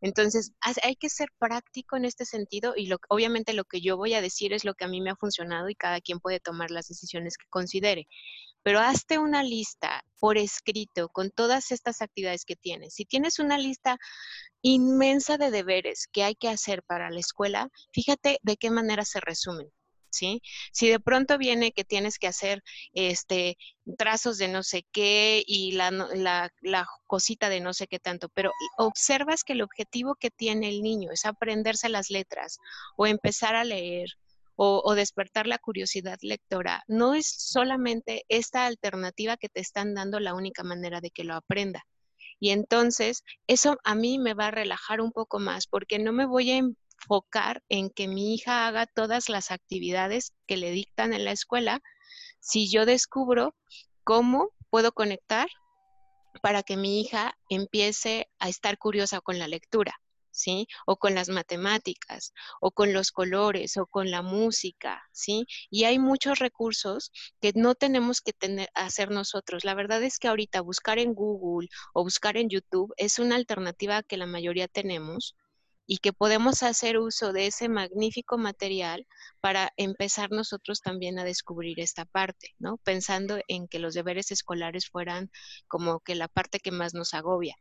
Entonces, 0.00 0.52
hay 0.82 0.96
que 0.96 1.10
ser 1.10 1.28
práctico 1.38 1.96
en 1.96 2.04
este 2.04 2.24
sentido 2.24 2.74
y 2.76 2.86
lo, 2.86 2.98
obviamente 3.08 3.52
lo 3.52 3.64
que 3.64 3.80
yo 3.80 3.96
voy 3.96 4.14
a 4.14 4.22
decir 4.22 4.52
es 4.52 4.64
lo 4.64 4.74
que 4.74 4.84
a 4.84 4.88
mí 4.88 5.00
me 5.00 5.10
ha 5.10 5.16
funcionado 5.16 5.68
y 5.68 5.74
cada 5.74 6.00
quien 6.00 6.20
puede 6.20 6.40
tomar 6.40 6.70
las 6.70 6.88
decisiones 6.88 7.36
que 7.36 7.46
considere. 7.50 8.08
Pero 8.62 8.80
hazte 8.80 9.18
una 9.18 9.42
lista 9.42 10.04
por 10.18 10.38
escrito 10.38 11.08
con 11.08 11.30
todas 11.30 11.70
estas 11.70 12.02
actividades 12.02 12.44
que 12.44 12.56
tienes. 12.56 12.94
Si 12.94 13.04
tienes 13.04 13.38
una 13.38 13.58
lista 13.58 13.98
inmensa 14.62 15.38
de 15.38 15.50
deberes 15.50 16.06
que 16.12 16.24
hay 16.24 16.34
que 16.34 16.48
hacer 16.48 16.82
para 16.82 17.10
la 17.10 17.20
escuela, 17.20 17.70
fíjate 17.92 18.38
de 18.42 18.56
qué 18.56 18.70
manera 18.70 19.04
se 19.04 19.20
resumen. 19.20 19.70
¿Sí? 20.10 20.42
Si 20.72 20.88
de 20.88 21.00
pronto 21.00 21.38
viene 21.38 21.72
que 21.72 21.84
tienes 21.84 22.18
que 22.18 22.26
hacer 22.26 22.62
este 22.92 23.56
trazos 23.96 24.38
de 24.38 24.48
no 24.48 24.62
sé 24.62 24.84
qué 24.92 25.42
y 25.46 25.72
la, 25.72 25.90
la, 25.90 26.50
la, 26.60 26.86
cosita 27.06 27.48
de 27.48 27.60
no 27.60 27.72
sé 27.72 27.88
qué 27.88 27.98
tanto, 27.98 28.28
pero 28.28 28.52
observas 28.78 29.42
que 29.42 29.54
el 29.54 29.62
objetivo 29.62 30.14
que 30.14 30.30
tiene 30.30 30.68
el 30.68 30.82
niño 30.82 31.10
es 31.12 31.24
aprenderse 31.24 31.88
las 31.88 32.10
letras 32.10 32.58
o 32.96 33.06
empezar 33.06 33.56
a 33.56 33.64
leer 33.64 34.10
o, 34.54 34.82
o 34.84 34.94
despertar 34.94 35.46
la 35.46 35.58
curiosidad 35.58 36.18
lectora, 36.22 36.84
no 36.86 37.14
es 37.14 37.26
solamente 37.26 38.24
esta 38.28 38.66
alternativa 38.66 39.36
que 39.36 39.48
te 39.48 39.60
están 39.60 39.94
dando 39.94 40.20
la 40.20 40.34
única 40.34 40.62
manera 40.62 41.00
de 41.00 41.10
que 41.10 41.24
lo 41.24 41.34
aprenda. 41.34 41.84
Y 42.40 42.50
entonces 42.50 43.22
eso 43.46 43.76
a 43.84 43.94
mí 43.94 44.18
me 44.18 44.34
va 44.34 44.46
a 44.48 44.50
relajar 44.50 45.00
un 45.00 45.12
poco 45.12 45.38
más 45.38 45.66
porque 45.66 45.98
no 45.98 46.12
me 46.12 46.26
voy 46.26 46.50
a 46.52 46.56
enfocar 47.00 47.62
en 47.68 47.90
que 47.90 48.08
mi 48.08 48.34
hija 48.34 48.66
haga 48.66 48.86
todas 48.86 49.28
las 49.28 49.50
actividades 49.50 50.32
que 50.46 50.56
le 50.56 50.70
dictan 50.70 51.12
en 51.12 51.24
la 51.24 51.32
escuela 51.32 51.80
si 52.40 52.70
yo 52.70 52.86
descubro 52.86 53.54
cómo 54.04 54.50
puedo 54.70 54.92
conectar 54.92 55.48
para 56.42 56.62
que 56.62 56.76
mi 56.76 57.00
hija 57.00 57.36
empiece 57.48 58.28
a 58.38 58.48
estar 58.48 58.78
curiosa 58.78 59.20
con 59.20 59.38
la 59.38 59.48
lectura. 59.48 60.00
¿sí? 60.32 60.68
O 60.86 60.96
con 60.96 61.14
las 61.16 61.28
matemáticas, 61.28 62.32
o 62.60 62.70
con 62.70 62.92
los 62.92 63.10
colores, 63.10 63.76
o 63.76 63.86
con 63.86 64.12
la 64.12 64.22
música, 64.22 65.02
¿sí? 65.12 65.44
Y 65.70 65.84
hay 65.84 65.98
muchos 65.98 66.38
recursos 66.38 67.10
que 67.40 67.52
no 67.56 67.74
tenemos 67.74 68.20
que 68.20 68.32
tener, 68.32 68.68
hacer 68.74 69.10
nosotros. 69.10 69.64
La 69.64 69.74
verdad 69.74 70.02
es 70.04 70.18
que 70.20 70.28
ahorita 70.28 70.60
buscar 70.60 71.00
en 71.00 71.14
Google 71.14 71.68
o 71.94 72.04
buscar 72.04 72.36
en 72.36 72.48
YouTube 72.48 72.94
es 72.96 73.18
una 73.18 73.34
alternativa 73.34 74.04
que 74.04 74.16
la 74.16 74.26
mayoría 74.26 74.68
tenemos 74.68 75.34
y 75.92 75.98
que 75.98 76.12
podemos 76.12 76.62
hacer 76.62 76.98
uso 76.98 77.32
de 77.32 77.48
ese 77.48 77.68
magnífico 77.68 78.38
material 78.38 79.08
para 79.40 79.72
empezar 79.76 80.30
nosotros 80.30 80.82
también 80.82 81.18
a 81.18 81.24
descubrir 81.24 81.80
esta 81.80 82.04
parte, 82.04 82.54
¿no? 82.60 82.76
Pensando 82.76 83.40
en 83.48 83.66
que 83.66 83.80
los 83.80 83.94
deberes 83.94 84.30
escolares 84.30 84.88
fueran 84.88 85.32
como 85.66 85.98
que 85.98 86.14
la 86.14 86.28
parte 86.28 86.60
que 86.60 86.70
más 86.70 86.94
nos 86.94 87.12
agobia. 87.12 87.56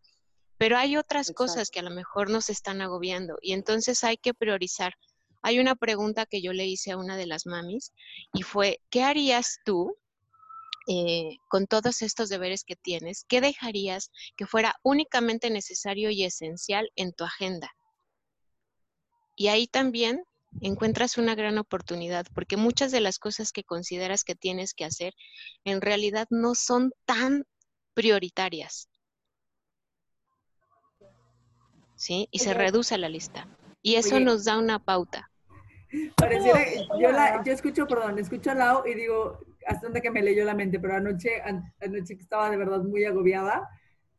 Pero 0.59 0.77
hay 0.77 0.95
otras 0.95 1.31
cosas 1.31 1.71
que 1.71 1.79
a 1.79 1.81
lo 1.81 1.89
mejor 1.89 2.29
nos 2.29 2.51
están 2.51 2.83
agobiando 2.83 3.39
y 3.41 3.53
entonces 3.53 4.03
hay 4.03 4.17
que 4.17 4.35
priorizar. 4.35 4.93
Hay 5.41 5.57
una 5.57 5.75
pregunta 5.75 6.27
que 6.27 6.43
yo 6.43 6.53
le 6.53 6.67
hice 6.67 6.91
a 6.91 6.97
una 6.97 7.17
de 7.17 7.25
las 7.25 7.47
mamis 7.47 7.93
y 8.31 8.43
fue, 8.43 8.79
¿qué 8.91 9.01
harías 9.01 9.57
tú 9.65 9.95
eh, 10.87 11.37
con 11.47 11.65
todos 11.65 12.03
estos 12.03 12.29
deberes 12.29 12.63
que 12.63 12.75
tienes? 12.75 13.25
¿Qué 13.27 13.41
dejarías 13.41 14.11
que 14.37 14.45
fuera 14.45 14.75
únicamente 14.83 15.49
necesario 15.49 16.11
y 16.11 16.25
esencial 16.25 16.91
en 16.95 17.11
tu 17.13 17.23
agenda? 17.23 17.71
Y 19.39 19.47
ahí 19.47 19.67
también 19.67 20.25
encuentras 20.59 21.17
una 21.17 21.33
gran 21.33 21.57
oportunidad, 21.59 22.25
porque 22.35 22.57
muchas 22.57 22.91
de 22.91 22.99
las 22.99 23.19
cosas 23.19 23.53
que 23.53 23.63
consideras 23.63 24.25
que 24.25 24.35
tienes 24.35 24.73
que 24.73 24.83
hacer 24.83 25.13
en 25.63 25.79
realidad 25.79 26.27
no 26.29 26.55
son 26.55 26.91
tan 27.05 27.45
prioritarias. 27.93 28.89
¿sí? 31.95 32.27
Y 32.31 32.39
se 32.39 32.53
reduce 32.53 32.97
la 32.97 33.07
lista. 33.07 33.47
Y 33.81 33.95
eso 33.95 34.19
nos 34.19 34.43
da 34.43 34.57
una 34.57 34.77
pauta. 34.77 35.31
Pareciera, 36.17 36.59
yo, 36.99 37.09
la, 37.09 37.41
yo 37.41 37.53
escucho, 37.53 37.87
perdón, 37.87 38.19
escucho 38.19 38.51
a 38.51 38.55
Lau 38.55 38.85
y 38.85 38.93
digo, 38.93 39.39
hasta 39.65 39.87
donde 39.87 40.01
que 40.01 40.11
me 40.11 40.21
leyó 40.21 40.43
la 40.43 40.53
mente, 40.53 40.81
pero 40.81 40.95
anoche, 40.95 41.41
anoche 41.41 42.17
que 42.17 42.23
estaba 42.23 42.49
de 42.49 42.57
verdad 42.57 42.81
muy 42.81 43.05
agobiada, 43.05 43.69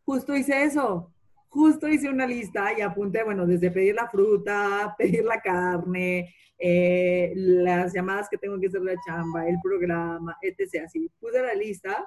justo 0.06 0.34
hice 0.34 0.62
eso. 0.62 1.12
Justo 1.50 1.88
hice 1.88 2.08
una 2.08 2.26
lista 2.26 2.72
y 2.76 2.80
apunté, 2.80 3.24
bueno, 3.24 3.44
desde 3.44 3.70
pedir 3.70 3.96
la 3.96 4.08
fruta, 4.08 4.94
pedir 4.98 5.24
la 5.24 5.40
carne, 5.40 6.32
eh, 6.58 7.32
las 7.34 7.92
llamadas 7.92 8.28
que 8.30 8.38
tengo 8.38 8.58
que 8.60 8.68
hacer 8.68 8.82
la 8.82 8.94
chamba, 9.04 9.48
el 9.48 9.56
programa, 9.62 10.38
etc. 10.40 10.84
Así, 10.84 11.10
puse 11.18 11.42
la 11.42 11.54
lista 11.54 12.06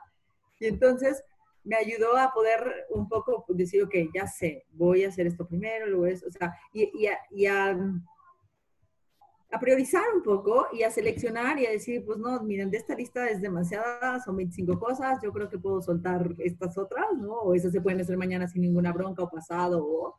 y 0.59 0.67
entonces 0.67 1.21
me 1.63 1.75
ayudó 1.75 2.17
a 2.17 2.31
poder 2.33 2.85
un 2.89 3.07
poco 3.07 3.45
decir, 3.49 3.83
ok, 3.83 3.95
ya 4.13 4.27
sé, 4.27 4.65
voy 4.71 5.03
a 5.03 5.09
hacer 5.09 5.27
esto 5.27 5.47
primero, 5.47 5.87
luego 5.87 6.05
eso, 6.05 6.27
o 6.27 6.31
sea, 6.31 6.53
y, 6.73 7.07
a, 7.07 7.69
a, 7.69 7.77
priorizar 9.60 10.04
un 10.16 10.24
poco 10.24 10.68
y 10.74 10.84
a 10.84 10.91
seleccionar 10.91 11.60
y 11.60 11.66
a 11.66 11.72
decir, 11.72 12.04
pues 12.06 12.18
no, 12.18 12.41
miren, 12.43 12.72
de 12.72 12.78
esta 12.78 12.95
lista 12.95 13.28
es 13.30 13.41
demasiada, 13.41 14.20
son 14.20 14.38
25 14.38 14.80
cosas, 14.80 15.20
yo 15.24 15.32
creo 15.32 15.49
que 15.49 15.60
puedo 15.60 15.82
soltar 15.82 16.28
estas 16.39 16.78
otras, 16.78 17.06
¿no? 17.18 17.34
O 17.34 17.54
esas 17.54 17.72
se 17.72 17.82
pueden 17.82 18.01
hacer 18.01 18.18
mañana 18.18 18.47
sin 18.47 18.62
ninguna 18.62 18.91
bronca 18.91 19.24
o 19.24 19.30
pasado, 19.30 19.86
o, 19.86 20.16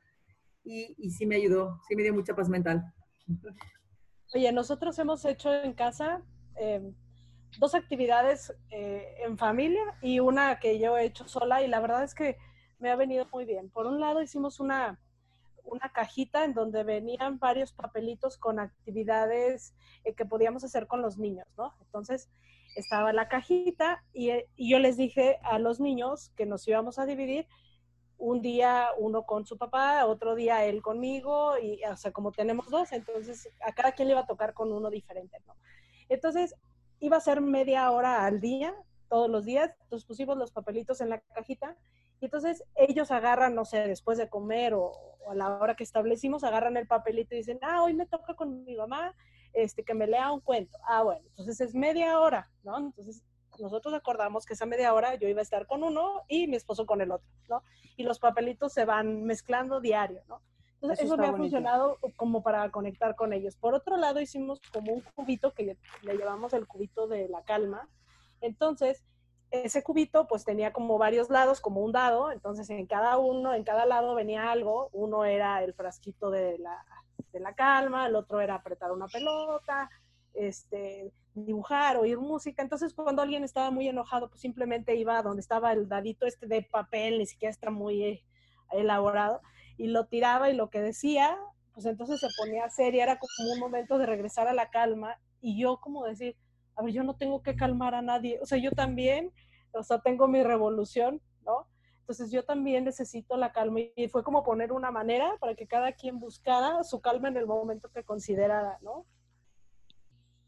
y, 0.64 0.94
y 0.98 1.10
sí 1.10 1.26
me 1.26 1.36
ayudó, 1.36 1.80
sí 1.88 1.96
me 1.96 2.02
dio 2.02 2.14
mucha 2.14 2.34
paz 2.34 2.48
mental. 2.48 2.84
Oye, 4.34 4.52
nosotros 4.52 4.98
hemos 4.98 5.24
hecho 5.24 5.52
en 5.52 5.72
casa... 5.74 6.22
Eh, 6.56 6.92
dos 7.58 7.74
actividades 7.74 8.52
eh, 8.70 9.14
en 9.24 9.38
familia 9.38 9.82
y 10.02 10.20
una 10.20 10.58
que 10.58 10.78
yo 10.78 10.96
he 10.96 11.04
hecho 11.04 11.26
sola 11.28 11.62
y 11.62 11.68
la 11.68 11.80
verdad 11.80 12.04
es 12.04 12.14
que 12.14 12.36
me 12.78 12.90
ha 12.90 12.96
venido 12.96 13.26
muy 13.32 13.44
bien. 13.44 13.70
Por 13.70 13.86
un 13.86 14.00
lado 14.00 14.22
hicimos 14.22 14.60
una, 14.60 15.00
una 15.64 15.90
cajita 15.92 16.44
en 16.44 16.54
donde 16.54 16.84
venían 16.84 17.38
varios 17.38 17.72
papelitos 17.72 18.38
con 18.38 18.58
actividades 18.58 19.74
eh, 20.04 20.14
que 20.14 20.24
podíamos 20.24 20.64
hacer 20.64 20.86
con 20.86 21.02
los 21.02 21.18
niños, 21.18 21.46
¿no? 21.56 21.74
Entonces 21.80 22.30
estaba 22.76 23.12
la 23.12 23.28
cajita 23.28 24.04
y, 24.12 24.30
eh, 24.30 24.48
y, 24.56 24.70
yo 24.70 24.78
les 24.78 24.96
dije 24.96 25.38
a 25.42 25.58
los 25.58 25.80
niños 25.80 26.30
que 26.36 26.46
nos 26.46 26.66
íbamos 26.66 26.98
a 26.98 27.06
dividir 27.06 27.46
un 28.18 28.42
día 28.42 28.88
uno 28.98 29.24
con 29.24 29.46
su 29.46 29.58
papá, 29.58 30.06
otro 30.06 30.34
día 30.34 30.64
él 30.64 30.82
conmigo 30.82 31.58
y 31.58 31.82
o 31.84 31.96
sea, 31.96 32.12
como 32.12 32.32
tenemos 32.32 32.70
dos, 32.70 32.92
entonces 32.92 33.48
a 33.64 33.72
cada 33.72 33.92
quien 33.92 34.08
le 34.08 34.14
iba 34.14 34.22
a 34.22 34.26
tocar 34.26 34.54
con 34.54 34.72
uno 34.72 34.90
diferente, 34.90 35.38
¿no? 35.46 35.54
Entonces 36.08 36.54
iba 37.00 37.16
a 37.16 37.20
ser 37.20 37.40
media 37.40 37.90
hora 37.90 38.24
al 38.24 38.40
día, 38.40 38.74
todos 39.08 39.28
los 39.28 39.44
días, 39.44 39.70
entonces 39.82 40.06
pusimos 40.06 40.36
los 40.36 40.52
papelitos 40.52 41.00
en 41.00 41.10
la 41.10 41.20
cajita 41.20 41.76
y 42.20 42.26
entonces 42.26 42.64
ellos 42.74 43.10
agarran, 43.10 43.54
no 43.54 43.64
sé, 43.64 43.86
después 43.86 44.18
de 44.18 44.28
comer 44.28 44.74
o, 44.74 44.92
a 45.28 45.34
la 45.34 45.58
hora 45.58 45.74
que 45.74 45.84
establecimos, 45.84 46.44
agarran 46.44 46.76
el 46.76 46.86
papelito 46.86 47.34
y 47.34 47.38
dicen, 47.38 47.58
ah, 47.62 47.82
hoy 47.82 47.94
me 47.94 48.06
toca 48.06 48.34
con 48.34 48.64
mi 48.64 48.76
mamá 48.76 49.14
este, 49.52 49.84
que 49.84 49.94
me 49.94 50.06
lea 50.06 50.32
un 50.32 50.40
cuento. 50.40 50.78
Ah, 50.86 51.02
bueno, 51.02 51.22
entonces 51.30 51.60
es 51.60 51.74
media 51.74 52.18
hora, 52.20 52.50
¿no? 52.62 52.78
Entonces 52.78 53.22
nosotros 53.58 53.94
acordamos 53.94 54.46
que 54.46 54.54
esa 54.54 54.66
media 54.66 54.92
hora 54.94 55.14
yo 55.14 55.28
iba 55.28 55.40
a 55.40 55.42
estar 55.42 55.66
con 55.66 55.84
uno 55.84 56.22
y 56.28 56.46
mi 56.48 56.56
esposo 56.56 56.86
con 56.86 57.00
el 57.00 57.12
otro, 57.12 57.28
¿no? 57.48 57.62
Y 57.96 58.02
los 58.02 58.18
papelitos 58.18 58.72
se 58.72 58.84
van 58.84 59.24
mezclando 59.24 59.80
diario, 59.80 60.22
¿no? 60.28 60.42
Entonces, 60.80 61.06
eso, 61.06 61.16
me 61.16 61.26
ha 61.26 61.32
funcionado 61.32 61.98
como 62.16 62.42
para 62.42 62.70
conectar 62.70 63.14
con 63.14 63.32
ellos. 63.32 63.56
Por 63.56 63.74
otro 63.74 63.96
lado, 63.96 64.20
hicimos 64.20 64.60
como 64.70 64.92
un 64.92 65.00
cubito 65.00 65.54
que 65.54 65.62
le, 65.62 65.78
llevamos 66.02 66.52
el 66.52 66.66
cubito 66.66 67.06
de 67.06 67.26
la 67.28 67.42
calma. 67.42 67.88
Entonces, 68.42 69.02
ese 69.62 69.82
cubito 69.82 70.26
pues 70.26 70.44
tenía 70.44 70.72
como 70.72 70.98
varios 70.98 71.30
lados, 71.30 71.60
como 71.60 71.80
un 71.80 71.92
dado. 71.92 72.32
Entonces, 72.32 72.68
en 72.70 72.86
cada 72.86 73.18
uno, 73.18 73.54
en 73.54 73.64
cada 73.64 73.86
lado 73.86 74.14
venía 74.14 74.50
algo. 74.50 74.90
Uno 74.92 75.24
era 75.24 75.62
el 75.62 75.74
frasquito 75.74 76.30
de 76.30 76.58
la, 76.58 76.84
de 77.32 77.40
la 77.40 77.54
calma, 77.54 78.06
el 78.06 78.16
otro 78.16 78.40
era 78.40 78.56
apretar 78.56 78.92
una 78.92 79.06
pelota, 79.06 79.90
este, 80.34 81.12
dibujar, 81.34 81.96
oír 81.96 82.18
música. 82.18 82.62
Entonces, 82.62 82.94
cuando 82.94 83.22
alguien 83.22 83.44
estaba 83.44 83.70
muy 83.70 83.88
enojado, 83.88 84.28
pues 84.28 84.40
simplemente 84.40 84.96
iba 84.96 85.18
a 85.18 85.22
donde 85.22 85.40
estaba 85.40 85.72
el 85.72 85.88
dadito 85.88 86.26
este 86.26 86.46
de 86.46 86.62
papel, 86.62 87.18
ni 87.18 87.26
siquiera 87.26 87.50
está 87.50 87.70
muy 87.70 88.04
eh, 88.04 88.24
elaborado 88.72 89.40
y 89.76 89.88
lo 89.88 90.06
tiraba 90.06 90.50
y 90.50 90.54
lo 90.54 90.70
que 90.70 90.80
decía, 90.80 91.36
pues 91.72 91.86
entonces 91.86 92.20
se 92.20 92.28
ponía 92.38 92.68
seria, 92.70 93.02
era 93.02 93.18
como 93.18 93.52
un 93.52 93.58
momento 93.58 93.98
de 93.98 94.06
regresar 94.06 94.46
a 94.48 94.54
la 94.54 94.70
calma 94.70 95.18
y 95.40 95.58
yo 95.60 95.80
como 95.80 96.04
decir, 96.04 96.36
a 96.76 96.82
ver, 96.82 96.92
yo 96.92 97.04
no 97.04 97.16
tengo 97.16 97.42
que 97.42 97.56
calmar 97.56 97.94
a 97.94 98.02
nadie, 98.02 98.38
o 98.40 98.46
sea, 98.46 98.58
yo 98.58 98.70
también, 98.70 99.32
o 99.74 99.82
sea, 99.82 99.98
tengo 100.00 100.28
mi 100.28 100.42
revolución, 100.42 101.20
¿no? 101.44 101.68
Entonces 102.00 102.30
yo 102.30 102.44
también 102.44 102.84
necesito 102.84 103.36
la 103.36 103.52
calma 103.52 103.80
y 103.96 104.08
fue 104.08 104.22
como 104.22 104.44
poner 104.44 104.72
una 104.72 104.90
manera 104.90 105.36
para 105.40 105.54
que 105.54 105.66
cada 105.66 105.92
quien 105.92 106.20
buscara 106.20 106.84
su 106.84 107.00
calma 107.00 107.28
en 107.28 107.36
el 107.38 107.46
momento 107.46 107.88
que 107.88 108.04
considerara, 108.04 108.78
¿no? 108.82 109.06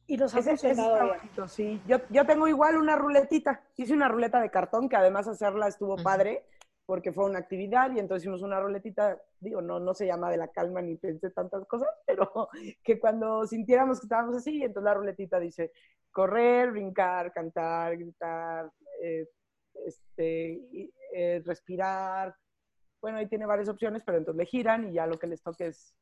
Y 0.06 0.16
los 0.18 0.34
ha 0.34 0.42
funcionado 0.42 1.14
sí. 1.48 1.82
Yo, 1.86 1.98
yo 2.10 2.24
tengo 2.26 2.46
igual 2.46 2.76
una 2.76 2.94
ruletita. 2.94 3.62
Hice 3.76 3.92
una 3.92 4.08
ruleta 4.08 4.40
de 4.40 4.50
cartón 4.50 4.88
que 4.88 4.96
además 4.96 5.26
hacerla 5.26 5.66
estuvo 5.66 5.96
padre 5.96 6.44
porque 6.86 7.12
fue 7.12 7.24
una 7.24 7.40
actividad 7.40 7.90
y 7.90 7.98
entonces 7.98 8.22
hicimos 8.22 8.42
una 8.42 8.60
ruletita, 8.60 9.20
digo, 9.40 9.60
no, 9.60 9.80
no 9.80 9.92
se 9.92 10.06
llama 10.06 10.30
de 10.30 10.36
la 10.36 10.48
calma 10.48 10.80
ni 10.80 10.96
pensé 10.96 11.30
tantas 11.30 11.66
cosas, 11.66 11.88
pero 12.06 12.48
que 12.82 12.98
cuando 13.00 13.44
sintiéramos 13.46 13.98
que 13.98 14.04
estábamos 14.04 14.36
así, 14.36 14.62
entonces 14.62 14.84
la 14.84 14.94
ruletita 14.94 15.40
dice 15.40 15.72
correr, 16.12 16.70
brincar, 16.70 17.32
cantar, 17.32 17.96
gritar, 17.96 18.70
eh, 19.02 19.28
este, 19.84 20.90
eh, 21.14 21.42
respirar. 21.44 22.34
Bueno, 23.00 23.18
ahí 23.18 23.26
tiene 23.26 23.46
varias 23.46 23.68
opciones, 23.68 24.02
pero 24.04 24.18
entonces 24.18 24.38
le 24.38 24.46
giran 24.46 24.88
y 24.88 24.94
ya 24.94 25.06
lo 25.06 25.18
que 25.18 25.26
les 25.26 25.42
toque 25.42 25.68
es, 25.68 25.94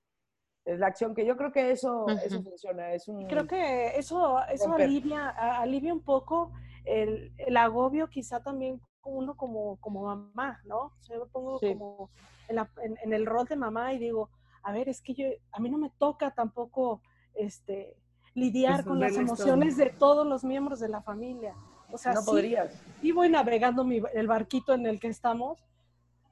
es 0.64 0.78
la 0.78 0.86
acción, 0.86 1.14
que 1.14 1.26
yo 1.26 1.36
creo 1.36 1.52
que 1.52 1.70
eso, 1.70 2.06
eso 2.08 2.42
funciona. 2.42 2.92
Es 2.92 3.08
un, 3.08 3.26
creo 3.26 3.46
que 3.46 3.98
eso, 3.98 4.38
eso 4.50 4.72
alivia, 4.72 5.28
alivia 5.28 5.92
un 5.92 6.04
poco 6.04 6.52
el, 6.84 7.32
el 7.38 7.56
agobio 7.56 8.08
quizá 8.08 8.42
también 8.42 8.80
uno 9.04 9.36
como, 9.36 9.76
como 9.80 10.04
mamá, 10.04 10.60
¿no? 10.64 10.92
yo 11.08 11.20
me 11.20 11.26
pongo 11.26 11.60
como 11.60 12.10
en, 12.48 13.12
el 13.12 13.26
rol 13.26 13.46
de 13.46 13.56
mamá 13.56 13.92
y 13.92 13.98
digo, 13.98 14.30
a 14.62 14.72
ver, 14.72 14.88
es 14.88 15.02
que 15.02 15.14
yo, 15.14 15.26
a 15.52 15.60
mí 15.60 15.68
no 15.70 15.78
me 15.78 15.90
toca 15.98 16.32
tampoco 16.32 17.02
este, 17.34 17.96
lidiar 18.34 18.84
con 18.84 19.00
las 19.00 19.16
emociones 19.16 19.76
de 19.76 19.90
todos 19.90 20.26
los 20.26 20.44
miembros 20.44 20.80
de 20.80 20.88
la 20.88 21.02
familia. 21.02 21.54
O 21.94 21.98
sea, 21.98 22.12
no 22.12 22.22
sí, 22.22 22.26
podrías. 22.26 22.82
Sí 23.00 23.12
voy 23.12 23.28
navegando 23.28 23.86
el 24.14 24.26
barquito 24.26 24.74
en 24.74 24.84
el 24.84 24.98
que 24.98 25.06
estamos, 25.06 25.64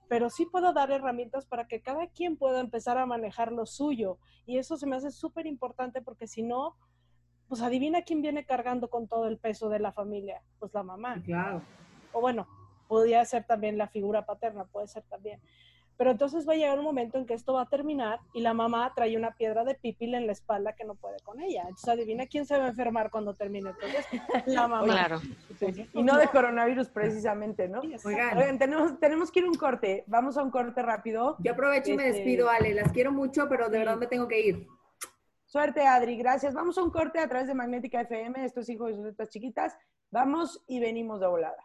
pero 0.08 0.28
sí 0.28 0.44
puedo 0.44 0.72
dar 0.72 0.90
herramientas 0.90 1.46
para 1.46 1.68
que 1.68 1.80
cada 1.80 2.08
quien 2.08 2.36
pueda 2.36 2.58
empezar 2.58 2.98
a 2.98 3.06
manejar 3.06 3.52
lo 3.52 3.64
suyo. 3.64 4.18
Y 4.44 4.58
eso 4.58 4.76
se 4.76 4.88
me 4.88 4.96
hace 4.96 5.12
súper 5.12 5.46
importante 5.46 6.02
porque 6.02 6.26
si 6.26 6.42
no, 6.42 6.76
pues 7.46 7.62
adivina 7.62 8.02
quién 8.02 8.22
viene 8.22 8.44
cargando 8.44 8.90
con 8.90 9.06
todo 9.06 9.28
el 9.28 9.38
peso 9.38 9.68
de 9.68 9.78
la 9.78 9.92
familia, 9.92 10.42
pues 10.58 10.74
la 10.74 10.82
mamá. 10.82 11.22
Claro. 11.22 11.62
O 12.12 12.20
bueno, 12.20 12.48
podría 12.88 13.24
ser 13.24 13.44
también 13.44 13.78
la 13.78 13.86
figura 13.86 14.26
paterna, 14.26 14.64
puede 14.64 14.88
ser 14.88 15.04
también. 15.04 15.40
Pero 15.98 16.10
entonces 16.10 16.48
va 16.48 16.54
a 16.54 16.56
llegar 16.56 16.78
un 16.78 16.84
momento 16.84 17.18
en 17.18 17.26
que 17.26 17.34
esto 17.34 17.52
va 17.52 17.62
a 17.62 17.68
terminar 17.68 18.18
y 18.32 18.40
la 18.40 18.54
mamá 18.54 18.92
trae 18.94 19.16
una 19.16 19.32
piedra 19.36 19.62
de 19.64 19.74
pipil 19.74 20.14
en 20.14 20.26
la 20.26 20.32
espalda 20.32 20.72
que 20.72 20.84
no 20.84 20.94
puede 20.94 21.18
con 21.20 21.40
ella. 21.40 21.62
Entonces 21.62 21.88
adivina 21.88 22.26
quién 22.26 22.46
se 22.46 22.58
va 22.58 22.64
a 22.64 22.68
enfermar 22.68 23.10
cuando 23.10 23.34
termine 23.34 23.72
todo 23.74 23.90
esto. 23.90 24.16
La 24.46 24.66
mamá. 24.66 24.84
Claro. 24.84 25.20
Y 25.92 26.02
no 26.02 26.16
de 26.16 26.28
coronavirus 26.28 26.88
precisamente, 26.88 27.68
¿no? 27.68 27.82
Oigan, 28.04 28.58
tenemos, 28.58 28.98
tenemos 28.98 29.30
que 29.30 29.40
ir 29.40 29.44
a 29.46 29.48
un 29.48 29.54
corte. 29.54 30.04
Vamos 30.06 30.36
a 30.38 30.42
un 30.42 30.50
corte 30.50 30.82
rápido. 30.82 31.36
Yo 31.40 31.52
aprovecho 31.52 31.92
y 31.92 31.96
me 31.96 32.06
Este- 32.08 32.18
despido, 32.18 32.48
Ale. 32.50 32.74
Las 32.74 32.90
quiero 32.92 33.12
mucho, 33.12 33.48
pero 33.48 33.68
de 33.68 33.72
Sí. 33.72 33.78
verdad 33.84 33.96
me 33.96 34.06
tengo 34.06 34.26
que 34.26 34.40
ir. 34.40 34.66
Suerte, 35.46 35.86
Adri. 35.86 36.16
Gracias. 36.16 36.54
Vamos 36.54 36.78
a 36.78 36.82
un 36.82 36.90
corte 36.90 37.18
a 37.18 37.28
través 37.28 37.46
de 37.46 37.54
Magnética 37.54 38.00
FM. 38.00 38.44
Esto 38.44 38.60
es 38.60 38.68
Hijo 38.70 38.86
de 38.86 38.94
sus 38.94 39.04
letras 39.04 39.28
chiquitas. 39.28 39.76
Vamos 40.10 40.64
y 40.66 40.80
venimos 40.80 41.20
de 41.20 41.26
volada. 41.26 41.62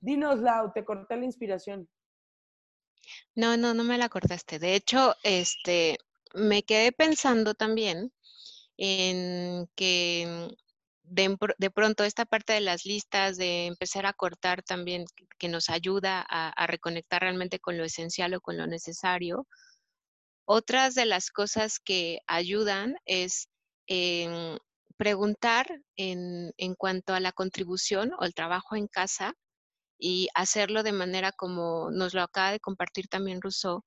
Dinos, 0.00 0.38
Lau, 0.40 0.72
te 0.72 0.84
corté 0.84 1.16
la 1.16 1.24
inspiración. 1.24 1.88
No, 3.34 3.56
no, 3.56 3.74
no 3.74 3.84
me 3.84 3.98
la 3.98 4.08
cortaste. 4.08 4.58
De 4.58 4.74
hecho, 4.74 5.14
este, 5.22 5.98
me 6.34 6.62
quedé 6.62 6.92
pensando 6.92 7.54
también 7.54 8.12
en 8.76 9.68
que 9.76 10.48
de, 11.04 11.36
de 11.58 11.70
pronto 11.70 12.04
esta 12.04 12.24
parte 12.26 12.52
de 12.54 12.60
las 12.62 12.84
listas, 12.86 13.36
de 13.36 13.66
empezar 13.66 14.06
a 14.06 14.12
cortar 14.14 14.62
también, 14.62 15.04
que- 15.38 15.48
nos 15.48 15.70
ayuda 15.70 16.24
a, 16.28 16.50
a 16.50 16.66
reconectar 16.66 17.22
realmente 17.22 17.58
con 17.60 17.76
lo 17.78 17.84
esencial 17.84 18.34
o 18.34 18.40
con 18.40 18.56
lo 18.58 18.66
necesario. 18.66 19.46
Otras 20.46 20.94
de 20.94 21.04
las 21.06 21.30
cosas 21.30 21.78
que 21.80 22.20
ayudan 22.26 22.96
es 23.06 23.48
em, 23.86 24.58
preguntar 24.96 25.66
en, 25.96 26.52
en 26.56 26.74
cuanto 26.74 27.12
a 27.14 27.20
la 27.20 27.32
contribución 27.32 28.12
o 28.18 28.24
el 28.24 28.34
trabajo 28.34 28.74
en 28.76 28.86
casa 28.88 29.34
y 29.98 30.28
hacerlo 30.34 30.82
de 30.82 30.92
manera 30.92 31.32
como 31.32 31.90
nos 31.90 32.14
lo 32.14 32.22
acaba 32.22 32.52
de 32.52 32.60
compartir 32.60 33.08
también 33.08 33.40
Rousseau, 33.42 33.82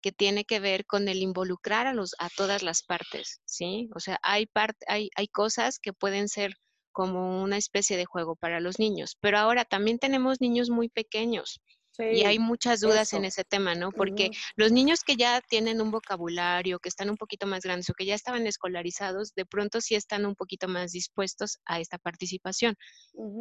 que 0.00 0.12
tiene 0.12 0.44
que 0.44 0.60
ver 0.60 0.84
con 0.86 1.08
el 1.08 1.18
involucrar 1.22 1.86
a, 1.86 1.94
los, 1.94 2.14
a 2.18 2.28
todas 2.36 2.62
las 2.62 2.82
partes, 2.82 3.40
¿sí? 3.44 3.88
O 3.94 4.00
sea, 4.00 4.18
hay, 4.22 4.46
part- 4.46 4.82
hay, 4.88 5.10
hay 5.16 5.28
cosas 5.28 5.78
que 5.78 5.92
pueden 5.92 6.28
ser 6.28 6.54
como 6.92 7.42
una 7.42 7.56
especie 7.56 7.96
de 7.96 8.04
juego 8.04 8.36
para 8.36 8.60
los 8.60 8.78
niños, 8.78 9.16
pero 9.20 9.38
ahora 9.38 9.64
también 9.64 9.98
tenemos 9.98 10.40
niños 10.40 10.68
muy 10.70 10.88
pequeños 10.88 11.60
Sí, 11.92 12.04
y 12.04 12.24
hay 12.24 12.38
muchas 12.38 12.80
dudas 12.80 13.12
en 13.12 13.26
ese 13.26 13.44
tema, 13.44 13.74
¿no? 13.74 13.92
Porque 13.92 14.30
los 14.56 14.72
niños 14.72 15.00
que 15.04 15.16
ya 15.16 15.42
tienen 15.42 15.82
un 15.82 15.90
vocabulario, 15.90 16.78
que 16.78 16.88
están 16.88 17.10
un 17.10 17.18
poquito 17.18 17.46
más 17.46 17.62
grandes 17.62 17.90
o 17.90 17.94
que 17.94 18.06
ya 18.06 18.14
estaban 18.14 18.46
escolarizados, 18.46 19.34
de 19.34 19.44
pronto 19.44 19.82
sí 19.82 19.94
están 19.94 20.24
un 20.24 20.34
poquito 20.34 20.68
más 20.68 20.92
dispuestos 20.92 21.58
a 21.66 21.80
esta 21.80 21.98
participación. 21.98 22.76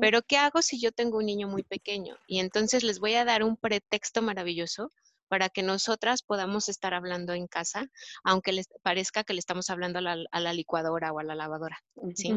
Pero 0.01 0.21
¿qué 0.21 0.35
hago 0.35 0.61
si 0.61 0.81
yo 0.81 0.91
tengo 0.91 1.19
un 1.19 1.27
niño 1.27 1.47
muy 1.47 1.63
pequeño? 1.63 2.17
Y 2.27 2.39
entonces 2.39 2.83
les 2.83 2.99
voy 2.99 3.13
a 3.15 3.23
dar 3.23 3.43
un 3.43 3.55
pretexto 3.55 4.21
maravilloso 4.21 4.91
para 5.29 5.47
que 5.47 5.63
nosotras 5.63 6.21
podamos 6.21 6.67
estar 6.67 6.93
hablando 6.93 7.33
en 7.33 7.47
casa, 7.47 7.85
aunque 8.25 8.51
les 8.51 8.67
parezca 8.83 9.23
que 9.23 9.31
le 9.31 9.39
estamos 9.39 9.69
hablando 9.69 9.99
a 9.99 10.01
la, 10.01 10.17
a 10.29 10.39
la 10.41 10.51
licuadora 10.51 11.13
o 11.13 11.19
a 11.19 11.23
la 11.23 11.35
lavadora. 11.35 11.81
¿sí? 12.15 12.33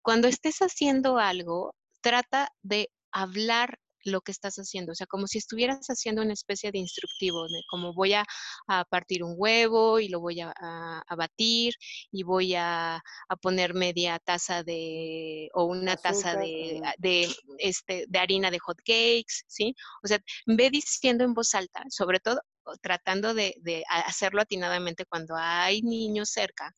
Cuando 0.00 0.28
estés 0.28 0.58
haciendo 0.60 1.18
algo, 1.18 1.74
trata 2.02 2.52
de 2.62 2.88
hablar 3.10 3.80
lo 4.06 4.20
que 4.20 4.32
estás 4.32 4.56
haciendo, 4.56 4.92
o 4.92 4.94
sea, 4.94 5.06
como 5.06 5.26
si 5.26 5.38
estuvieras 5.38 5.86
haciendo 5.88 6.22
una 6.22 6.32
especie 6.32 6.70
de 6.72 6.78
instructivo, 6.78 7.44
de 7.48 7.62
como 7.70 7.92
voy 7.94 8.14
a, 8.14 8.24
a 8.68 8.84
partir 8.84 9.22
un 9.24 9.34
huevo 9.36 10.00
y 10.00 10.08
lo 10.08 10.20
voy 10.20 10.40
a, 10.40 10.52
a- 10.56 11.02
a 11.06 11.16
batir 11.16 11.74
y 12.10 12.22
voy 12.22 12.54
a, 12.54 12.96
a 13.28 13.36
poner 13.40 13.74
media 13.74 14.18
taza 14.18 14.62
de, 14.62 15.48
o 15.54 15.64
una 15.64 15.96
taza 15.96 16.36
de, 16.36 16.80
de, 16.98 17.28
este, 17.58 18.04
de 18.08 18.18
harina 18.18 18.50
de 18.50 18.58
hot 18.58 18.78
cakes, 18.78 19.42
¿sí? 19.46 19.74
O 20.02 20.08
sea, 20.08 20.18
ve 20.46 20.70
diciendo 20.70 21.24
en 21.24 21.34
voz 21.34 21.54
alta, 21.54 21.82
sobre 21.90 22.20
todo 22.20 22.40
tratando 22.82 23.34
de, 23.34 23.54
de 23.62 23.84
hacerlo 23.88 24.40
atinadamente 24.42 25.04
cuando 25.06 25.34
hay 25.36 25.82
niños 25.82 26.30
cerca 26.30 26.72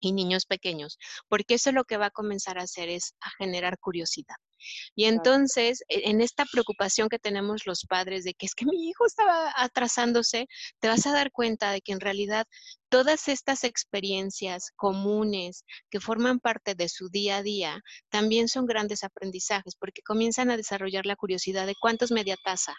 y 0.00 0.12
niños 0.12 0.46
pequeños, 0.46 0.98
porque 1.28 1.54
eso 1.54 1.72
lo 1.72 1.84
que 1.84 1.96
va 1.98 2.06
a 2.06 2.10
comenzar 2.10 2.58
a 2.58 2.62
hacer 2.62 2.88
es 2.88 3.14
a 3.20 3.30
generar 3.38 3.78
curiosidad. 3.78 4.36
Y 4.94 5.04
entonces, 5.04 5.82
e- 5.88 6.10
en 6.10 6.20
esta 6.20 6.44
preocupación 6.50 7.08
que 7.08 7.18
tenemos 7.18 7.66
los 7.66 7.84
padres 7.88 8.24
de 8.24 8.34
que 8.34 8.46
es 8.46 8.54
que 8.54 8.66
mi 8.66 8.88
hijo 8.88 9.06
estaba 9.06 9.52
atrasándose, 9.56 10.46
te 10.80 10.88
vas 10.88 11.06
a 11.06 11.12
dar 11.12 11.30
cuenta 11.32 11.70
de 11.72 11.80
que 11.80 11.92
en 11.92 12.00
realidad 12.00 12.46
todas 12.88 13.28
estas 13.28 13.64
experiencias 13.64 14.70
comunes 14.76 15.64
que 15.90 16.00
forman 16.00 16.40
parte 16.40 16.74
de 16.74 16.88
su 16.88 17.08
día 17.08 17.38
a 17.38 17.42
día 17.42 17.80
también 18.10 18.48
son 18.48 18.66
grandes 18.66 19.04
aprendizajes 19.04 19.76
porque 19.76 20.02
comienzan 20.02 20.50
a 20.50 20.56
desarrollar 20.56 21.06
la 21.06 21.16
curiosidad 21.16 21.66
de 21.66 21.74
cuántos 21.80 22.10
media 22.10 22.36
taza. 22.44 22.74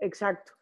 Exacto. 0.00 0.52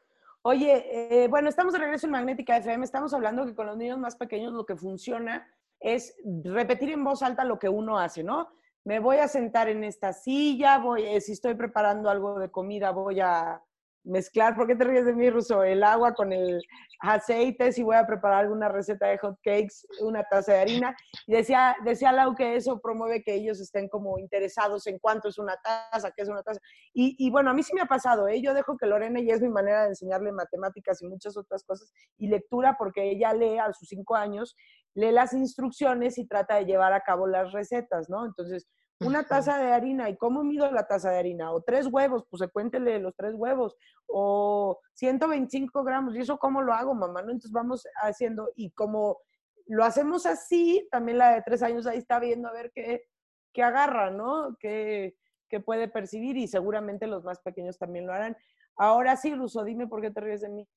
Oye, 0.43 1.25
eh, 1.25 1.29
bueno, 1.29 1.49
estamos 1.49 1.73
de 1.73 1.81
regreso 1.81 2.07
en 2.07 2.13
Magnética 2.13 2.57
FM. 2.57 2.85
Estamos 2.85 3.13
hablando 3.13 3.45
que 3.45 3.55
con 3.55 3.67
los 3.67 3.77
niños 3.77 3.99
más 3.99 4.15
pequeños 4.15 4.53
lo 4.53 4.65
que 4.65 4.77
funciona 4.77 5.45
es 5.81 6.15
repetir 6.45 6.91
en 6.91 7.03
voz 7.03 7.23
alta 7.23 7.43
lo 7.43 7.59
que 7.59 7.69
uno 7.69 7.99
hace, 7.99 8.23
¿no? 8.23 8.49
Me 8.87 9.01
voy 9.01 9.17
a 9.17 9.27
sentar 9.27 9.69
en 9.69 9.83
esta 9.83 10.13
silla, 10.13 10.79
voy, 10.79 11.03
eh, 11.03 11.21
si 11.21 11.33
estoy 11.33 11.55
preparando 11.57 12.09
algo 12.09 12.39
de 12.39 12.53
comida, 12.53 12.93
voy 12.93 13.19
a 13.19 13.61
mezclar, 14.07 14.55
¿por 14.55 14.67
qué 14.67 14.77
te 14.77 14.85
ríes 14.85 15.05
de 15.05 15.13
mí, 15.13 15.29
Ruso? 15.29 15.63
El 15.63 15.83
agua 15.83 16.15
con 16.15 16.33
el 16.33 16.63
aceite, 17.01 17.73
si 17.73 17.83
voy 17.83 17.97
a 17.97 18.07
preparar 18.07 18.45
alguna 18.45 18.69
receta 18.69 19.07
de 19.07 19.19
hot 19.19 19.39
cakes, 19.43 19.87
una 20.01 20.23
taza 20.25 20.53
de 20.53 20.61
harina. 20.61 20.97
Y 21.27 21.35
decía, 21.35 21.77
decía 21.85 22.13
Lau 22.13 22.35
que 22.35 22.57
eso 22.57 22.81
promueve 22.81 23.23
que 23.23 23.35
ellos 23.35 23.61
estén 23.61 23.89
como 23.89 24.19
interesados 24.19 24.87
en 24.87 24.99
cuánto 24.99 25.29
es 25.29 25.39
una 25.39 25.57
taza, 25.57 26.13
qué 26.13 26.23
es 26.23 26.29
una 26.29 26.43
taza. 26.43 26.61
Y, 26.95 27.31
bueno, 27.31 27.51
a 27.51 27.55
mí 27.55 27.63
sí 27.63 27.75
me 27.75 27.83
ha 27.83 27.87
pasado, 27.87 28.29
¿eh? 28.29 28.41
Yo 28.41 28.55
dejo 28.55 28.77
que 28.77 28.87
Lorena, 28.87 29.21
y 29.21 29.31
es 29.31 29.43
mi 29.43 29.49
manera 29.49 29.83
de 29.83 29.89
enseñarle 29.89 30.33
matemáticas 30.33 31.03
y 31.03 31.09
muchas 31.09 31.37
otras 31.37 31.65
cosas, 31.65 31.93
y 32.17 32.29
lectura, 32.29 32.77
porque 32.79 33.11
ella 33.11 33.35
lee 33.35 33.59
a 33.59 33.73
sus 33.73 33.89
cinco 33.89 34.15
años, 34.15 34.57
lee 34.95 35.13
las 35.13 35.33
instrucciones 35.33 36.17
y 36.17 36.27
trata 36.27 36.57
de 36.57 36.65
llevar 36.65 36.93
a 36.93 37.01
cabo 37.01 37.27
las 37.27 37.53
recetas, 37.53 38.09
¿no? 38.09 38.25
Entonces, 38.25 38.67
una 39.01 39.25
taza 39.25 39.59
de 39.59 39.73
harina, 39.73 40.09
¿y 40.09 40.17
cómo 40.17 40.43
mido 40.43 40.71
la 40.71 40.87
taza 40.87 41.11
de 41.11 41.19
harina? 41.19 41.53
O 41.53 41.63
tres 41.63 41.87
huevos, 41.87 42.25
pues 42.31 42.41
se 42.41 42.49
cuéntele 42.49 42.99
los 42.99 43.15
tres 43.15 43.35
huevos. 43.35 43.77
O 44.07 44.81
125 44.95 45.85
gramos, 45.85 46.17
¿y 46.17 46.21
eso 46.21 46.39
cómo 46.39 46.63
lo 46.63 46.73
hago, 46.73 46.95
mamá? 46.95 47.23
¿No? 47.23 47.31
Entonces 47.31 47.53
vamos 47.53 47.87
haciendo, 48.03 48.51
y 48.57 48.71
como 48.71 49.19
lo 49.67 49.85
hacemos 49.85 50.27
así, 50.27 50.89
también 50.91 51.19
la 51.19 51.33
de 51.33 51.43
tres 51.43 51.63
años 51.63 51.87
ahí 51.87 51.99
está 51.99 52.19
viendo 52.21 52.49
a 52.49 52.53
ver 52.53 52.73
qué, 52.75 53.05
qué 53.53 53.63
agarra, 53.63 54.11
¿no? 54.11 54.57
Qué, 54.59 55.17
qué 55.49 55.61
puede 55.61 55.89
percibir, 55.89 56.37
y 56.37 56.49
seguramente 56.49 57.07
los 57.07 57.25
más 57.25 57.41
pequeños 57.41 57.79
también 57.79 58.07
lo 58.07 58.13
harán. 58.13 58.37
Ahora 58.77 59.17
sí, 59.17 59.35
Ruso, 59.35 59.65
dime 59.65 59.87
por 59.87 60.01
qué 60.01 60.11
te 60.11 60.21
ríes 60.21 60.43
de 60.43 60.49
mí. 60.49 60.69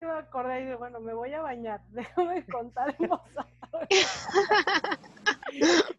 Yo 0.00 0.08
me 0.08 0.14
acordé 0.14 0.60
y 0.60 0.64
dije, 0.64 0.76
bueno, 0.76 1.00
me 1.00 1.14
voy 1.14 1.32
a 1.32 1.40
bañar. 1.40 1.80
Déjame 1.88 2.46
contar 2.46 2.94
en 2.98 3.08
voz 3.08 3.20
alta. 3.36 3.86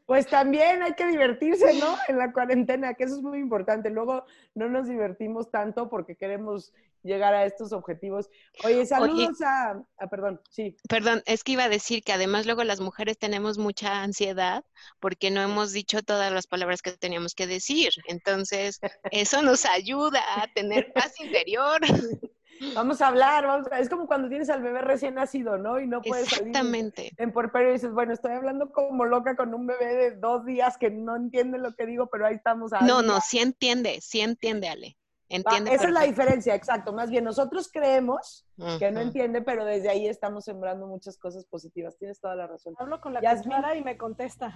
Pues 0.05 0.27
también 0.27 0.81
hay 0.83 0.93
que 0.93 1.05
divertirse, 1.07 1.73
¿no? 1.75 1.95
En 2.07 2.17
la 2.17 2.31
cuarentena, 2.31 2.93
que 2.93 3.03
eso 3.03 3.15
es 3.15 3.21
muy 3.21 3.39
importante. 3.39 3.89
Luego 3.89 4.25
no 4.55 4.69
nos 4.69 4.87
divertimos 4.87 5.51
tanto 5.51 5.89
porque 5.89 6.15
queremos 6.15 6.73
llegar 7.03 7.33
a 7.33 7.45
estos 7.45 7.71
objetivos. 7.73 8.29
Oye, 8.63 8.85
saludos 8.85 9.41
a, 9.41 9.81
a- 9.97 10.07
perdón, 10.09 10.41
sí. 10.49 10.75
Perdón, 10.89 11.23
es 11.25 11.43
que 11.43 11.53
iba 11.53 11.65
a 11.65 11.69
decir 11.69 12.03
que 12.03 12.13
además 12.13 12.45
luego 12.45 12.63
las 12.63 12.79
mujeres 12.79 13.17
tenemos 13.17 13.57
mucha 13.57 14.01
ansiedad 14.01 14.63
porque 14.99 15.31
no 15.31 15.41
hemos 15.41 15.71
dicho 15.71 16.01
todas 16.03 16.31
las 16.31 16.47
palabras 16.47 16.81
que 16.81 16.91
teníamos 16.93 17.33
que 17.33 17.47
decir. 17.47 17.89
Entonces, 18.07 18.79
eso 19.11 19.41
nos 19.41 19.65
ayuda 19.65 20.21
a 20.41 20.47
tener 20.53 20.91
paz 20.93 21.13
interior. 21.19 21.79
Vamos 22.73 23.01
a 23.01 23.07
hablar, 23.07 23.45
vamos 23.45 23.67
a- 23.71 23.79
es 23.79 23.89
como 23.89 24.07
cuando 24.07 24.29
tienes 24.29 24.49
al 24.49 24.61
bebé 24.61 24.81
recién 24.81 25.15
nacido, 25.15 25.57
¿no? 25.57 25.79
Y 25.79 25.87
no 25.87 26.01
puedes 26.01 26.29
salir 26.29 26.47
Exactamente. 26.47 27.11
en 27.17 27.31
puerperio 27.31 27.69
y 27.69 27.73
dices, 27.73 27.91
bueno, 27.91 28.13
estoy 28.13 28.31
hablando 28.33 28.71
como 28.71 29.05
loca 29.05 29.35
con 29.35 29.53
un 29.53 29.67
bebé 29.67 29.95
de 29.95 30.11
dos 30.15 30.45
días 30.45 30.77
que 30.77 30.89
no 30.89 31.15
entiende 31.15 31.57
lo 31.57 31.73
que 31.75 31.85
digo, 31.85 32.07
pero 32.07 32.25
ahí 32.25 32.35
estamos. 32.35 32.71
No, 32.81 33.01
no, 33.01 33.19
sí 33.21 33.39
entiende, 33.39 33.99
sí 34.01 34.21
entiende, 34.21 34.69
Ale. 34.69 34.97
Entiende. 35.29 35.73
esa 35.73 35.87
es 35.87 35.91
la 35.93 36.03
diferencia, 36.03 36.55
exacto. 36.55 36.93
Más 36.93 37.09
bien, 37.09 37.25
nosotros 37.25 37.69
creemos 37.69 38.45
que 38.79 38.91
no 38.91 39.01
entiende, 39.01 39.41
pero 39.41 39.65
desde 39.65 39.89
ahí 39.89 40.07
estamos 40.07 40.45
sembrando 40.45 40.87
muchas 40.87 41.17
cosas 41.17 41.45
positivas. 41.45 41.97
Tienes 41.97 42.21
toda 42.21 42.33
la 42.35 42.47
razón. 42.47 42.75
Hablo 42.79 43.01
con 43.01 43.13
la 43.13 43.19
cuchara 43.19 43.75
y 43.75 43.83
me 43.83 43.97
contesta. 43.97 44.53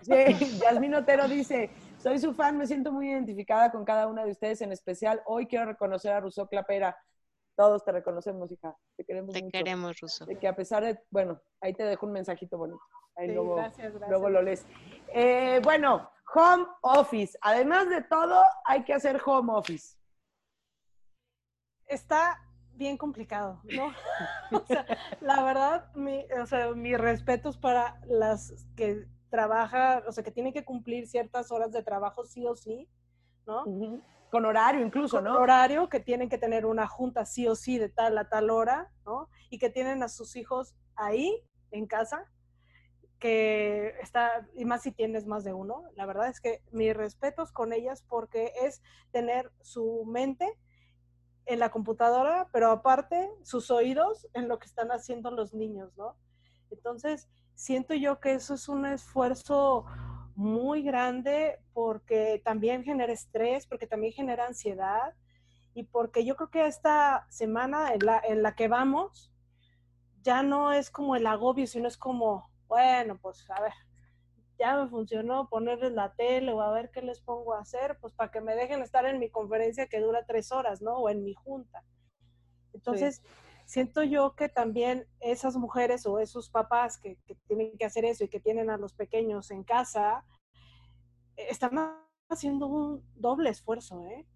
Sí, 0.00 0.58
Yasmín 0.62 0.94
Otero 0.94 1.28
dice, 1.28 1.70
soy 2.02 2.18
su 2.18 2.32
fan, 2.32 2.56
me 2.56 2.66
siento 2.66 2.90
muy 2.90 3.10
identificada 3.10 3.70
con 3.70 3.84
cada 3.84 4.06
una 4.06 4.24
de 4.24 4.30
ustedes, 4.30 4.62
en 4.62 4.72
especial 4.72 5.20
hoy 5.26 5.46
quiero 5.46 5.66
reconocer 5.66 6.12
a 6.12 6.20
Rousseau 6.20 6.48
Clapera. 6.48 6.96
Todos 7.56 7.84
te 7.84 7.92
reconocemos, 7.92 8.50
hija, 8.50 8.76
te 8.96 9.04
queremos 9.04 9.32
Te 9.32 9.42
mucho. 9.42 9.52
queremos, 9.58 10.00
Ruso. 10.00 10.26
De 10.26 10.38
que 10.38 10.48
a 10.48 10.56
pesar 10.56 10.84
de, 10.84 10.98
bueno, 11.10 11.40
ahí 11.60 11.72
te 11.72 11.84
dejo 11.84 12.06
un 12.06 12.12
mensajito 12.12 12.58
bonito. 12.58 12.80
Ahí 13.16 13.28
Sí, 13.28 13.34
luego, 13.34 13.54
gracias, 13.56 13.92
gracias. 13.92 14.10
luego 14.10 14.28
lo 14.28 14.42
lees. 14.42 14.66
Eh, 15.12 15.60
bueno, 15.62 16.10
home 16.34 16.66
office. 16.82 17.38
Además 17.42 17.88
de 17.88 18.02
todo, 18.02 18.42
hay 18.64 18.82
que 18.84 18.92
hacer 18.92 19.20
home 19.24 19.52
office. 19.52 19.96
Está 21.86 22.40
bien 22.72 22.96
complicado, 22.96 23.60
¿no? 23.64 23.86
o 24.62 24.66
sea, 24.66 24.84
la 25.20 25.42
verdad, 25.44 25.94
mi, 25.94 26.24
o 26.42 26.46
sea, 26.46 26.72
mis 26.72 26.98
respetos 26.98 27.56
para 27.56 28.00
las 28.06 28.66
que 28.76 29.06
trabajan, 29.30 30.02
o 30.08 30.12
sea, 30.12 30.24
que 30.24 30.30
tienen 30.32 30.52
que 30.52 30.64
cumplir 30.64 31.06
ciertas 31.06 31.52
horas 31.52 31.70
de 31.72 31.82
trabajo 31.84 32.24
sí 32.24 32.44
o 32.46 32.56
sí, 32.56 32.88
¿no? 33.46 33.62
Ujú. 33.64 34.00
Con 34.34 34.46
horario 34.46 34.84
incluso, 34.84 35.18
con 35.18 35.26
¿no? 35.26 35.36
horario, 35.36 35.88
que 35.88 36.00
tienen 36.00 36.28
que 36.28 36.38
tener 36.38 36.66
una 36.66 36.88
junta 36.88 37.24
sí 37.24 37.46
o 37.46 37.54
sí 37.54 37.78
de 37.78 37.88
tal 37.88 38.18
a 38.18 38.28
tal 38.28 38.50
hora, 38.50 38.90
¿no? 39.06 39.28
Y 39.48 39.60
que 39.60 39.70
tienen 39.70 40.02
a 40.02 40.08
sus 40.08 40.34
hijos 40.34 40.74
ahí, 40.96 41.40
en 41.70 41.86
casa, 41.86 42.28
que 43.20 43.94
está, 44.02 44.48
y 44.56 44.64
más 44.64 44.82
si 44.82 44.90
tienes 44.90 45.24
más 45.24 45.44
de 45.44 45.52
uno, 45.52 45.84
la 45.94 46.04
verdad 46.04 46.26
es 46.28 46.40
que 46.40 46.64
mis 46.72 46.96
respetos 46.96 47.52
con 47.52 47.72
ellas 47.72 48.02
porque 48.08 48.52
es 48.60 48.82
tener 49.12 49.52
su 49.60 50.04
mente 50.04 50.58
en 51.46 51.60
la 51.60 51.70
computadora, 51.70 52.48
pero 52.52 52.72
aparte 52.72 53.30
sus 53.44 53.70
oídos 53.70 54.26
en 54.34 54.48
lo 54.48 54.58
que 54.58 54.66
están 54.66 54.90
haciendo 54.90 55.30
los 55.30 55.54
niños, 55.54 55.96
¿no? 55.96 56.16
Entonces, 56.72 57.28
siento 57.54 57.94
yo 57.94 58.18
que 58.18 58.34
eso 58.34 58.54
es 58.54 58.68
un 58.68 58.84
esfuerzo 58.84 59.84
muy 60.36 60.82
grande 60.82 61.60
porque 61.72 62.40
también 62.44 62.84
genera 62.84 63.12
estrés, 63.12 63.66
porque 63.66 63.86
también 63.86 64.12
genera 64.12 64.46
ansiedad 64.46 65.14
y 65.74 65.84
porque 65.84 66.24
yo 66.24 66.36
creo 66.36 66.50
que 66.50 66.66
esta 66.66 67.26
semana 67.30 67.92
en 67.92 68.04
la, 68.04 68.20
en 68.26 68.42
la 68.42 68.54
que 68.54 68.68
vamos 68.68 69.32
ya 70.22 70.42
no 70.42 70.72
es 70.72 70.90
como 70.90 71.16
el 71.16 71.26
agobio, 71.26 71.66
sino 71.66 71.86
es 71.86 71.98
como, 71.98 72.48
bueno, 72.66 73.18
pues 73.20 73.48
a 73.50 73.60
ver, 73.60 73.72
ya 74.58 74.76
me 74.76 74.88
funcionó 74.88 75.48
ponerles 75.48 75.92
la 75.92 76.14
tele 76.14 76.52
o 76.52 76.62
a 76.62 76.72
ver 76.72 76.90
qué 76.90 77.02
les 77.02 77.20
pongo 77.20 77.54
a 77.54 77.60
hacer, 77.60 77.98
pues 78.00 78.14
para 78.14 78.30
que 78.30 78.40
me 78.40 78.54
dejen 78.54 78.82
estar 78.82 79.04
en 79.04 79.18
mi 79.18 79.30
conferencia 79.30 79.86
que 79.86 80.00
dura 80.00 80.24
tres 80.24 80.50
horas, 80.50 80.80
¿no? 80.80 80.96
O 80.96 81.10
en 81.10 81.24
mi 81.24 81.34
junta. 81.34 81.84
Entonces, 82.72 83.22
siento 83.64 84.02
yo 84.02 84.34
que 84.34 84.48
también 84.48 85.06
esas 85.20 85.56
mujeres 85.56 86.06
o 86.06 86.18
esos 86.18 86.50
papás 86.50 86.98
que, 86.98 87.16
que, 87.26 87.34
tienen 87.46 87.76
que 87.78 87.84
hacer 87.84 88.04
eso 88.04 88.24
y 88.24 88.28
que 88.28 88.40
tienen 88.40 88.70
a 88.70 88.76
los 88.76 88.92
pequeños 88.92 89.50
en 89.50 89.64
casa, 89.64 90.24
eh, 91.36 91.46
están 91.50 91.78
haciendo 92.28 92.66
un 92.66 93.04
doble 93.14 93.50
esfuerzo, 93.50 94.04
¿eh? 94.06 94.26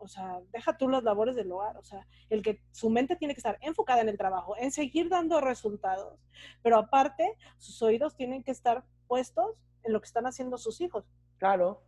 O 0.00 0.06
sea, 0.06 0.40
deja 0.52 0.78
tú 0.78 0.88
las 0.88 1.02
labores 1.02 1.34
del 1.34 1.50
hogar, 1.50 1.76
o 1.76 1.82
sea, 1.82 2.06
el 2.30 2.40
que 2.40 2.62
su 2.70 2.88
mente 2.88 3.16
tiene 3.16 3.34
que 3.34 3.40
estar 3.40 3.58
enfocada 3.60 4.00
en 4.00 4.08
el 4.08 4.16
trabajo, 4.16 4.56
en 4.56 4.70
seguir 4.70 5.08
dando 5.08 5.40
resultados, 5.40 6.20
pero 6.62 6.78
aparte, 6.78 7.34
sus 7.56 7.82
oídos 7.82 8.14
tienen 8.14 8.44
que 8.44 8.52
estar 8.52 8.84
puestos 9.08 9.56
en 9.82 9.92
lo 9.92 10.00
que 10.00 10.06
están 10.06 10.26
haciendo 10.26 10.56
sus 10.56 10.80
hijos. 10.80 11.04
Claro. 11.38 11.82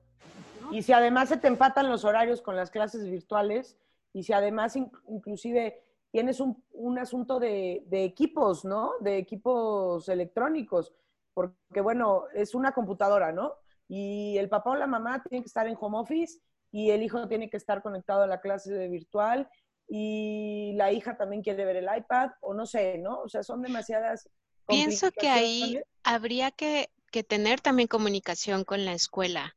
¿No? 0.60 0.74
Y 0.74 0.82
si 0.82 0.92
además 0.92 1.28
se 1.28 1.36
te 1.36 1.46
empatan 1.46 1.88
los 1.88 2.04
horarios 2.04 2.42
con 2.42 2.56
las 2.56 2.70
clases 2.70 3.08
virtuales, 3.08 3.78
y 4.12 4.24
si 4.24 4.32
además 4.32 4.74
in 4.74 4.90
inclusive 5.08 5.84
tienes 6.10 6.40
un, 6.40 6.62
un 6.72 6.98
asunto 6.98 7.38
de, 7.38 7.84
de, 7.86 8.04
equipos, 8.04 8.64
¿no? 8.64 8.92
De 9.00 9.18
equipos 9.18 10.08
electrónicos, 10.08 10.92
porque 11.34 11.80
bueno, 11.80 12.24
es 12.34 12.54
una 12.54 12.72
computadora, 12.72 13.32
¿no? 13.32 13.54
Y 13.88 14.36
el 14.38 14.48
papá 14.48 14.70
o 14.70 14.76
la 14.76 14.86
mamá 14.86 15.22
tienen 15.22 15.42
que 15.42 15.48
estar 15.48 15.66
en 15.66 15.76
home 15.78 15.98
office 15.98 16.40
y 16.72 16.90
el 16.90 17.02
hijo 17.02 17.26
tiene 17.28 17.50
que 17.50 17.56
estar 17.56 17.82
conectado 17.82 18.22
a 18.22 18.26
la 18.26 18.40
clase 18.40 18.72
de 18.72 18.88
virtual 18.88 19.48
y 19.88 20.72
la 20.76 20.92
hija 20.92 21.16
también 21.16 21.42
quiere 21.42 21.64
ver 21.64 21.76
el 21.76 21.88
iPad 21.96 22.30
o 22.40 22.54
no 22.54 22.66
sé, 22.66 22.98
¿no? 22.98 23.20
O 23.20 23.28
sea, 23.28 23.42
son 23.42 23.62
demasiadas... 23.62 24.28
Pienso 24.66 25.10
que 25.10 25.28
ahí 25.28 25.80
habría 26.04 26.52
que, 26.52 26.90
que 27.10 27.24
tener 27.24 27.60
también 27.60 27.88
comunicación 27.88 28.62
con 28.62 28.84
la 28.84 28.92
escuela 28.92 29.56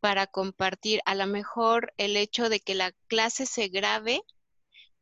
para 0.00 0.26
compartir 0.26 1.00
a 1.04 1.14
lo 1.14 1.26
mejor 1.26 1.92
el 1.98 2.16
hecho 2.16 2.48
de 2.48 2.60
que 2.60 2.74
la 2.74 2.92
clase 3.08 3.44
se 3.44 3.68
grabe 3.68 4.22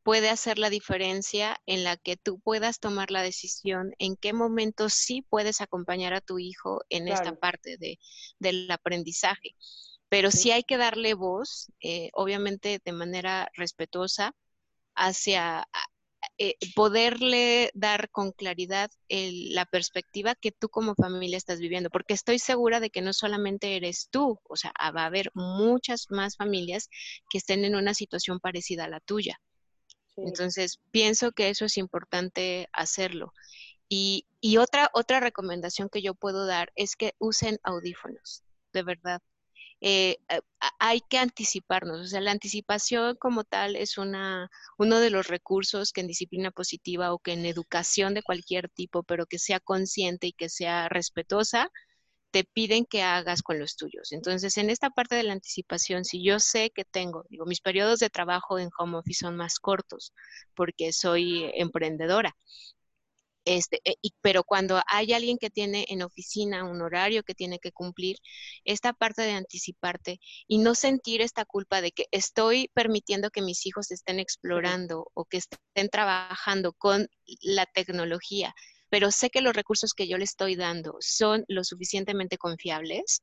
puede 0.02 0.30
hacer 0.30 0.58
la 0.58 0.70
diferencia 0.70 1.56
en 1.66 1.84
la 1.84 1.96
que 1.96 2.16
tú 2.16 2.40
puedas 2.40 2.80
tomar 2.80 3.10
la 3.10 3.22
decisión 3.22 3.92
en 3.98 4.16
qué 4.16 4.32
momento 4.32 4.88
sí 4.88 5.22
puedes 5.28 5.60
acompañar 5.60 6.14
a 6.14 6.20
tu 6.20 6.38
hijo 6.38 6.82
en 6.88 7.06
claro. 7.06 7.22
esta 7.22 7.36
parte 7.38 7.76
de, 7.78 7.98
del 8.38 8.70
aprendizaje. 8.70 9.56
Pero 10.08 10.30
sí. 10.30 10.38
sí. 10.38 10.50
hay 10.50 10.64
que 10.64 10.76
darle 10.76 11.14
voz, 11.14 11.72
eh, 11.80 12.10
obviamente 12.14 12.80
de 12.84 12.92
manera 12.92 13.50
respetuosa, 13.54 14.34
hacia 14.94 15.66
eh, 16.38 16.56
poderle 16.74 17.70
dar 17.74 18.10
con 18.10 18.32
claridad 18.32 18.90
el, 19.08 19.54
la 19.54 19.64
perspectiva 19.66 20.34
que 20.34 20.52
tú 20.52 20.68
como 20.68 20.94
familia 20.94 21.36
estás 21.36 21.60
viviendo, 21.60 21.90
porque 21.90 22.14
estoy 22.14 22.38
segura 22.38 22.80
de 22.80 22.90
que 22.90 23.02
no 23.02 23.12
solamente 23.12 23.76
eres 23.76 24.08
tú, 24.10 24.40
o 24.48 24.56
sea, 24.56 24.72
va 24.96 25.02
a 25.02 25.06
haber 25.06 25.30
muchas 25.34 26.06
más 26.10 26.36
familias 26.36 26.88
que 27.30 27.38
estén 27.38 27.64
en 27.64 27.76
una 27.76 27.94
situación 27.94 28.40
parecida 28.40 28.84
a 28.84 28.88
la 28.88 29.00
tuya. 29.00 29.40
Entonces, 30.16 30.80
pienso 30.90 31.32
que 31.32 31.48
eso 31.50 31.64
es 31.64 31.76
importante 31.78 32.68
hacerlo. 32.72 33.32
Y, 33.88 34.26
y, 34.40 34.56
otra, 34.56 34.90
otra 34.94 35.20
recomendación 35.20 35.88
que 35.88 36.02
yo 36.02 36.14
puedo 36.14 36.46
dar 36.46 36.72
es 36.76 36.96
que 36.96 37.14
usen 37.18 37.58
audífonos, 37.62 38.42
de 38.72 38.82
verdad. 38.82 39.20
Eh, 39.84 40.18
hay 40.78 41.00
que 41.00 41.18
anticiparnos, 41.18 42.00
o 42.00 42.06
sea, 42.06 42.20
la 42.20 42.30
anticipación 42.30 43.16
como 43.16 43.42
tal 43.42 43.74
es 43.74 43.98
una, 43.98 44.48
uno 44.78 45.00
de 45.00 45.10
los 45.10 45.26
recursos 45.26 45.92
que 45.92 46.02
en 46.02 46.06
disciplina 46.06 46.52
positiva 46.52 47.12
o 47.12 47.18
que 47.18 47.32
en 47.32 47.44
educación 47.46 48.14
de 48.14 48.22
cualquier 48.22 48.68
tipo, 48.68 49.02
pero 49.02 49.26
que 49.26 49.40
sea 49.40 49.58
consciente 49.58 50.28
y 50.28 50.32
que 50.34 50.48
sea 50.48 50.88
respetuosa, 50.88 51.68
te 52.32 52.44
piden 52.44 52.86
que 52.86 53.02
hagas 53.02 53.42
con 53.42 53.58
los 53.60 53.76
tuyos. 53.76 54.12
Entonces, 54.12 54.56
en 54.58 54.70
esta 54.70 54.90
parte 54.90 55.14
de 55.16 55.22
la 55.24 55.34
anticipación, 55.34 56.04
si 56.04 56.24
yo 56.24 56.40
sé 56.40 56.70
que 56.70 56.84
tengo, 56.84 57.24
digo, 57.28 57.46
mis 57.46 57.60
periodos 57.60 58.00
de 58.00 58.10
trabajo 58.10 58.58
en 58.58 58.70
home 58.78 58.98
office 58.98 59.24
son 59.24 59.36
más 59.36 59.58
cortos 59.60 60.12
porque 60.54 60.92
soy 60.92 61.50
emprendedora. 61.54 62.36
Este, 63.44 63.80
eh, 63.84 63.96
y, 64.02 64.12
pero 64.20 64.44
cuando 64.44 64.80
hay 64.86 65.12
alguien 65.12 65.36
que 65.38 65.50
tiene 65.50 65.84
en 65.88 66.02
oficina 66.02 66.64
un 66.64 66.80
horario 66.80 67.24
que 67.24 67.34
tiene 67.34 67.58
que 67.58 67.72
cumplir, 67.72 68.16
esta 68.64 68.92
parte 68.92 69.22
de 69.22 69.32
anticiparte 69.32 70.20
y 70.46 70.58
no 70.58 70.74
sentir 70.76 71.20
esta 71.22 71.44
culpa 71.44 71.80
de 71.80 71.90
que 71.92 72.06
estoy 72.12 72.70
permitiendo 72.72 73.30
que 73.30 73.42
mis 73.42 73.66
hijos 73.66 73.90
estén 73.90 74.20
explorando 74.20 75.10
o 75.14 75.24
que 75.24 75.38
estén 75.38 75.88
trabajando 75.90 76.72
con 76.74 77.08
la 77.42 77.66
tecnología, 77.66 78.54
pero 78.92 79.10
sé 79.10 79.30
que 79.30 79.40
los 79.40 79.56
recursos 79.56 79.94
que 79.94 80.06
yo 80.06 80.18
le 80.18 80.24
estoy 80.24 80.54
dando 80.54 80.98
son 81.00 81.46
lo 81.48 81.64
suficientemente 81.64 82.36
confiables, 82.36 83.22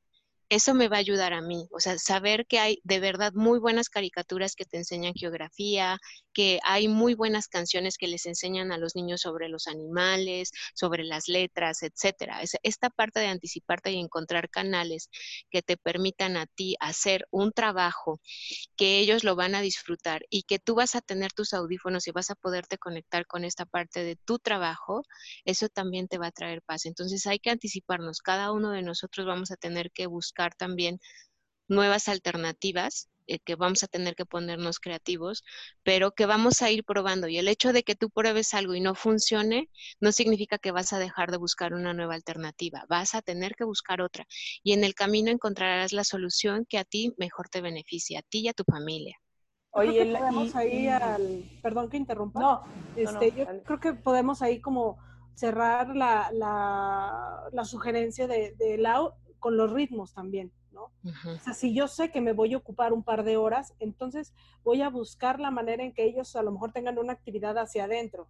eso 0.50 0.74
me 0.74 0.88
va 0.88 0.96
a 0.96 1.00
ayudar 1.00 1.32
a 1.32 1.40
mí, 1.40 1.66
o 1.70 1.80
sea, 1.80 1.96
saber 1.98 2.46
que 2.46 2.58
hay 2.58 2.80
de 2.84 3.00
verdad 3.00 3.32
muy 3.34 3.60
buenas 3.60 3.88
caricaturas 3.88 4.56
que 4.56 4.64
te 4.64 4.78
enseñan 4.78 5.14
geografía, 5.14 5.98
que 6.34 6.58
hay 6.64 6.88
muy 6.88 7.14
buenas 7.14 7.48
canciones 7.48 7.96
que 7.96 8.08
les 8.08 8.26
enseñan 8.26 8.72
a 8.72 8.78
los 8.78 8.96
niños 8.96 9.20
sobre 9.22 9.48
los 9.48 9.68
animales, 9.68 10.50
sobre 10.74 11.04
las 11.04 11.28
letras, 11.28 11.82
etcétera. 11.82 12.40
Esta 12.64 12.90
parte 12.90 13.20
de 13.20 13.28
anticiparte 13.28 13.92
y 13.92 14.00
encontrar 14.00 14.50
canales 14.50 15.08
que 15.50 15.62
te 15.62 15.76
permitan 15.76 16.36
a 16.36 16.46
ti 16.46 16.74
hacer 16.80 17.26
un 17.30 17.52
trabajo 17.52 18.20
que 18.76 18.98
ellos 18.98 19.24
lo 19.24 19.36
van 19.36 19.54
a 19.54 19.60
disfrutar 19.60 20.22
y 20.30 20.42
que 20.44 20.58
tú 20.58 20.74
vas 20.74 20.94
a 20.96 21.00
tener 21.00 21.32
tus 21.32 21.52
audífonos 21.54 22.08
y 22.08 22.12
vas 22.12 22.30
a 22.30 22.34
poderte 22.34 22.78
conectar 22.78 23.26
con 23.26 23.44
esta 23.44 23.66
parte 23.66 24.02
de 24.04 24.16
tu 24.16 24.38
trabajo, 24.40 25.02
eso 25.44 25.68
también 25.68 26.08
te 26.08 26.18
va 26.18 26.28
a 26.28 26.32
traer 26.32 26.62
paz. 26.62 26.86
Entonces 26.86 27.26
hay 27.26 27.38
que 27.38 27.50
anticiparnos, 27.50 28.20
cada 28.20 28.52
uno 28.52 28.70
de 28.72 28.82
nosotros 28.82 29.26
vamos 29.26 29.50
a 29.52 29.56
tener 29.56 29.90
que 29.92 30.06
buscar 30.06 30.39
también 30.48 31.00
nuevas 31.68 32.08
alternativas, 32.08 33.08
eh, 33.30 33.38
que 33.38 33.54
vamos 33.54 33.84
a 33.84 33.86
tener 33.86 34.16
que 34.16 34.26
ponernos 34.26 34.80
creativos, 34.80 35.44
pero 35.84 36.10
que 36.10 36.26
vamos 36.26 36.62
a 36.62 36.70
ir 36.70 36.84
probando. 36.84 37.28
Y 37.28 37.38
el 37.38 37.46
hecho 37.46 37.72
de 37.72 37.84
que 37.84 37.94
tú 37.94 38.10
pruebes 38.10 38.54
algo 38.54 38.74
y 38.74 38.80
no 38.80 38.96
funcione, 38.96 39.70
no 40.00 40.10
significa 40.10 40.58
que 40.58 40.72
vas 40.72 40.92
a 40.92 40.98
dejar 40.98 41.30
de 41.30 41.36
buscar 41.36 41.72
una 41.72 41.94
nueva 41.94 42.14
alternativa, 42.14 42.84
vas 42.88 43.14
a 43.14 43.22
tener 43.22 43.54
que 43.54 43.64
buscar 43.64 44.00
otra. 44.02 44.26
Y 44.64 44.72
en 44.72 44.82
el 44.82 44.94
camino 44.94 45.30
encontrarás 45.30 45.92
la 45.92 46.02
solución 46.02 46.66
que 46.68 46.78
a 46.78 46.84
ti 46.84 47.14
mejor 47.18 47.48
te 47.48 47.60
beneficie, 47.60 48.18
a 48.18 48.22
ti 48.22 48.40
y 48.40 48.48
a 48.48 48.52
tu 48.52 48.64
familia. 48.64 49.16
Oye, 49.72 49.92
creo 49.92 50.06
que 50.06 50.18
podemos 50.18 50.56
ahí 50.56 50.88
al, 50.88 51.44
perdón 51.62 51.88
que 51.88 51.98
interrumpa. 51.98 52.40
No, 52.40 52.62
este, 52.96 53.04
no, 53.04 53.12
no, 53.12 53.36
yo 53.36 53.44
dale. 53.44 53.62
creo 53.62 53.78
que 53.78 53.92
podemos 53.92 54.42
ahí 54.42 54.60
como 54.60 54.98
cerrar 55.34 55.94
la, 55.94 56.30
la, 56.32 57.44
la 57.52 57.64
sugerencia 57.64 58.26
de, 58.26 58.56
de 58.58 58.76
Lau 58.76 59.14
con 59.40 59.56
los 59.56 59.72
ritmos 59.72 60.14
también, 60.14 60.52
¿no? 60.70 60.92
Uh 61.02 61.08
-huh. 61.08 61.36
O 61.36 61.38
sea, 61.40 61.54
si 61.54 61.74
yo 61.74 61.88
sé 61.88 62.10
que 62.10 62.20
me 62.20 62.32
voy 62.32 62.54
a 62.54 62.58
ocupar 62.58 62.92
un 62.92 63.02
par 63.02 63.24
de 63.24 63.36
horas, 63.36 63.74
entonces 63.80 64.32
voy 64.62 64.82
a 64.82 64.90
buscar 64.90 65.40
la 65.40 65.50
manera 65.50 65.82
en 65.82 65.92
que 65.92 66.04
ellos 66.04 66.36
a 66.36 66.42
lo 66.42 66.52
mejor 66.52 66.72
tengan 66.72 66.98
una 66.98 67.12
actividad 67.12 67.58
hacia 67.58 67.84
adentro. 67.84 68.28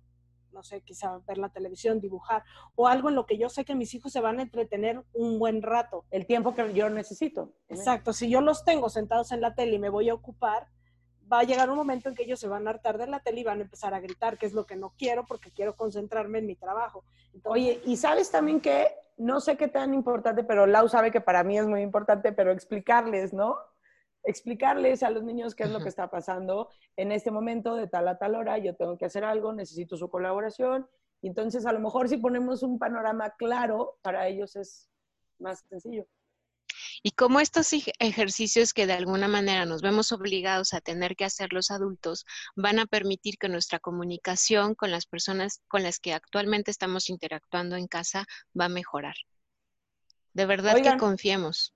No 0.52 0.62
sé, 0.64 0.80
quizá 0.80 1.18
ver 1.28 1.38
la 1.38 1.50
televisión, 1.50 2.00
dibujar, 2.00 2.42
o 2.74 2.88
algo 2.88 3.08
en 3.08 3.14
lo 3.14 3.24
que 3.24 3.38
yo 3.38 3.48
sé 3.48 3.64
que 3.64 3.76
mis 3.76 3.94
hijos 3.94 4.12
se 4.12 4.20
van 4.20 4.40
a 4.40 4.42
entretener 4.42 5.04
un 5.12 5.38
buen 5.38 5.62
rato. 5.62 6.06
El 6.10 6.26
tiempo 6.26 6.54
que 6.54 6.72
yo 6.74 6.90
necesito. 6.90 7.52
Exacto, 7.68 8.12
si 8.12 8.28
yo 8.28 8.40
los 8.40 8.64
tengo 8.64 8.88
sentados 8.88 9.30
en 9.30 9.42
la 9.42 9.54
tele 9.54 9.76
y 9.76 9.78
me 9.78 9.90
voy 9.90 10.08
a 10.08 10.14
ocupar, 10.14 10.66
va 11.30 11.40
a 11.40 11.44
llegar 11.44 11.70
un 11.70 11.76
momento 11.76 12.08
en 12.08 12.14
que 12.14 12.24
ellos 12.24 12.40
se 12.40 12.48
van 12.48 12.66
a 12.66 12.70
hartar 12.70 12.98
de 12.98 13.06
la 13.06 13.20
tele 13.20 13.40
y 13.40 13.44
van 13.44 13.58
a 13.58 13.62
empezar 13.62 13.94
a 13.94 14.00
gritar, 14.00 14.38
que 14.38 14.46
es 14.46 14.52
lo 14.52 14.66
que 14.66 14.76
no 14.76 14.92
quiero 14.98 15.24
porque 15.26 15.50
quiero 15.50 15.76
concentrarme 15.76 16.38
en 16.38 16.46
mi 16.46 16.56
trabajo. 16.56 17.04
Entonces, 17.32 17.50
Oye, 17.50 17.80
y 17.84 17.96
sabes 17.96 18.30
también 18.30 18.60
que 18.60 18.88
no 19.16 19.40
sé 19.40 19.56
qué 19.56 19.68
tan 19.68 19.94
importante, 19.94 20.44
pero 20.44 20.66
Lau 20.66 20.88
sabe 20.88 21.10
que 21.10 21.20
para 21.20 21.44
mí 21.44 21.58
es 21.58 21.66
muy 21.66 21.82
importante, 21.82 22.32
pero 22.32 22.52
explicarles, 22.52 23.32
¿no? 23.32 23.58
Explicarles 24.22 25.02
a 25.02 25.10
los 25.10 25.22
niños 25.22 25.54
qué 25.54 25.64
es 25.64 25.70
lo 25.70 25.80
que 25.80 25.88
está 25.88 26.10
pasando 26.10 26.68
en 26.96 27.12
este 27.12 27.30
momento, 27.30 27.74
de 27.74 27.86
tal 27.86 28.08
a 28.08 28.18
tal 28.18 28.34
hora, 28.34 28.58
yo 28.58 28.74
tengo 28.76 28.98
que 28.98 29.06
hacer 29.06 29.24
algo, 29.24 29.52
necesito 29.52 29.96
su 29.96 30.10
colaboración. 30.10 30.88
Y 31.22 31.28
entonces, 31.28 31.66
a 31.66 31.72
lo 31.72 31.80
mejor 31.80 32.08
si 32.08 32.16
ponemos 32.16 32.62
un 32.62 32.78
panorama 32.78 33.30
claro, 33.30 33.98
para 34.02 34.26
ellos 34.26 34.56
es 34.56 34.90
más 35.38 35.64
sencillo. 35.68 36.06
Y 37.02 37.12
como 37.12 37.40
estos 37.40 37.72
ejercicios 37.98 38.74
que 38.74 38.86
de 38.86 38.92
alguna 38.92 39.26
manera 39.26 39.64
nos 39.64 39.80
vemos 39.80 40.12
obligados 40.12 40.74
a 40.74 40.80
tener 40.80 41.16
que 41.16 41.24
hacer 41.24 41.52
los 41.52 41.70
adultos 41.70 42.26
van 42.56 42.78
a 42.78 42.86
permitir 42.86 43.38
que 43.38 43.48
nuestra 43.48 43.78
comunicación 43.78 44.74
con 44.74 44.90
las 44.90 45.06
personas 45.06 45.62
con 45.68 45.82
las 45.82 45.98
que 45.98 46.12
actualmente 46.12 46.70
estamos 46.70 47.08
interactuando 47.08 47.76
en 47.76 47.86
casa 47.86 48.26
va 48.58 48.66
a 48.66 48.68
mejorar. 48.68 49.14
De 50.34 50.44
verdad 50.44 50.76
que 50.76 50.96
confiemos. 50.98 51.74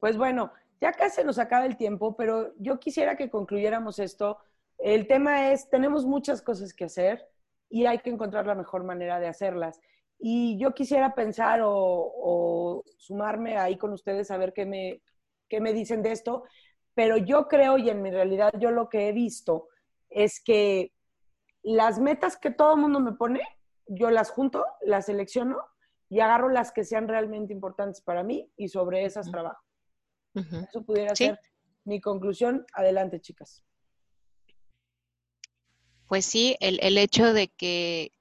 Pues 0.00 0.16
bueno, 0.16 0.52
ya 0.80 0.92
casi 0.92 1.22
nos 1.24 1.38
acaba 1.38 1.66
el 1.66 1.76
tiempo, 1.76 2.16
pero 2.16 2.54
yo 2.58 2.80
quisiera 2.80 3.16
que 3.16 3.30
concluyéramos 3.30 3.98
esto. 3.98 4.38
El 4.78 5.06
tema 5.06 5.52
es, 5.52 5.68
tenemos 5.68 6.06
muchas 6.06 6.42
cosas 6.42 6.72
que 6.72 6.84
hacer 6.84 7.26
y 7.68 7.86
hay 7.86 7.98
que 7.98 8.10
encontrar 8.10 8.46
la 8.46 8.54
mejor 8.54 8.84
manera 8.84 9.20
de 9.20 9.28
hacerlas. 9.28 9.80
Y 10.18 10.58
yo 10.58 10.72
quisiera 10.72 11.14
pensar 11.14 11.60
o, 11.62 12.82
sumarme 12.98 13.58
ahí 13.58 13.76
con 13.76 13.92
ustedes 13.92 14.30
a 14.30 14.38
ver 14.38 14.52
qué 14.52 14.64
me, 14.64 15.02
qué 15.48 15.60
me 15.60 15.72
dicen 15.72 16.02
de 16.02 16.12
esto, 16.12 16.44
pero 16.94 17.16
yo 17.16 17.48
creo 17.48 17.76
y 17.76 17.90
en 17.90 18.00
mi 18.00 18.10
realidad 18.10 18.52
yo 18.58 18.70
lo 18.70 18.88
que 18.88 19.08
he 19.08 19.12
visto 19.12 19.68
es 20.08 20.42
que 20.42 20.92
las 21.62 21.98
metas 21.98 22.36
que 22.36 22.50
todo 22.50 22.74
el 22.74 22.80
mundo 22.80 23.00
me 23.00 23.12
pone, 23.12 23.40
yo 23.86 24.10
las 24.10 24.30
junto, 24.30 24.64
las 24.82 25.06
selecciono 25.06 25.58
y 26.08 26.20
agarro 26.20 26.48
las 26.48 26.72
que 26.72 26.84
sean 26.84 27.08
realmente 27.08 27.52
importantes 27.52 28.00
para 28.00 28.22
mí 28.22 28.50
y 28.56 28.68
sobre 28.68 29.04
esas 29.04 29.30
trabajo. 29.30 29.62
Eso 30.34 30.84
pudiera 30.84 31.14
ser 31.14 31.38
mi 31.84 32.00
conclusión. 32.00 32.66
Adelante, 32.74 33.20
chicas. 33.20 33.64
Pues 36.08 36.24
sí, 36.24 36.56
el, 36.60 36.78
el 36.82 36.98
hecho 36.98 37.32
de 37.32 37.48
que 37.48 38.12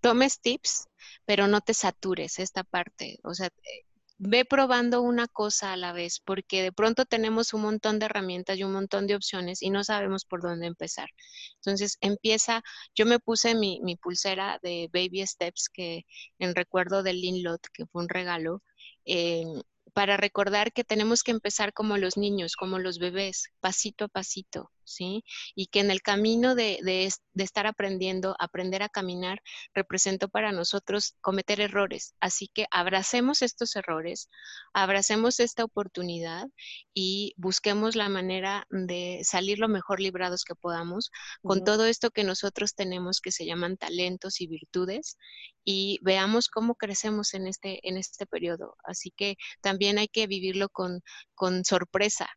tomes 0.00 0.40
tips, 0.40 0.88
pero 1.26 1.48
no 1.48 1.60
te 1.60 1.74
satures 1.74 2.38
esta 2.38 2.64
parte. 2.64 3.18
O 3.24 3.34
sea, 3.34 3.48
eh, 3.48 3.84
ve 4.18 4.44
probando 4.44 5.02
una 5.02 5.26
cosa 5.28 5.72
a 5.72 5.76
la 5.76 5.92
vez, 5.92 6.20
porque 6.20 6.62
de 6.62 6.72
pronto 6.72 7.04
tenemos 7.04 7.52
un 7.52 7.62
montón 7.62 7.98
de 7.98 8.06
herramientas 8.06 8.58
y 8.58 8.64
un 8.64 8.72
montón 8.72 9.06
de 9.06 9.16
opciones 9.16 9.62
y 9.62 9.70
no 9.70 9.84
sabemos 9.84 10.24
por 10.24 10.42
dónde 10.42 10.66
empezar. 10.66 11.08
Entonces 11.56 11.98
empieza, 12.00 12.62
yo 12.94 13.06
me 13.06 13.18
puse 13.18 13.54
mi, 13.54 13.80
pulsera 14.00 14.58
de 14.62 14.88
Baby 14.92 15.26
Steps, 15.26 15.68
que 15.68 16.04
en 16.38 16.54
recuerdo 16.54 17.02
del 17.02 17.20
Linlot, 17.20 17.60
que 17.72 17.86
fue 17.86 18.02
un 18.02 18.08
regalo, 18.08 18.62
eh, 19.04 19.44
para 19.92 20.16
recordar 20.16 20.72
que 20.72 20.84
tenemos 20.84 21.22
que 21.22 21.30
empezar 21.32 21.72
como 21.72 21.96
los 21.98 22.16
niños, 22.16 22.56
como 22.56 22.78
los 22.78 22.98
bebés, 22.98 23.50
pasito 23.60 24.06
a 24.06 24.08
pasito, 24.08 24.70
¿sí? 24.84 25.24
Y 25.54 25.66
que 25.66 25.80
en 25.80 25.90
el 25.90 26.02
camino 26.02 26.54
de, 26.54 26.78
de, 26.82 27.10
estar 27.42 27.66
aprendiendo, 27.66 28.36
aprender 28.38 28.82
a 28.82 28.88
caminar, 28.88 29.42
representó 29.74 30.28
para 30.28 30.52
nosotros 30.52 31.16
cometer 31.20 31.60
errores. 31.60 32.14
Así 32.20 32.48
que 32.48 32.66
abracemos 32.70 33.42
estos 33.42 33.76
errores, 33.76 34.28
abracemos 34.72 35.40
esta 35.40 35.64
oportunidad 35.64 36.46
y 36.94 37.34
busquemos 37.36 37.96
la 37.96 38.08
manera 38.08 38.66
de 38.70 39.20
salir 39.24 39.58
lo 39.58 39.68
mejor 39.68 40.00
librados 40.00 40.44
que 40.44 40.54
podamos 40.54 41.10
con 41.42 41.64
todo 41.64 41.86
esto 41.86 42.10
que 42.10 42.24
nosotros 42.24 42.74
tenemos 42.74 43.20
que 43.20 43.32
se 43.32 43.46
llaman 43.46 43.76
talentos 43.76 44.40
y 44.40 44.46
virtudes 44.46 45.16
y 45.64 45.98
veamos 46.02 46.48
cómo 46.48 46.74
crecemos 46.74 47.34
en 47.34 47.46
este, 47.46 47.86
en 47.88 47.96
este 47.96 48.26
periodo. 48.26 48.76
Así 48.84 49.10
que 49.10 49.36
también 49.60 49.98
hay 49.98 50.08
que 50.08 50.26
vivirlo 50.26 50.68
con, 50.68 51.02
con 51.34 51.64
sorpresa, 51.64 52.28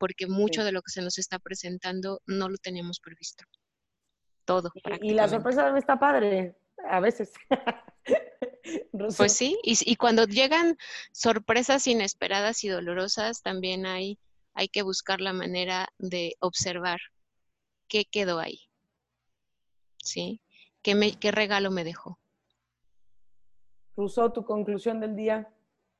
porque 0.00 0.26
mucho 0.26 0.64
de 0.64 0.72
lo 0.72 0.80
que 0.80 0.90
se 0.90 1.02
nos 1.02 1.18
está 1.18 1.38
presentando 1.38 2.22
no 2.26 2.48
lo 2.48 2.56
teníamos 2.56 3.00
previsto. 3.00 3.44
Todo. 4.46 4.72
Y 5.02 5.12
la 5.12 5.28
sorpresa 5.28 5.76
está 5.76 6.00
padre, 6.00 6.56
a 6.88 7.00
veces. 7.00 7.34
pues 9.18 9.32
sí, 9.34 9.58
y, 9.62 9.96
cuando 9.96 10.24
llegan 10.24 10.78
sorpresas 11.12 11.86
inesperadas 11.86 12.64
y 12.64 12.68
dolorosas, 12.68 13.42
también 13.42 13.84
hay, 13.84 14.18
hay 14.54 14.68
que 14.68 14.80
buscar 14.80 15.20
la 15.20 15.34
manera 15.34 15.88
de 15.98 16.34
observar 16.40 16.98
qué 17.86 18.06
quedó 18.06 18.38
ahí. 18.38 18.58
¿Sí? 19.98 20.40
¿Qué, 20.80 20.94
me, 20.94 21.12
qué 21.12 21.30
regalo 21.30 21.70
me 21.70 21.84
dejó? 21.84 22.18
Rousseau, 23.98 24.32
tu 24.32 24.46
conclusión 24.46 24.98
del 24.98 25.14
día. 25.14 25.52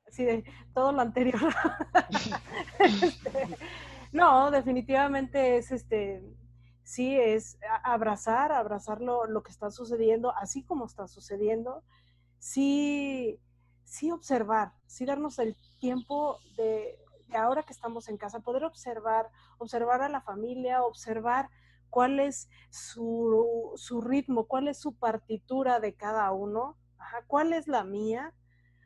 Sí, 0.07 0.25
de 0.25 0.43
todo 0.73 0.91
lo 0.91 1.01
anterior. 1.01 1.39
Este, 2.79 3.47
no, 4.11 4.51
definitivamente 4.51 5.57
es 5.57 5.71
este, 5.71 6.23
sí, 6.83 7.17
es 7.17 7.57
abrazar, 7.83 8.51
abrazar 8.51 9.01
lo, 9.01 9.43
que 9.43 9.51
está 9.51 9.71
sucediendo, 9.71 10.35
así 10.35 10.63
como 10.63 10.85
está 10.85 11.07
sucediendo, 11.07 11.83
sí, 12.39 13.39
sí 13.85 14.11
observar, 14.11 14.73
sí 14.87 15.05
darnos 15.05 15.39
el 15.39 15.55
tiempo 15.79 16.39
de, 16.57 16.99
ahora 17.33 17.63
que 17.63 17.73
estamos 17.73 18.09
en 18.09 18.17
casa, 18.17 18.41
poder 18.41 18.65
observar, 18.65 19.29
observar 19.57 20.01
a 20.01 20.09
la 20.09 20.21
familia, 20.21 20.83
observar 20.83 21.49
cuál 21.89 22.19
es 22.19 22.49
su, 22.69 23.71
su 23.75 24.01
ritmo, 24.01 24.45
cuál 24.45 24.67
es 24.67 24.79
su 24.79 24.93
partitura 24.93 25.79
de 25.79 25.93
cada 25.93 26.31
uno, 26.31 26.77
cuál 27.27 27.53
es 27.53 27.67
la 27.67 27.83
mía, 27.83 28.33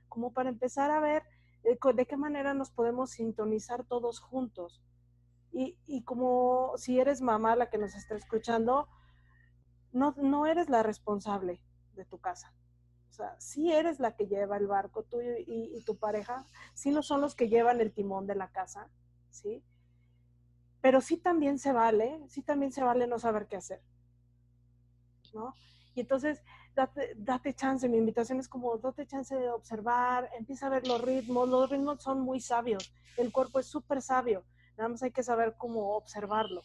como 0.09 0.31
para 0.31 0.49
empezar 0.49 0.91
a 0.91 0.99
ver 0.99 1.23
eh, 1.63 1.77
de 1.93 2.05
qué 2.05 2.17
manera 2.17 2.53
nos 2.53 2.71
podemos 2.71 3.11
sintonizar 3.11 3.83
todos 3.83 4.19
juntos. 4.19 4.81
Y, 5.57 6.01
como 6.01 6.73
si 6.75 6.99
eres 6.99 7.21
mamá 7.21 7.55
la 7.55 7.69
que 7.69 7.77
nos 7.77 7.95
está 7.95 8.15
escuchando, 8.15 8.89
no, 9.93 10.13
no 10.17 10.47
eres 10.47 10.69
la 10.69 10.83
responsable 10.83 11.61
de 11.93 12.03
tu 12.03 12.19
casa. 12.19 12.53
O 13.09 13.13
sea, 13.13 13.39
sí 13.39 13.71
eres 13.71 14.01
la 14.01 14.17
que 14.17 14.27
lleva 14.27 14.57
el 14.57 14.67
barco, 14.67 15.03
tú 15.03 15.21
y, 15.21 15.81
tu 15.85 15.95
pareja, 15.97 16.45
sí 16.73 16.91
no 16.91 17.01
son 17.01 17.21
los 17.21 17.35
que 17.35 17.47
llevan 17.47 17.79
el 17.79 17.93
timón 17.93 18.27
de 18.27 18.35
la 18.35 18.51
casa, 18.51 18.89
¿sí? 19.29 19.63
Pero 20.81 20.99
sí 20.99 21.15
también 21.15 21.57
se 21.57 21.71
vale, 21.71 22.19
sí 22.27 22.41
también 22.41 22.73
se 22.73 22.83
vale 22.83 23.07
no 23.07 23.17
saber 23.17 23.47
qué 23.47 23.55
hacer, 23.55 23.81
¿no? 25.33 25.55
Y 25.93 26.01
entonces, 26.01 26.43
date, 26.75 27.13
date 27.15 27.53
chance, 27.53 27.87
mi 27.87 27.97
invitación 27.97 28.41
es 28.41 28.49
como, 28.49 28.77
date 28.77 29.07
chance 29.07 29.33
de 29.33 29.49
observar, 29.49 30.29
empieza 30.37 30.67
a 30.67 30.71
ver 30.71 30.85
los 30.85 31.01
ritmos, 31.01 31.47
los 31.47 31.69
ritmos 31.69 32.03
son 32.03 32.19
muy 32.19 32.41
sabios, 32.41 32.93
el 33.15 33.31
cuerpo 33.31 33.59
es 33.59 33.67
súper 33.67 34.01
sabio, 34.01 34.43
nada 34.77 34.89
más 34.89 35.03
hay 35.03 35.11
que 35.11 35.23
saber 35.23 35.55
cómo 35.57 35.95
observarlo. 35.95 36.61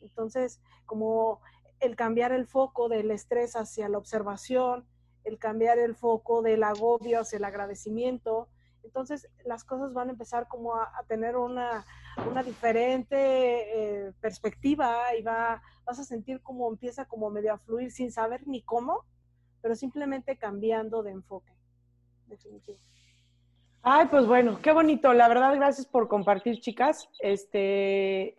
Entonces, 0.00 0.60
como 0.86 1.40
el 1.80 1.96
cambiar 1.96 2.32
el 2.32 2.46
foco 2.46 2.88
del 2.88 3.10
estrés 3.10 3.56
hacia 3.56 3.88
la 3.88 3.98
observación, 3.98 4.86
el 5.24 5.38
cambiar 5.38 5.78
el 5.78 5.94
foco 5.94 6.42
del 6.42 6.62
agobio 6.62 7.20
hacia 7.20 7.36
el 7.36 7.44
agradecimiento, 7.44 8.48
entonces 8.82 9.28
las 9.44 9.64
cosas 9.64 9.92
van 9.92 10.08
a 10.08 10.12
empezar 10.12 10.48
como 10.48 10.74
a, 10.76 10.90
tener 11.06 11.36
una, 11.36 11.84
diferente 12.44 13.16
eh, 13.16 14.12
perspectiva 14.20 15.14
y 15.14 15.22
va, 15.22 15.62
vas 15.84 15.98
a 15.98 16.04
sentir 16.04 16.40
como 16.40 16.68
empieza 16.70 17.04
como 17.04 17.30
medio 17.30 17.52
a 17.52 17.58
fluir 17.58 17.90
sin 17.92 18.10
saber 18.10 18.46
ni 18.46 18.62
cómo, 18.62 19.04
pero 19.60 19.74
simplemente 19.74 20.38
cambiando 20.38 21.02
de 21.02 21.10
enfoque. 21.10 21.52
Definitivamente. 22.26 22.97
Ay, 23.90 24.04
pues 24.10 24.26
bueno, 24.26 24.60
qué 24.60 24.70
bonito. 24.70 25.14
La 25.14 25.28
verdad, 25.28 25.54
gracias 25.54 25.86
por 25.86 26.08
compartir, 26.08 26.60
chicas. 26.60 27.08
Este, 27.20 28.36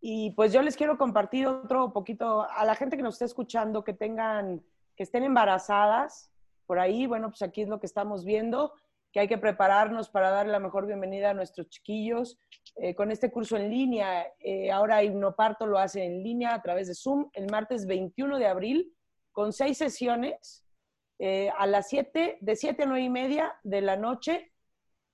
y 0.00 0.30
pues 0.30 0.52
yo 0.52 0.62
les 0.62 0.76
quiero 0.76 0.96
compartir 0.96 1.48
otro 1.48 1.92
poquito 1.92 2.46
a 2.48 2.64
la 2.64 2.76
gente 2.76 2.96
que 2.96 3.02
nos 3.02 3.14
está 3.14 3.24
escuchando, 3.24 3.82
que 3.82 3.92
tengan, 3.92 4.62
que 4.94 5.02
estén 5.02 5.24
embarazadas 5.24 6.30
por 6.66 6.78
ahí. 6.78 7.08
Bueno, 7.08 7.30
pues 7.30 7.42
aquí 7.42 7.62
es 7.62 7.68
lo 7.68 7.80
que 7.80 7.86
estamos 7.86 8.24
viendo, 8.24 8.74
que 9.10 9.18
hay 9.18 9.26
que 9.26 9.38
prepararnos 9.38 10.08
para 10.08 10.30
darle 10.30 10.52
la 10.52 10.60
mejor 10.60 10.86
bienvenida 10.86 11.30
a 11.30 11.34
nuestros 11.34 11.68
chiquillos 11.68 12.38
eh, 12.76 12.94
con 12.94 13.10
este 13.10 13.32
curso 13.32 13.56
en 13.56 13.70
línea. 13.70 14.24
Eh, 14.38 14.70
ahora 14.70 15.02
Hipnoparto 15.02 15.66
lo 15.66 15.80
hace 15.80 16.04
en 16.04 16.22
línea 16.22 16.54
a 16.54 16.62
través 16.62 16.86
de 16.86 16.94
Zoom 16.94 17.28
el 17.32 17.50
martes 17.50 17.88
21 17.88 18.38
de 18.38 18.46
abril 18.46 18.94
con 19.32 19.52
seis 19.52 19.78
sesiones 19.78 20.64
eh, 21.22 21.50
a 21.58 21.66
las 21.66 21.90
7, 21.90 22.38
de 22.40 22.56
7 22.56 22.82
a 22.82 22.86
9 22.86 23.04
y 23.04 23.10
media 23.10 23.54
de 23.62 23.82
la 23.82 23.96
noche. 23.96 24.50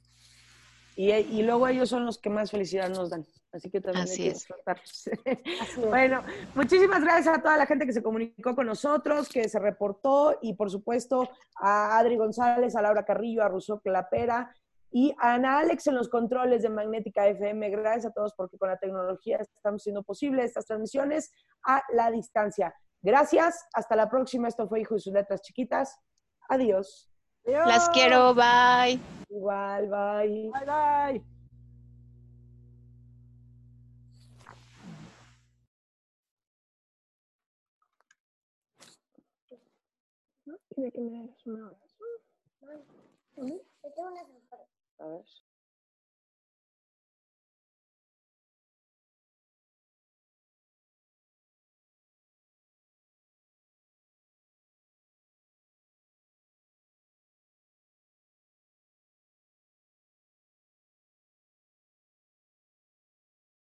Y, 0.96 1.12
y, 1.12 1.43
luego 1.43 1.68
ellos 1.68 1.89
son 1.89 2.06
los 2.06 2.18
que 2.18 2.30
más 2.30 2.52
felicidad 2.52 2.89
nos 2.89 3.10
dan. 3.10 3.26
Así 3.52 3.70
que 3.70 3.82
también 3.82 4.04
Así 4.04 4.24
hay 4.24 4.30
que 4.30 4.32
es. 4.32 4.39
disfrutarlos. 4.39 5.10
Bueno, 5.89 6.24
muchísimas 6.56 7.02
gracias 7.02 7.38
a 7.38 7.41
toda 7.41 7.58
la 7.58 7.66
gente 7.66 7.86
que 7.86 7.93
se 7.93 8.02
comunicó 8.02 8.56
con 8.56 8.66
nosotros, 8.66 9.30
que 9.30 9.48
se 9.50 9.60
reportó 9.60 10.38
y 10.41 10.54
por 10.54 10.72
supuesto 10.72 11.30
a 11.56 11.98
Adri 11.98 12.16
González, 12.16 12.76
a 12.76 12.82
Laura 12.82 13.06
Carrillo, 13.06 13.43
a 13.43 13.50
Rousseau 13.50 13.82
Clapera 13.82 14.54
y 14.91 15.14
a 15.20 15.34
Ana 15.34 15.60
Alex 15.60 15.88
en 15.88 15.96
los 15.96 16.08
controles 16.08 16.64
de 16.64 16.70
Magnética 16.70 17.28
FM. 17.28 17.70
Gracias 17.70 18.06
a 18.06 18.14
todos 18.14 18.34
porque 18.36 18.58
con 18.58 18.70
la 18.70 18.78
tecnología 18.78 19.38
estamos 19.38 19.82
haciendo 19.82 20.04
posible 20.04 20.43
estas 20.43 20.66
transmisiones 20.66 21.32
a 21.66 21.84
la 21.93 22.12
distancia. 22.12 22.74
Gracias, 23.02 23.68
hasta 23.74 23.96
la 23.96 24.10
próxima. 24.10 24.48
Esto 24.48 24.68
fue 24.68 24.82
Hijo 24.82 24.96
y 24.96 25.00
sus 25.00 25.14
letras 25.14 25.41
chiquitas. 25.41 26.00
Adiós. 26.50 27.10
Adiós. 27.46 27.68
Las 27.68 27.89
quiero, 27.89 28.34
bye. 28.34 29.00
Igual, 29.30 29.88
bye. 29.89 30.52
Bye, 30.52 30.66
bye. 30.66 31.24
Tiene 40.70 40.91
que 40.91 41.02
me 41.02 41.12
dar 41.12 41.30
una 41.46 41.68
hora. 41.68 41.78
A 45.00 45.06
ver. 45.06 45.26